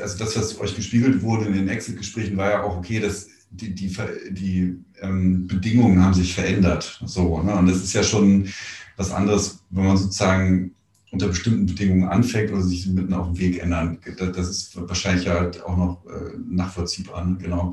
also 0.00 0.18
das, 0.18 0.36
was 0.36 0.60
euch 0.60 0.76
gespiegelt 0.76 1.22
wurde 1.22 1.46
in 1.46 1.54
den 1.54 1.68
Exit-Gesprächen, 1.68 2.36
war 2.36 2.50
ja 2.50 2.62
auch 2.62 2.76
okay, 2.76 3.00
dass 3.00 3.28
die, 3.50 3.74
die, 3.74 3.96
die 4.30 4.76
ähm, 5.00 5.46
Bedingungen 5.46 6.02
haben 6.02 6.14
sich 6.14 6.34
verändert. 6.34 7.00
So, 7.06 7.42
ne? 7.42 7.54
Und 7.56 7.66
das 7.66 7.82
ist 7.82 7.94
ja 7.94 8.02
schon 8.02 8.48
was 8.96 9.10
anderes, 9.10 9.60
wenn 9.70 9.86
man 9.86 9.96
sozusagen 9.96 10.72
unter 11.10 11.28
bestimmten 11.28 11.66
Bedingungen 11.66 12.08
anfängt 12.08 12.52
oder 12.52 12.62
sich 12.62 12.86
mitten 12.86 13.14
auf 13.14 13.28
dem 13.28 13.38
Weg 13.38 13.62
ändern. 13.62 13.98
Das 14.18 14.48
ist 14.48 14.76
wahrscheinlich 14.76 15.28
halt 15.28 15.64
auch 15.64 15.76
noch 15.76 16.04
äh, 16.06 16.36
nachvollziehbar. 16.46 17.24
Ne? 17.24 17.38
Genau. 17.40 17.72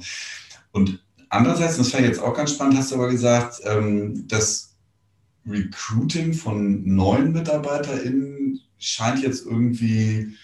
Und 0.72 1.04
Andererseits, 1.34 1.78
das 1.78 1.90
fand 1.90 2.04
ich 2.04 2.10
jetzt 2.10 2.22
auch 2.22 2.36
ganz 2.36 2.52
spannend, 2.52 2.78
hast 2.78 2.92
du 2.92 2.96
aber 2.96 3.10
gesagt, 3.10 3.60
ähm, 3.64 4.28
das 4.28 4.76
Recruiting 5.48 6.36
von 6.36 6.86
neuen 6.86 7.32
MitarbeiterInnen 7.32 8.62
scheint 8.78 9.24
jetzt 9.24 9.44
irgendwie 9.44 10.36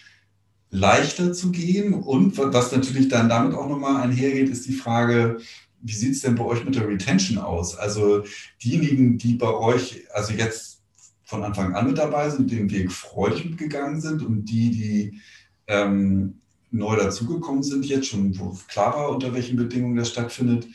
leichter 0.71 1.31
zu 1.31 1.51
gehen. 1.51 1.93
Und 1.93 2.39
was 2.39 2.71
natürlich 2.71 3.07
dann 3.07 3.29
damit 3.29 3.53
auch 3.53 3.69
nochmal 3.69 4.01
einhergeht, 4.01 4.49
ist 4.49 4.65
die 4.65 4.73
Frage, 4.73 5.37
wie 5.79 5.93
sieht 5.93 6.13
es 6.13 6.21
denn 6.21 6.33
bei 6.33 6.43
euch 6.43 6.65
mit 6.65 6.73
der 6.73 6.87
Retention 6.87 7.37
aus? 7.37 7.77
Also 7.77 8.23
diejenigen, 8.63 9.19
die 9.19 9.35
bei 9.35 9.53
euch, 9.53 10.05
also 10.11 10.33
jetzt 10.33 10.81
von 11.23 11.43
Anfang 11.43 11.75
an 11.75 11.85
mit 11.85 11.99
dabei 11.99 12.31
sind, 12.31 12.49
den 12.49 12.71
Weg 12.71 12.91
freudig 12.91 13.45
mitgegangen 13.45 14.01
sind 14.01 14.23
und 14.23 14.45
die, 14.45 14.71
die 14.71 15.21
ähm, 15.67 16.41
neu 16.71 16.95
dazugekommen 16.95 17.63
sind 17.63 17.85
jetzt, 17.85 18.07
schon 18.07 18.37
wo 18.37 18.57
klar 18.67 18.95
war, 18.95 19.09
unter 19.09 19.33
welchen 19.33 19.57
Bedingungen 19.57 19.95
das 19.95 20.09
stattfindet. 20.09 20.67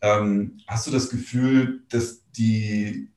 Ähm, 0.00 0.58
hast 0.66 0.86
du 0.86 0.90
das 0.90 1.10
Gefühl, 1.10 1.82
dass 1.88 2.22
die, 2.32 3.08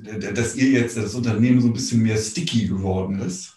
dass 0.00 0.56
ihr 0.56 0.70
jetzt 0.70 0.96
das 0.96 1.14
Unternehmen 1.14 1.60
so 1.60 1.68
ein 1.68 1.72
bisschen 1.72 2.02
mehr 2.02 2.16
sticky 2.16 2.66
geworden 2.66 3.20
ist? 3.20 3.54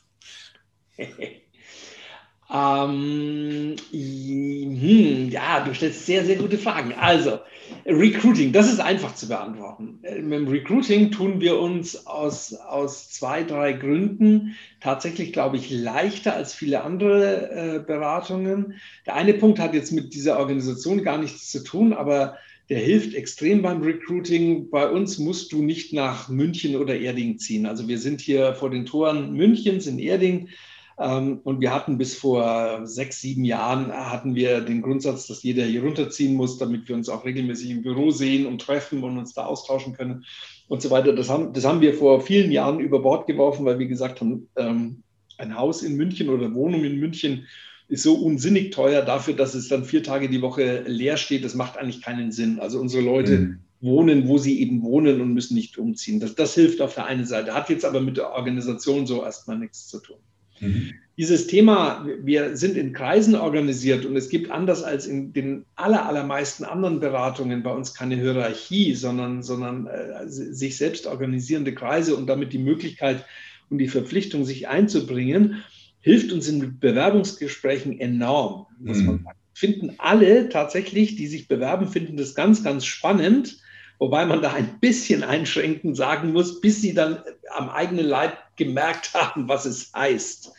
ähm, 0.97 3.75
hm, 3.91 5.29
ja, 5.29 5.63
du 5.63 5.73
stellst 5.73 6.05
sehr, 6.05 6.25
sehr 6.25 6.37
gute 6.37 6.57
Fragen. 6.57 6.93
Also, 6.93 7.39
Recruiting, 7.85 8.51
das 8.51 8.71
ist 8.71 8.79
einfach 8.79 9.15
zu 9.15 9.27
beantworten. 9.27 9.99
Äh, 10.03 10.21
mit 10.21 10.39
dem 10.39 10.47
Recruiting 10.47 11.11
tun 11.11 11.41
wir 11.41 11.59
uns 11.59 12.05
aus, 12.07 12.53
aus 12.53 13.09
zwei, 13.09 13.43
drei 13.43 13.73
Gründen 13.73 14.55
tatsächlich, 14.79 15.33
glaube 15.33 15.57
ich, 15.57 15.71
leichter 15.71 16.35
als 16.35 16.53
viele 16.53 16.83
andere 16.83 17.51
äh, 17.51 17.79
Beratungen. 17.79 18.75
Der 19.05 19.15
eine 19.15 19.33
Punkt 19.33 19.59
hat 19.59 19.73
jetzt 19.73 19.91
mit 19.91 20.13
dieser 20.13 20.39
Organisation 20.39 21.03
gar 21.03 21.17
nichts 21.17 21.51
zu 21.51 21.63
tun, 21.63 21.93
aber 21.93 22.37
der 22.69 22.79
hilft 22.79 23.15
extrem 23.15 23.61
beim 23.61 23.81
Recruiting. 23.81 24.69
Bei 24.69 24.89
uns 24.89 25.17
musst 25.17 25.51
du 25.51 25.61
nicht 25.61 25.91
nach 25.91 26.29
München 26.29 26.75
oder 26.75 26.97
Erding 26.97 27.37
ziehen. 27.37 27.65
Also 27.65 27.87
wir 27.87 27.97
sind 27.97 28.21
hier 28.21 28.53
vor 28.53 28.69
den 28.69 28.85
Toren 28.85 29.33
Münchens 29.33 29.87
in 29.87 29.99
Erding 29.99 30.49
und 30.97 31.61
wir 31.61 31.73
hatten 31.73 31.97
bis 31.97 32.15
vor 32.15 32.81
sechs, 32.85 33.21
sieben 33.21 33.43
Jahren 33.43 33.91
hatten 33.91 34.35
wir 34.35 34.61
den 34.61 34.81
Grundsatz, 34.81 35.25
dass 35.25 35.41
jeder 35.41 35.63
hier 35.63 35.81
runterziehen 35.83 36.35
muss, 36.35 36.57
damit 36.57 36.87
wir 36.87 36.95
uns 36.95 37.09
auch 37.09 37.25
regelmäßig 37.25 37.71
im 37.71 37.81
Büro 37.81 38.11
sehen 38.11 38.45
und 38.45 38.61
treffen 38.61 39.03
und 39.03 39.17
uns 39.17 39.33
da 39.33 39.45
austauschen 39.45 39.93
können 39.93 40.25
und 40.67 40.81
so 40.81 40.89
weiter. 40.91 41.13
Das 41.13 41.29
haben, 41.29 41.53
das 41.53 41.65
haben 41.65 41.81
wir 41.81 41.93
vor 41.93 42.21
vielen 42.21 42.51
Jahren 42.51 42.79
über 42.79 43.01
Bord 43.01 43.27
geworfen, 43.27 43.65
weil 43.65 43.79
wir 43.79 43.87
gesagt 43.87 44.21
haben, 44.21 44.47
ähm, 44.55 45.03
ein 45.37 45.57
Haus 45.57 45.81
in 45.81 45.95
München 45.95 46.29
oder 46.29 46.53
Wohnung 46.53 46.83
in 46.83 46.99
München 46.99 47.47
ist 47.87 48.03
so 48.03 48.13
unsinnig 48.15 48.71
teuer 48.71 49.01
dafür, 49.01 49.33
dass 49.33 49.53
es 49.53 49.67
dann 49.67 49.83
vier 49.83 50.01
Tage 50.01 50.29
die 50.29 50.41
Woche 50.41 50.83
leer 50.87 51.17
steht. 51.17 51.43
Das 51.43 51.55
macht 51.55 51.77
eigentlich 51.77 52.01
keinen 52.01 52.31
Sinn. 52.31 52.59
Also 52.59 52.79
unsere 52.79 53.03
Leute 53.03 53.37
mhm. 53.37 53.59
wohnen, 53.81 54.27
wo 54.27 54.37
sie 54.37 54.61
eben 54.61 54.81
wohnen 54.81 55.19
und 55.19 55.33
müssen 55.33 55.55
nicht 55.55 55.77
umziehen. 55.77 56.21
Das, 56.21 56.35
das 56.35 56.53
hilft 56.53 56.79
auf 56.79 56.95
der 56.95 57.05
einen 57.05 57.25
Seite, 57.25 57.53
hat 57.53 57.69
jetzt 57.69 57.83
aber 57.83 57.99
mit 57.99 58.15
der 58.15 58.31
Organisation 58.31 59.05
so 59.05 59.23
erstmal 59.23 59.57
nichts 59.57 59.87
zu 59.87 59.99
tun. 59.99 60.17
Mhm. 60.61 60.93
Dieses 61.17 61.47
Thema, 61.47 62.07
wir 62.23 62.55
sind 62.55 62.77
in 62.77 62.93
Kreisen 62.93 63.35
organisiert 63.35 64.05
und 64.05 64.15
es 64.15 64.29
gibt 64.29 64.49
anders 64.49 64.81
als 64.81 65.05
in 65.05 65.33
den 65.33 65.65
aller, 65.75 66.07
allermeisten 66.07 66.63
anderen 66.63 66.99
Beratungen 66.99 67.63
bei 67.63 67.71
uns 67.71 67.93
keine 67.93 68.15
Hierarchie, 68.15 68.95
sondern, 68.95 69.43
sondern 69.43 69.87
äh, 69.87 70.27
sich 70.27 70.77
selbst 70.77 71.05
organisierende 71.05 71.75
Kreise 71.75 72.15
und 72.15 72.27
damit 72.27 72.53
die 72.53 72.59
Möglichkeit 72.59 73.25
und 73.69 73.77
die 73.77 73.89
Verpflichtung, 73.89 74.45
sich 74.45 74.67
einzubringen, 74.67 75.63
hilft 75.99 76.31
uns 76.31 76.47
in 76.47 76.79
Bewerbungsgesprächen 76.79 77.99
enorm, 77.99 78.67
muss 78.79 78.97
mhm. 78.99 79.05
man 79.05 79.23
sagen. 79.23 79.37
Finden 79.53 79.95
alle 79.97 80.49
tatsächlich, 80.49 81.17
die 81.17 81.27
sich 81.27 81.47
bewerben, 81.47 81.87
finden 81.87 82.17
das 82.17 82.33
ganz, 82.33 82.63
ganz 82.63 82.85
spannend 82.85 83.59
wobei 84.01 84.25
man 84.25 84.41
da 84.41 84.51
ein 84.51 84.79
bisschen 84.79 85.23
einschränkend 85.23 85.95
sagen 85.95 86.33
muss, 86.33 86.59
bis 86.59 86.81
sie 86.81 86.95
dann 86.95 87.19
am 87.55 87.69
eigenen 87.69 88.07
Leib 88.07 88.35
gemerkt 88.55 89.13
haben, 89.13 89.47
was 89.47 89.65
es 89.65 89.93
heißt. 89.95 90.51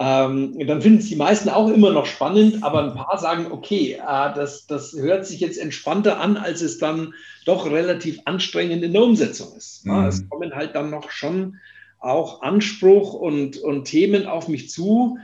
Ähm, 0.00 0.58
dann 0.66 0.82
finden 0.82 0.98
es 0.98 1.08
die 1.08 1.14
meisten 1.14 1.48
auch 1.48 1.68
immer 1.68 1.90
noch 1.92 2.06
spannend, 2.06 2.64
aber 2.64 2.82
ein 2.82 2.94
paar 2.94 3.18
sagen, 3.20 3.52
okay, 3.52 3.92
äh, 3.92 4.34
das, 4.34 4.66
das 4.66 4.94
hört 4.94 5.26
sich 5.26 5.38
jetzt 5.38 5.58
entspannter 5.58 6.18
an, 6.18 6.36
als 6.36 6.60
es 6.60 6.78
dann 6.78 7.14
doch 7.44 7.70
relativ 7.70 8.18
anstrengend 8.24 8.82
in 8.82 8.92
der 8.92 9.02
Umsetzung 9.02 9.56
ist. 9.56 9.86
Mhm. 9.86 10.06
Es 10.06 10.28
kommen 10.28 10.52
halt 10.52 10.74
dann 10.74 10.90
noch 10.90 11.12
schon 11.12 11.58
auch 12.00 12.42
Anspruch 12.42 13.14
und, 13.14 13.58
und 13.58 13.84
Themen 13.84 14.26
auf 14.26 14.48
mich 14.48 14.70
zu, 14.70 15.18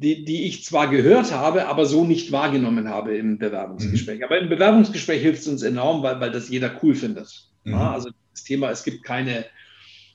die, 0.00 0.24
die 0.24 0.44
ich 0.44 0.64
zwar 0.64 0.88
gehört 0.88 1.30
habe, 1.30 1.68
aber 1.68 1.84
so 1.84 2.04
nicht 2.04 2.32
wahrgenommen 2.32 2.88
habe 2.88 3.16
im 3.16 3.38
Bewerbungsgespräch. 3.38 4.18
Mhm. 4.18 4.24
Aber 4.24 4.38
im 4.38 4.48
Bewerbungsgespräch 4.48 5.20
hilft 5.20 5.42
es 5.42 5.48
uns 5.48 5.62
enorm, 5.62 6.02
weil, 6.02 6.20
weil 6.20 6.30
das 6.30 6.48
jeder 6.48 6.72
cool 6.82 6.94
findet. 6.94 7.48
Mhm. 7.64 7.72
Ja, 7.72 7.92
also 7.92 8.10
das 8.32 8.44
Thema, 8.44 8.70
es 8.70 8.82
gibt 8.82 9.04
keine 9.04 9.44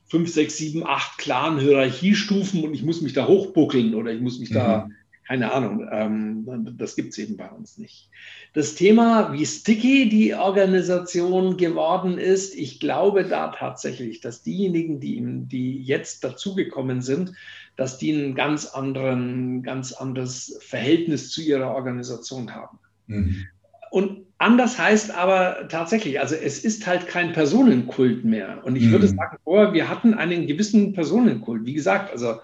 fünf, 0.07 0.33
sechs, 0.33 0.57
sieben, 0.57 0.85
acht 0.85 1.19
klaren 1.19 1.59
Hierarchiestufen 1.59 2.63
und 2.63 2.73
ich 2.73 2.81
muss 2.81 3.01
mich 3.01 3.13
da 3.13 3.27
hochbuckeln 3.27 3.93
oder 3.93 4.11
ich 4.11 4.21
muss 4.21 4.39
mich 4.39 4.49
mhm. 4.49 4.55
da, 4.55 4.89
keine 5.27 5.51
Ahnung, 5.51 5.87
ähm, 5.91 6.75
das 6.77 6.95
gibt 6.95 7.09
es 7.09 7.17
eben 7.17 7.35
bei 7.35 7.49
uns 7.49 7.77
nicht. 7.77 8.09
Das 8.53 8.75
Thema, 8.75 9.33
wie 9.33 9.45
sticky 9.45 10.07
die 10.07 10.35
Organisation 10.35 11.57
geworden 11.57 12.17
ist, 12.19 12.55
ich 12.55 12.79
glaube 12.79 13.23
da 13.25 13.47
tatsächlich, 13.47 14.21
dass 14.21 14.43
diejenigen, 14.43 14.99
die, 14.99 15.21
die 15.47 15.81
jetzt 15.81 16.23
dazugekommen 16.23 17.01
sind, 17.01 17.33
dass 17.75 17.97
die 17.97 18.11
ein 18.11 18.35
ganz, 18.35 18.67
anderen, 18.67 19.63
ganz 19.63 19.93
anderes 19.93 20.59
Verhältnis 20.61 21.31
zu 21.31 21.41
ihrer 21.41 21.73
Organisation 21.73 22.53
haben. 22.53 22.77
Mhm. 23.07 23.47
Und 23.89 24.25
anders 24.37 24.77
heißt 24.77 25.11
aber 25.11 25.67
tatsächlich, 25.69 26.19
also 26.19 26.35
es 26.35 26.63
ist 26.63 26.85
halt 26.85 27.07
kein 27.07 27.33
Personenkult 27.33 28.25
mehr. 28.25 28.61
Und 28.63 28.75
ich 28.75 28.83
mhm. 28.83 28.91
würde 28.91 29.07
sagen, 29.07 29.37
vorher, 29.43 29.73
wir 29.73 29.89
hatten 29.89 30.13
einen 30.13 30.45
gewissen 30.45 30.93
Personenkult. 30.93 31.65
Wie 31.65 31.73
gesagt, 31.73 32.11
also 32.11 32.35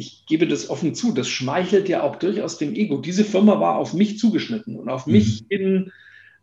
ich 0.00 0.26
gebe 0.26 0.48
das 0.48 0.68
offen 0.68 0.94
zu, 0.94 1.12
das 1.12 1.28
schmeichelt 1.28 1.88
ja 1.88 2.02
auch 2.02 2.16
durchaus 2.16 2.58
dem 2.58 2.74
Ego. 2.74 2.98
Diese 2.98 3.24
Firma 3.24 3.60
war 3.60 3.76
auf 3.76 3.94
mich 3.94 4.18
zugeschnitten 4.18 4.74
und 4.74 4.88
auf 4.88 5.06
mhm. 5.06 5.12
mich 5.12 5.44
hin 5.48 5.92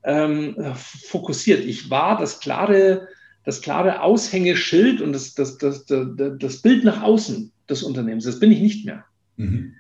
ähm, 0.04 0.56
fokussiert. 0.76 1.66
Ich 1.66 1.90
war 1.90 2.18
das 2.18 2.40
klare 2.40 3.08
das 3.48 3.62
klare 3.62 4.02
Aushängeschild 4.02 5.00
und 5.00 5.14
das, 5.14 5.34
das, 5.34 5.58
das, 5.58 5.86
das, 5.86 6.08
das 6.38 6.62
Bild 6.62 6.84
nach 6.84 7.02
außen 7.02 7.50
des 7.70 7.82
Unternehmens. 7.82 8.26
Das 8.26 8.42
bin 8.42 8.52
ich 8.52 8.60
nicht 8.60 8.86
mehr. 8.86 9.06
Mhm. 9.38 9.74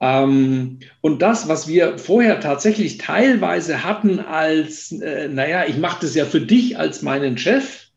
Ähm, 0.00 0.78
und 1.02 1.20
das, 1.20 1.46
was 1.46 1.68
wir 1.68 1.98
vorher 1.98 2.40
tatsächlich 2.40 2.96
teilweise 2.96 3.84
hatten 3.84 4.20
als, 4.20 4.90
äh, 4.92 5.28
naja, 5.28 5.66
ich 5.68 5.76
mache 5.76 5.98
das 6.00 6.14
ja 6.14 6.24
für 6.24 6.40
dich 6.40 6.78
als 6.78 7.02
meinen 7.02 7.36
Chef, 7.36 7.89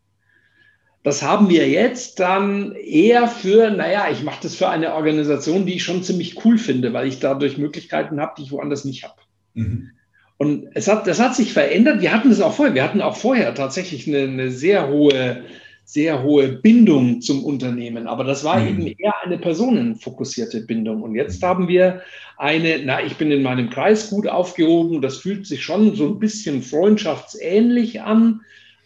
das 1.03 1.21
haben 1.21 1.49
wir 1.49 1.67
jetzt 1.69 2.19
dann 2.19 2.73
eher 2.75 3.27
für, 3.27 3.69
naja, 3.71 4.07
ich 4.11 4.23
mache 4.23 4.43
das 4.43 4.55
für 4.55 4.69
eine 4.69 4.93
Organisation, 4.93 5.65
die 5.65 5.75
ich 5.75 5.83
schon 5.83 6.03
ziemlich 6.03 6.45
cool 6.45 6.57
finde, 6.57 6.93
weil 6.93 7.07
ich 7.07 7.19
dadurch 7.19 7.57
Möglichkeiten 7.57 8.21
habe, 8.21 8.33
die 8.37 8.43
ich 8.43 8.51
woanders 8.51 8.85
nicht 8.85 9.03
habe. 9.03 9.21
Mhm. 9.53 9.91
Und 10.37 10.67
es 10.73 10.87
hat, 10.87 11.05
das 11.05 11.19
hat 11.19 11.35
sich 11.35 11.53
verändert. 11.53 12.01
Wir 12.01 12.13
hatten 12.13 12.31
es 12.31 12.41
auch 12.41 12.53
vorher. 12.53 12.73
Wir 12.73 12.83
hatten 12.83 13.01
auch 13.01 13.15
vorher 13.15 13.53
tatsächlich 13.53 14.07
eine, 14.07 14.23
eine 14.23 14.51
sehr 14.51 14.89
hohe 14.89 15.43
sehr 15.85 16.23
hohe 16.23 16.47
Bindung 16.47 17.21
zum 17.21 17.43
Unternehmen. 17.43 18.07
Aber 18.07 18.23
das 18.23 18.43
war 18.43 18.59
mhm. 18.59 18.67
eben 18.67 18.87
eher 18.87 19.13
eine 19.23 19.37
personenfokussierte 19.37 20.61
Bindung. 20.61 21.01
Und 21.01 21.15
jetzt 21.15 21.41
mhm. 21.41 21.47
haben 21.47 21.67
wir 21.67 22.01
eine, 22.37 22.79
na, 22.83 23.03
ich 23.03 23.17
bin 23.17 23.31
in 23.31 23.43
meinem 23.43 23.69
Kreis 23.69 24.09
gut 24.09 24.27
aufgehoben. 24.27 25.01
Das 25.01 25.17
fühlt 25.17 25.45
sich 25.45 25.63
schon 25.63 25.95
so 25.95 26.07
ein 26.07 26.19
bisschen 26.19 26.61
freundschaftsähnlich 26.61 28.01
an. 28.01 28.41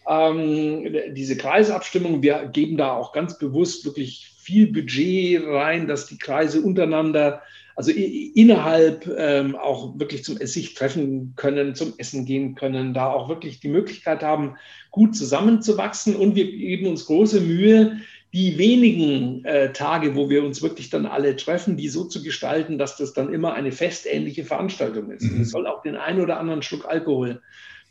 Ähm, 0.08 1.14
diese 1.14 1.36
Kreisabstimmung, 1.36 2.22
wir 2.22 2.48
geben 2.52 2.76
da 2.76 2.92
auch 2.92 3.12
ganz 3.12 3.38
bewusst 3.38 3.84
wirklich 3.84 4.32
viel 4.38 4.72
Budget 4.72 5.42
rein, 5.46 5.86
dass 5.86 6.06
die 6.06 6.18
Kreise 6.18 6.62
untereinander 6.62 7.42
also 7.78 7.92
innerhalb 7.92 9.08
ähm, 9.16 9.54
auch 9.54 9.96
wirklich 10.00 10.24
zum 10.24 10.36
sich 10.38 10.74
treffen 10.74 11.34
können, 11.36 11.76
zum 11.76 11.94
Essen 11.96 12.24
gehen 12.24 12.56
können, 12.56 12.92
da 12.92 13.12
auch 13.12 13.28
wirklich 13.28 13.60
die 13.60 13.68
Möglichkeit 13.68 14.24
haben, 14.24 14.56
gut 14.90 15.14
zusammenzuwachsen. 15.14 16.16
Und 16.16 16.34
wir 16.34 16.50
geben 16.50 16.88
uns 16.88 17.06
große 17.06 17.40
Mühe, 17.40 17.98
die 18.32 18.58
wenigen 18.58 19.44
äh, 19.44 19.72
Tage, 19.72 20.16
wo 20.16 20.28
wir 20.28 20.42
uns 20.42 20.60
wirklich 20.60 20.90
dann 20.90 21.06
alle 21.06 21.36
treffen, 21.36 21.76
die 21.76 21.88
so 21.88 22.02
zu 22.02 22.20
gestalten, 22.20 22.78
dass 22.78 22.96
das 22.96 23.12
dann 23.12 23.32
immer 23.32 23.54
eine 23.54 23.70
festähnliche 23.70 24.42
Veranstaltung 24.42 25.12
ist. 25.12 25.22
Mhm. 25.22 25.42
Es 25.42 25.50
soll 25.50 25.68
auch 25.68 25.82
den 25.82 25.94
einen 25.94 26.20
oder 26.20 26.40
anderen 26.40 26.62
Schluck 26.62 26.84
Alkohol 26.84 27.40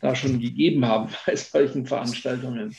da 0.02 0.16
schon 0.16 0.40
gegeben 0.40 0.86
haben 0.86 1.10
bei 1.26 1.36
solchen 1.36 1.86
Veranstaltungen. 1.86 2.76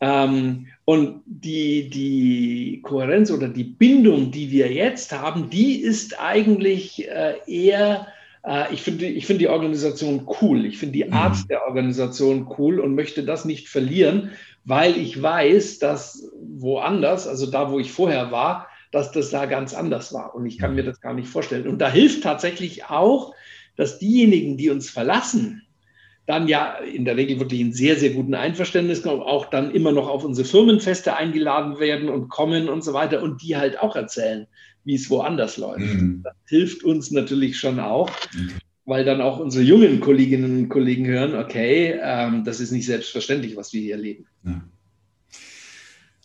Ähm, 0.00 0.68
und 0.86 1.22
die, 1.26 1.90
die 1.90 2.80
Kohärenz 2.82 3.30
oder 3.30 3.48
die 3.48 3.64
Bindung, 3.64 4.30
die 4.30 4.50
wir 4.50 4.72
jetzt 4.72 5.12
haben, 5.12 5.50
die 5.50 5.76
ist 5.76 6.18
eigentlich 6.18 7.06
äh, 7.06 7.34
eher, 7.46 8.08
äh, 8.42 8.72
ich 8.72 8.80
finde 8.80 9.06
ich 9.06 9.26
find 9.26 9.42
die 9.42 9.48
Organisation 9.48 10.26
cool. 10.40 10.64
Ich 10.64 10.78
finde 10.78 10.94
die 10.94 11.04
mhm. 11.04 11.12
Art 11.12 11.36
mhm. 11.36 11.48
der 11.48 11.66
Organisation 11.66 12.48
cool 12.58 12.80
und 12.80 12.94
möchte 12.94 13.24
das 13.24 13.44
nicht 13.44 13.68
verlieren, 13.68 14.30
weil 14.64 14.96
ich 14.96 15.20
weiß, 15.20 15.80
dass 15.80 16.30
woanders, 16.40 17.26
also 17.26 17.50
da, 17.50 17.70
wo 17.70 17.78
ich 17.78 17.92
vorher 17.92 18.32
war, 18.32 18.68
dass 18.92 19.12
das 19.12 19.30
da 19.30 19.46
ganz 19.46 19.74
anders 19.74 20.12
war. 20.14 20.34
Und 20.34 20.46
ich 20.46 20.58
kann 20.58 20.74
mir 20.74 20.82
das 20.82 21.00
gar 21.00 21.14
nicht 21.14 21.28
vorstellen. 21.28 21.68
Und 21.68 21.78
da 21.78 21.90
hilft 21.90 22.22
tatsächlich 22.22 22.86
auch, 22.86 23.34
dass 23.76 23.98
diejenigen, 23.98 24.56
die 24.56 24.70
uns 24.70 24.90
verlassen, 24.90 25.62
dann 26.30 26.46
ja 26.46 26.74
in 26.74 27.04
der 27.04 27.16
Regel 27.16 27.40
wirklich 27.40 27.60
in 27.60 27.72
sehr, 27.72 27.96
sehr 27.96 28.10
guten 28.10 28.34
Einverständnis 28.34 29.04
auch 29.04 29.50
dann 29.50 29.72
immer 29.72 29.90
noch 29.90 30.08
auf 30.08 30.22
unsere 30.22 30.46
Firmenfeste 30.46 31.16
eingeladen 31.16 31.80
werden 31.80 32.08
und 32.08 32.28
kommen 32.28 32.68
und 32.68 32.84
so 32.84 32.92
weiter 32.92 33.20
und 33.20 33.42
die 33.42 33.56
halt 33.56 33.80
auch 33.80 33.96
erzählen, 33.96 34.46
wie 34.84 34.94
es 34.94 35.10
woanders 35.10 35.56
läuft. 35.56 35.80
Mhm. 35.80 36.20
Das 36.22 36.34
hilft 36.46 36.84
uns 36.84 37.10
natürlich 37.10 37.58
schon 37.58 37.80
auch, 37.80 38.08
weil 38.84 39.04
dann 39.04 39.20
auch 39.20 39.40
unsere 39.40 39.64
jungen 39.64 39.98
Kolleginnen 39.98 40.56
und 40.56 40.68
Kollegen 40.68 41.04
hören, 41.04 41.34
okay, 41.34 41.98
ähm, 42.00 42.44
das 42.44 42.60
ist 42.60 42.70
nicht 42.70 42.86
selbstverständlich, 42.86 43.56
was 43.56 43.72
wir 43.72 43.80
hier 43.80 43.96
erleben. 43.96 44.26
Ja. 44.44 44.64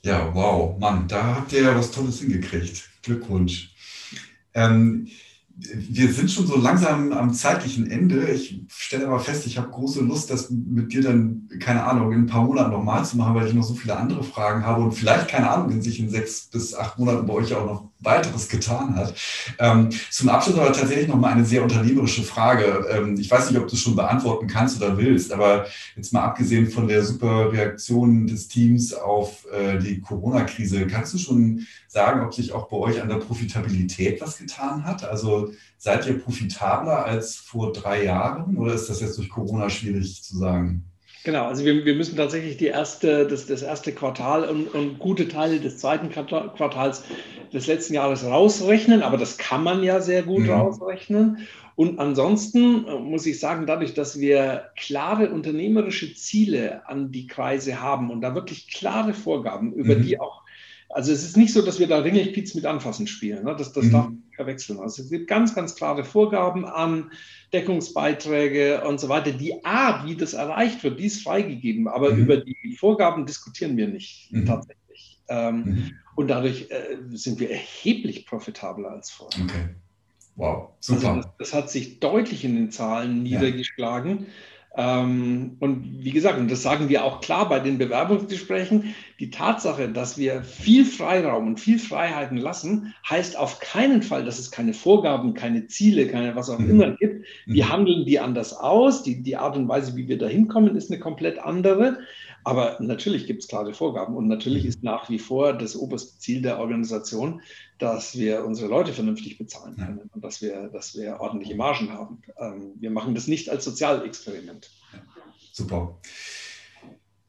ja, 0.04 0.36
wow, 0.36 0.78
Mann, 0.78 1.08
da 1.08 1.38
habt 1.38 1.52
ihr 1.52 1.64
ja 1.64 1.76
was 1.76 1.90
Tolles 1.90 2.20
hingekriegt. 2.20 2.88
Glückwunsch. 3.02 3.74
Ähm, 4.54 5.08
wir 5.58 6.12
sind 6.12 6.30
schon 6.30 6.48
so 6.48 6.58
langsam 6.58 7.14
am 7.14 7.34
zeitlichen 7.34 7.90
Ende. 7.90 8.28
Ich 8.30 8.60
stelle 8.68 9.08
aber 9.08 9.20
fest, 9.20 9.48
ich 9.48 9.58
habe 9.58 9.70
große 9.70 10.02
Lust, 10.02 10.30
das 10.30 10.50
mit 10.50 10.92
dir 10.92 11.02
dann, 11.02 11.48
keine 11.60 11.84
Ahnung, 11.86 12.12
in 12.12 12.22
ein 12.22 12.26
paar 12.26 12.44
Monaten 12.44 12.72
nochmal 12.72 13.06
zu 13.06 13.16
machen, 13.16 13.36
weil 13.36 13.48
ich 13.48 13.54
noch 13.54 13.64
so 13.64 13.74
viele 13.74 13.96
andere 13.96 14.24
Fragen 14.24 14.66
habe 14.66 14.84
und 14.84 14.92
vielleicht, 14.92 15.30
keine 15.30 15.50
Ahnung, 15.50 15.70
wenn 15.70 15.82
sich 15.82 16.00
in 16.00 16.10
sechs 16.10 16.48
bis 16.48 16.76
acht 16.76 17.00
Monaten 17.00 17.26
bei 17.26 17.34
euch 17.34 17.54
auch 17.54 17.66
noch 17.66 17.90
weiteres 18.00 18.50
getan 18.50 18.96
hat. 18.96 19.16
Ähm, 19.58 19.90
zum 20.12 20.30
Abschluss 20.30 20.58
aber 20.58 20.74
tatsächlich 20.74 21.08
nochmal 21.08 21.32
eine 21.32 21.46
sehr 21.46 21.64
unternehmerische 21.64 22.24
Frage. 22.24 22.86
Ähm, 22.92 23.18
ich 23.18 23.32
weiß 23.32 23.50
nicht, 23.50 23.60
ob 23.60 23.68
du 23.68 23.76
es 23.76 23.82
schon 23.82 23.96
beantworten 23.96 24.48
kannst 24.48 24.78
oder 24.82 24.98
willst, 24.98 25.32
aber 25.32 25.66
jetzt 25.96 26.12
mal 26.12 26.24
abgesehen 26.24 26.70
von 26.70 26.88
der 26.88 27.04
super 27.04 27.52
Reaktion 27.52 28.28
des 28.28 28.50
Teams 28.50 28.94
auf 28.94 29.46
äh, 29.52 29.80
die 29.80 30.02
Corona-Krise, 30.02 30.86
kannst 30.88 31.14
du 31.14 31.18
schon 31.18 31.66
sagen, 31.88 32.22
ob 32.22 32.34
sich 32.34 32.52
auch 32.52 32.68
bei 32.68 32.78
euch 32.78 33.02
an 33.02 33.08
der 33.08 33.16
Profitabilität 33.16 34.22
was 34.22 34.38
getan 34.38 34.84
hat? 34.84 35.04
Also 35.04 35.45
seid 35.78 36.08
ihr 36.08 36.20
profitabler 36.20 37.06
als 37.06 37.36
vor 37.36 37.72
drei 37.74 38.04
Jahren 38.04 38.58
oder 38.58 38.74
ist 38.74 38.90
das 38.90 39.02
jetzt 39.02 39.18
durch 39.18 39.30
Corona 39.30 39.70
schwierig 39.70 40.24
zu 40.24 40.38
sagen? 40.38 40.86
Genau, 41.26 41.48
also 41.48 41.66
wir, 41.66 41.86
wir 41.86 41.96
müssen 41.96 42.16
tatsächlich 42.16 42.58
die 42.58 42.68
erste, 42.68 43.26
das, 43.26 43.48
das 43.48 43.64
erste 43.64 43.92
Quartal 43.92 44.48
und, 44.48 44.68
und 44.68 45.00
gute 45.00 45.28
Teile 45.28 45.60
des 45.60 45.80
zweiten 45.80 46.10
Quartals 46.12 47.04
des 47.52 47.66
letzten 47.66 47.96
Jahres 47.96 48.24
rausrechnen, 48.24 49.02
aber 49.02 49.18
das 49.18 49.40
kann 49.40 49.64
man 49.64 49.84
ja 49.84 50.02
sehr 50.02 50.22
gut 50.22 50.44
mhm. 50.44 50.52
rausrechnen. 50.52 51.40
Und 51.76 52.00
ansonsten 52.00 52.88
äh, 52.88 53.00
muss 53.00 53.26
ich 53.26 53.40
sagen, 53.40 53.66
dadurch, 53.66 53.96
dass 53.96 54.20
wir 54.20 54.70
klare 54.78 55.32
unternehmerische 55.32 56.14
Ziele 56.14 56.88
an 56.88 57.12
die 57.12 57.26
Kreise 57.26 57.82
haben 57.82 58.12
und 58.12 58.22
da 58.22 58.36
wirklich 58.36 58.72
klare 58.72 59.16
Vorgaben, 59.16 59.74
über 59.74 59.96
mhm. 59.96 60.04
die 60.04 60.20
auch 60.20 60.44
also 60.90 61.12
es 61.12 61.24
ist 61.24 61.36
nicht 61.36 61.52
so, 61.52 61.62
dass 61.62 61.80
wir 61.80 61.88
da 61.88 62.00
Ringelpiez 62.00 62.54
mit 62.56 62.66
Anfassen 62.66 63.08
spielen. 63.08 63.44
Ne? 63.44 63.56
Das, 63.58 63.74
das 63.74 63.86
mhm. 63.86 63.92
darf 63.92 64.06
man 64.06 64.24
verwechseln. 64.36 64.80
Also 64.80 65.04
es 65.04 65.10
gibt 65.10 65.28
ganz, 65.28 65.56
ganz 65.56 65.76
klare 65.76 66.04
Vorgaben 66.04 66.66
an 66.66 67.12
Deckungsbeiträge 67.54 68.84
und 68.86 69.00
so 69.00 69.10
weiter. 69.10 69.32
Die 69.32 69.64
Art, 69.64 70.06
wie 70.06 70.16
das 70.16 70.34
erreicht 70.34 70.84
wird, 70.84 71.00
die 71.00 71.06
ist 71.06 71.24
freigegeben. 71.24 71.88
Aber 71.88 72.12
mhm. 72.12 72.20
über 72.20 72.38
die 72.38 72.76
Vorgaben 72.78 73.26
diskutieren 73.26 73.78
wir 73.78 73.88
nicht 73.88 74.32
mhm. 74.32 74.46
tatsächlich. 74.46 75.22
Ähm, 75.28 75.64
mhm. 75.64 75.92
Und 76.16 76.28
dadurch 76.28 76.70
äh, 76.70 76.98
sind 77.12 77.40
wir 77.40 77.52
erheblich 77.52 78.26
profitabler 78.26 78.92
als 78.92 79.12
vorher. 79.12 79.44
Okay. 79.44 79.70
Wow, 80.36 80.70
super. 80.80 81.10
Also 81.10 81.22
das, 81.22 81.38
das, 81.40 81.54
hat 81.54 81.70
sich 81.70 82.00
deutlich 82.00 82.44
in 82.44 82.56
den 82.56 82.72
Zahlen 82.72 83.24
niedergeschlagen. 83.24 84.20
Ja. 84.20 84.26
Ähm, 84.78 85.56
und 85.60 86.04
wie 86.04 86.12
gesagt, 86.12 86.38
und 86.38 86.52
das 86.52 86.62
sagen 86.62 86.90
wir 86.90 87.06
auch 87.06 87.22
klar 87.22 87.48
bei 87.48 87.60
den 87.60 87.78
Bewerbungsgesprächen, 87.78 88.96
die 89.20 89.30
Tatsache, 89.30 89.88
dass 89.90 90.18
wir 90.18 90.44
viel 90.44 90.84
Freiraum 90.86 91.48
und 91.48 91.60
viel 91.60 91.80
Freiheiten 91.80 92.38
lassen, 92.38 92.94
heißt 93.10 93.38
auf 93.38 93.60
keinen 93.60 94.02
Fall, 94.02 94.26
dass 94.26 94.38
es 94.38 94.52
keine 94.52 94.74
Vorgaben, 94.74 95.34
keine 95.34 95.68
Ziele, 95.68 96.08
keine 96.08 96.36
was 96.36 96.50
auch 96.50 96.60
mhm. 96.60 96.70
immer 96.70 96.92
gibt. 96.92 97.26
Wir 97.46 97.66
mhm. 97.66 97.70
handeln 97.70 98.06
die 98.06 98.20
anders 98.20 98.54
aus. 98.54 99.04
Die, 99.04 99.24
die 99.24 99.38
Art 99.38 99.56
und 99.56 99.70
Weise, 99.70 99.96
wie 99.96 100.08
wir 100.08 100.18
da 100.18 100.28
hinkommen, 100.28 100.76
ist 100.76 100.92
eine 100.92 101.00
komplett 101.00 101.40
andere. 101.40 102.00
Aber 102.46 102.78
natürlich 102.80 103.26
gibt 103.26 103.42
es 103.42 103.50
klare 103.50 103.74
Vorgaben 103.74 104.16
und 104.16 104.28
natürlich 104.28 104.64
mhm. 104.64 104.70
ist 104.70 104.84
nach 104.84 105.10
wie 105.10 105.18
vor 105.18 105.54
das 105.54 105.76
oberste 105.76 106.20
Ziel 106.20 106.44
der 106.44 106.60
Organisation, 106.60 107.42
dass 107.80 108.16
wir 108.16 108.46
unsere 108.46 108.70
Leute 108.70 108.94
vernünftig 108.94 109.40
bezahlen 109.40 109.76
können 109.76 109.98
ja. 109.98 110.10
und 110.14 110.24
dass 110.24 110.44
wir, 110.44 110.70
dass 110.70 110.96
wir 110.96 111.20
ordentliche 111.20 111.56
Margen 111.56 111.92
haben. 111.92 112.22
Ähm, 112.38 112.74
wir 112.76 112.92
machen 112.92 113.16
das 113.16 113.28
nicht 113.28 113.50
als 113.50 113.66
Sozialexperiment. 113.66 114.70
Ja. 114.94 115.00
Super. 115.54 115.98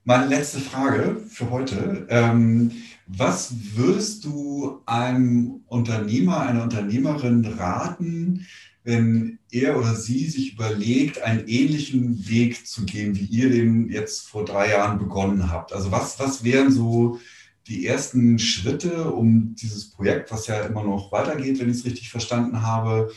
Meine 0.04 0.26
letzte 0.26 0.60
Frage 0.60 1.16
für 1.28 1.50
heute. 1.50 2.06
Ähm, 2.10 2.72
was 3.06 3.54
würdest 3.74 4.24
du 4.26 4.82
einem 4.84 5.62
Unternehmer, 5.66 6.40
einer 6.40 6.62
Unternehmerin 6.62 7.44
raten, 7.44 8.46
wenn 8.86 9.40
er 9.50 9.76
oder 9.76 9.96
sie 9.96 10.26
sich 10.28 10.52
überlegt, 10.52 11.20
einen 11.20 11.48
ähnlichen 11.48 12.28
Weg 12.28 12.66
zu 12.68 12.86
gehen, 12.86 13.16
wie 13.16 13.24
ihr 13.24 13.50
den 13.50 13.90
jetzt 13.90 14.28
vor 14.28 14.44
drei 14.44 14.70
Jahren 14.70 14.98
begonnen 14.98 15.50
habt? 15.50 15.72
Also 15.72 15.90
was, 15.90 16.20
was 16.20 16.44
wären 16.44 16.70
so 16.70 17.18
die 17.66 17.84
ersten 17.84 18.38
Schritte, 18.38 19.10
um 19.10 19.56
dieses 19.56 19.90
Projekt, 19.90 20.30
was 20.30 20.46
ja 20.46 20.62
immer 20.62 20.84
noch 20.84 21.10
weitergeht, 21.10 21.58
wenn 21.58 21.68
ich 21.68 21.78
es 21.78 21.84
richtig 21.84 22.10
verstanden 22.10 22.62
habe, 22.62 23.10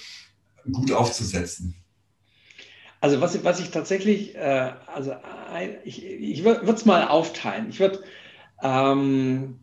gut 0.71 0.91
aufzusetzen? 0.91 1.75
Also 2.99 3.21
was, 3.21 3.43
was 3.43 3.59
ich 3.59 3.69
tatsächlich, 3.69 4.35
äh, 4.35 4.73
also 4.87 5.13
ich, 5.85 6.03
ich 6.03 6.43
würde 6.43 6.71
es 6.71 6.85
mal 6.85 7.07
aufteilen. 7.07 7.69
Ich 7.69 7.79
würde 7.79 8.03
ähm, 8.63 9.59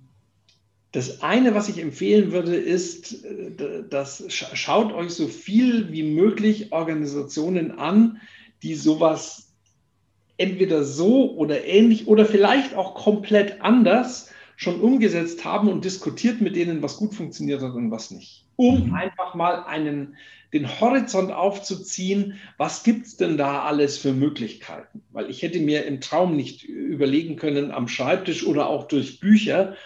das 0.97 1.23
eine, 1.23 1.55
was 1.55 1.69
ich 1.69 1.79
empfehlen 1.79 2.33
würde, 2.33 2.57
ist, 2.57 3.23
äh, 3.23 3.85
dass 3.91 4.25
schaut 4.31 4.95
euch 4.95 5.11
so 5.11 5.29
viel 5.29 5.93
wie 5.93 6.03
möglich 6.03 6.73
Organisationen 6.73 7.79
an, 7.79 8.19
die 8.63 8.75
sowas 8.75 9.53
entweder 10.39 10.85
so 10.85 11.35
oder 11.35 11.67
ähnlich 11.67 12.07
oder 12.07 12.25
vielleicht 12.25 12.75
auch 12.75 12.95
komplett 12.95 13.61
anders 13.61 14.31
schon 14.57 14.81
umgesetzt 14.81 15.45
haben 15.45 15.69
und 15.69 15.85
diskutiert 15.85 16.41
mit 16.41 16.57
denen, 16.57 16.81
was 16.81 16.97
gut 16.97 17.15
funktioniert 17.15 17.61
hat 17.61 17.75
und 17.75 17.91
was 17.91 18.11
nicht. 18.11 18.47
um 18.57 18.87
mhm. 18.87 18.95
einfach 18.95 19.35
mal 19.35 19.65
einen, 19.65 20.17
den 20.55 20.81
Horizont 20.81 21.31
aufzuziehen, 21.31 22.39
was 22.57 22.85
gibt 22.85 23.05
es 23.05 23.19
denn 23.19 23.37
da 23.37 23.65
alles 23.65 23.99
für 23.99 24.15
Möglichkeiten? 24.15 25.03
Weil 25.11 25.29
ich 25.29 25.43
hätte 25.43 25.61
mir 25.61 25.85
im 25.85 26.01
Traum 26.01 26.37
nicht 26.37 26.65
überlegen 26.65 27.37
können 27.37 27.71
am 27.71 27.87
Schreibtisch 27.87 28.47
oder 28.47 28.69
auch 28.69 28.89
durch 28.89 29.21
Bücher, 29.21 29.77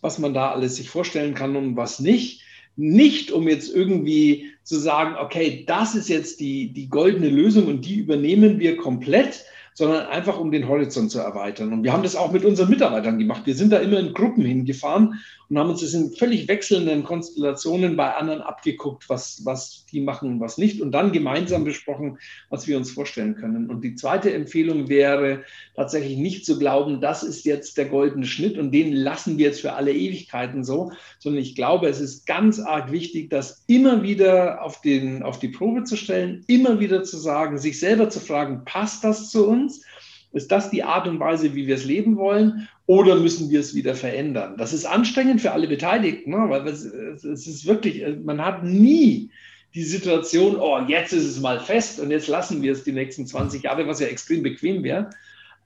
was 0.00 0.18
man 0.18 0.34
da 0.34 0.52
alles 0.52 0.76
sich 0.76 0.90
vorstellen 0.90 1.34
kann 1.34 1.56
und 1.56 1.76
was 1.76 2.00
nicht. 2.00 2.42
Nicht, 2.76 3.32
um 3.32 3.48
jetzt 3.48 3.74
irgendwie 3.74 4.52
zu 4.62 4.78
sagen, 4.78 5.16
okay, 5.20 5.64
das 5.66 5.94
ist 5.94 6.08
jetzt 6.08 6.40
die, 6.40 6.72
die 6.72 6.88
goldene 6.88 7.28
Lösung 7.28 7.66
und 7.66 7.84
die 7.84 7.96
übernehmen 7.96 8.58
wir 8.58 8.76
komplett, 8.76 9.44
sondern 9.74 10.06
einfach 10.06 10.38
um 10.38 10.50
den 10.50 10.68
Horizont 10.68 11.10
zu 11.10 11.18
erweitern. 11.18 11.72
Und 11.72 11.82
wir 11.82 11.92
haben 11.92 12.02
das 12.02 12.16
auch 12.16 12.32
mit 12.32 12.44
unseren 12.44 12.70
Mitarbeitern 12.70 13.18
gemacht. 13.18 13.42
Wir 13.44 13.54
sind 13.54 13.72
da 13.72 13.78
immer 13.78 13.98
in 13.98 14.14
Gruppen 14.14 14.44
hingefahren 14.44 15.20
und 15.50 15.58
haben 15.58 15.70
uns 15.70 15.80
das 15.80 15.94
in 15.94 16.12
völlig 16.12 16.48
wechselnden 16.48 17.04
Konstellationen 17.04 17.96
bei 17.96 18.14
anderen 18.14 18.40
abgeguckt, 18.40 19.08
was, 19.08 19.44
was 19.44 19.84
die 19.92 20.00
machen 20.00 20.34
und 20.34 20.40
was 20.40 20.58
nicht 20.58 20.80
und 20.80 20.92
dann 20.92 21.12
gemeinsam 21.12 21.64
besprochen, 21.64 22.18
was 22.48 22.66
wir 22.66 22.76
uns 22.76 22.90
vorstellen 22.90 23.34
können. 23.34 23.68
Und 23.68 23.82
die 23.82 23.94
zweite 23.94 24.32
Empfehlung 24.32 24.88
wäre 24.88 25.44
tatsächlich 25.76 26.16
nicht 26.18 26.46
zu 26.46 26.58
glauben, 26.58 27.00
das 27.00 27.22
ist 27.22 27.44
jetzt 27.44 27.76
der 27.76 27.86
goldene 27.86 28.26
Schnitt 28.26 28.58
und 28.58 28.72
den 28.72 28.92
lassen 28.92 29.38
wir 29.38 29.46
jetzt 29.46 29.60
für 29.60 29.74
alle 29.74 29.92
Ewigkeiten 29.92 30.64
so, 30.64 30.92
sondern 31.18 31.42
ich 31.42 31.54
glaube, 31.54 31.88
es 31.88 32.00
ist 32.00 32.26
ganz 32.26 32.60
arg 32.60 32.92
wichtig, 32.92 33.30
das 33.30 33.64
immer 33.66 34.02
wieder 34.02 34.62
auf, 34.62 34.80
den, 34.80 35.22
auf 35.22 35.38
die 35.38 35.48
Probe 35.48 35.84
zu 35.84 35.96
stellen, 35.96 36.44
immer 36.46 36.80
wieder 36.80 37.02
zu 37.02 37.16
sagen, 37.16 37.58
sich 37.58 37.78
selber 37.78 38.08
zu 38.08 38.20
fragen, 38.20 38.62
passt 38.64 39.04
das 39.04 39.30
zu 39.30 39.46
uns? 39.46 39.60
uns? 39.60 39.84
Ist 40.32 40.52
das 40.52 40.70
die 40.70 40.84
Art 40.84 41.08
und 41.08 41.18
Weise, 41.18 41.54
wie 41.54 41.66
wir 41.66 41.74
es 41.74 41.84
leben 41.84 42.16
wollen? 42.16 42.68
Oder 42.86 43.16
müssen 43.16 43.50
wir 43.50 43.60
es 43.60 43.74
wieder 43.74 43.94
verändern? 43.94 44.54
Das 44.56 44.72
ist 44.72 44.84
anstrengend 44.84 45.40
für 45.40 45.52
alle 45.52 45.66
Beteiligten, 45.66 46.30
ne? 46.30 46.46
weil 46.48 46.66
es, 46.68 46.84
es 46.84 47.46
ist 47.46 47.66
wirklich, 47.66 48.04
man 48.24 48.44
hat 48.44 48.64
nie 48.64 49.30
die 49.74 49.84
Situation, 49.84 50.56
oh, 50.56 50.80
jetzt 50.88 51.12
ist 51.12 51.24
es 51.24 51.40
mal 51.40 51.60
fest 51.60 52.00
und 52.00 52.10
jetzt 52.10 52.28
lassen 52.28 52.62
wir 52.62 52.72
es 52.72 52.84
die 52.84 52.92
nächsten 52.92 53.26
20 53.26 53.62
Jahre, 53.62 53.86
was 53.86 54.00
ja 54.00 54.06
extrem 54.06 54.42
bequem 54.42 54.82
wäre. 54.82 55.10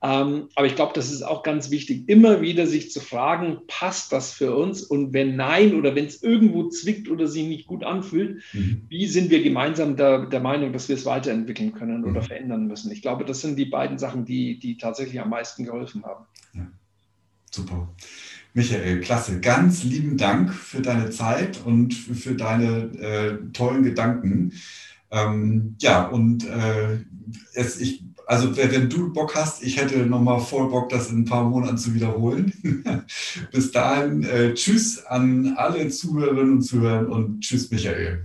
Ähm, 0.05 0.51
aber 0.55 0.67
ich 0.67 0.77
glaube, 0.77 0.93
das 0.95 1.11
ist 1.11 1.23
auch 1.23 1.43
ganz 1.43 1.71
wichtig, 1.71 2.07
immer 2.11 2.43
wieder 2.43 2.67
sich 2.67 2.91
zu 2.91 3.01
fragen, 3.01 3.61
passt 3.69 4.13
das 4.13 4.33
für 4.33 4.55
uns? 4.55 4.83
Und 4.83 5.15
wenn 5.15 5.35
nein 5.35 5.75
oder 5.75 5.95
wenn 5.95 6.05
es 6.05 6.23
irgendwo 6.23 6.69
zwickt 6.69 7.09
oder 7.09 7.27
sich 7.27 7.47
nicht 7.47 7.67
gut 7.67 7.85
anfühlt, 7.85 8.43
mhm. 8.53 8.83
wie 8.91 9.07
sind 9.07 9.31
wir 9.31 9.43
gemeinsam 9.43 9.97
der, 9.97 10.27
der, 10.27 10.41
Meinung, 10.41 10.75
dass 10.75 10.91
wir 10.91 10.97
es 10.97 11.07
weiterentwickeln 11.07 11.73
können 11.73 12.03
mhm. 12.03 12.09
oder 12.09 12.21
verändern 12.21 12.67
müssen? 12.67 12.93
Ich 12.93 13.01
glaube, 13.01 13.25
das 13.25 13.41
sind 13.41 13.59
die 13.59 13.65
beiden 13.65 13.97
Sachen, 13.97 14.27
die, 14.27 14.59
die 14.59 14.77
tatsächlich 14.77 15.19
am 15.23 15.31
meisten 15.31 15.65
geholfen 15.65 16.05
haben. 16.05 16.27
Ja. 16.53 16.67
Super. 17.51 17.89
Michael, 18.53 19.01
klasse. 19.01 19.41
Ganz 19.41 19.85
lieben 19.85 20.19
Dank 20.19 20.53
für 20.53 20.83
deine 20.83 21.09
Zeit 21.09 21.65
und 21.65 21.95
für 21.95 22.35
deine 22.35 22.93
äh, 23.01 23.53
tollen 23.55 23.85
Gedanken. 23.85 24.53
Ähm, 25.11 25.77
ja, 25.81 26.07
und 26.07 26.45
äh, 26.47 26.99
es, 27.55 27.81
ich 27.81 28.05
also 28.27 28.57
wenn 28.57 28.89
du 28.89 29.13
Bock 29.13 29.35
hast, 29.35 29.63
ich 29.63 29.81
hätte 29.81 29.99
nochmal 29.99 30.41
voll 30.41 30.69
Bock, 30.69 30.89
das 30.89 31.11
in 31.11 31.21
ein 31.21 31.25
paar 31.25 31.45
Monaten 31.45 31.79
zu 31.79 31.95
wiederholen. 31.95 32.53
Bis 33.53 33.73
dahin, 33.73 34.25
äh, 34.25 34.55
tschüss 34.55 35.05
an 35.07 35.55
alle 35.57 35.89
Zuhörerinnen 35.89 36.55
und 36.55 36.63
Zuhörer 36.63 37.09
und 37.09 37.41
tschüss, 37.41 37.71
Michael. 37.71 38.25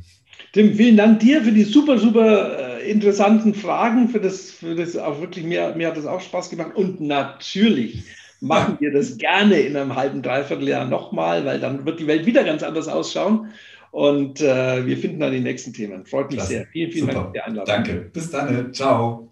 Tim, 0.54 0.74
vielen 0.74 0.97
Dank 0.97 1.20
dir 1.20 1.43
für 1.43 1.52
die 1.52 1.64
super, 1.64 2.00
super 2.00 2.80
äh, 2.80 2.89
interessanten 2.89 3.54
Fragen, 3.54 4.10
für 4.10 4.20
das, 4.20 4.50
für 4.50 4.76
das 4.76 4.97
auch 4.97 5.22
wirklich, 5.22 5.45
mir, 5.45 5.76
mir 5.76 5.88
hat 5.88 5.97
das 5.97 6.06
auch 6.06 6.22
Spaß 6.22 6.50
gemacht 6.50 6.72
und 6.76 7.02
natürlich 7.02 8.04
machen 8.41 8.78
wir 8.80 8.91
das 8.91 9.18
gerne 9.18 9.60
in 9.60 9.76
einem 9.76 9.95
halben, 9.95 10.22
dreiviertel 10.22 10.68
Jahr 10.68 10.86
nochmal, 10.86 11.45
weil 11.45 11.60
dann 11.60 11.86
wird 11.86 12.00
die 12.00 12.08
Welt 12.08 12.26
wieder 12.26 12.43
ganz 12.43 12.64
anders 12.64 12.88
ausschauen. 12.88 13.50
Und 13.91 14.39
äh, 14.39 14.86
wir 14.86 14.97
finden 14.97 15.20
dann 15.20 15.32
die 15.32 15.39
nächsten 15.39 15.74
Themen. 15.74 16.06
Freut 16.06 16.28
mich 16.28 16.38
Klasse. 16.38 16.54
sehr. 16.54 16.68
Vielen, 16.68 16.91
vielen 16.91 17.08
Super. 17.08 17.14
Dank 17.14 17.28
für 17.28 17.34
die 17.34 17.41
Einladung. 17.41 17.66
Danke. 17.66 18.10
Bis 18.14 18.30
dann. 18.30 18.74
Ciao. 18.74 19.28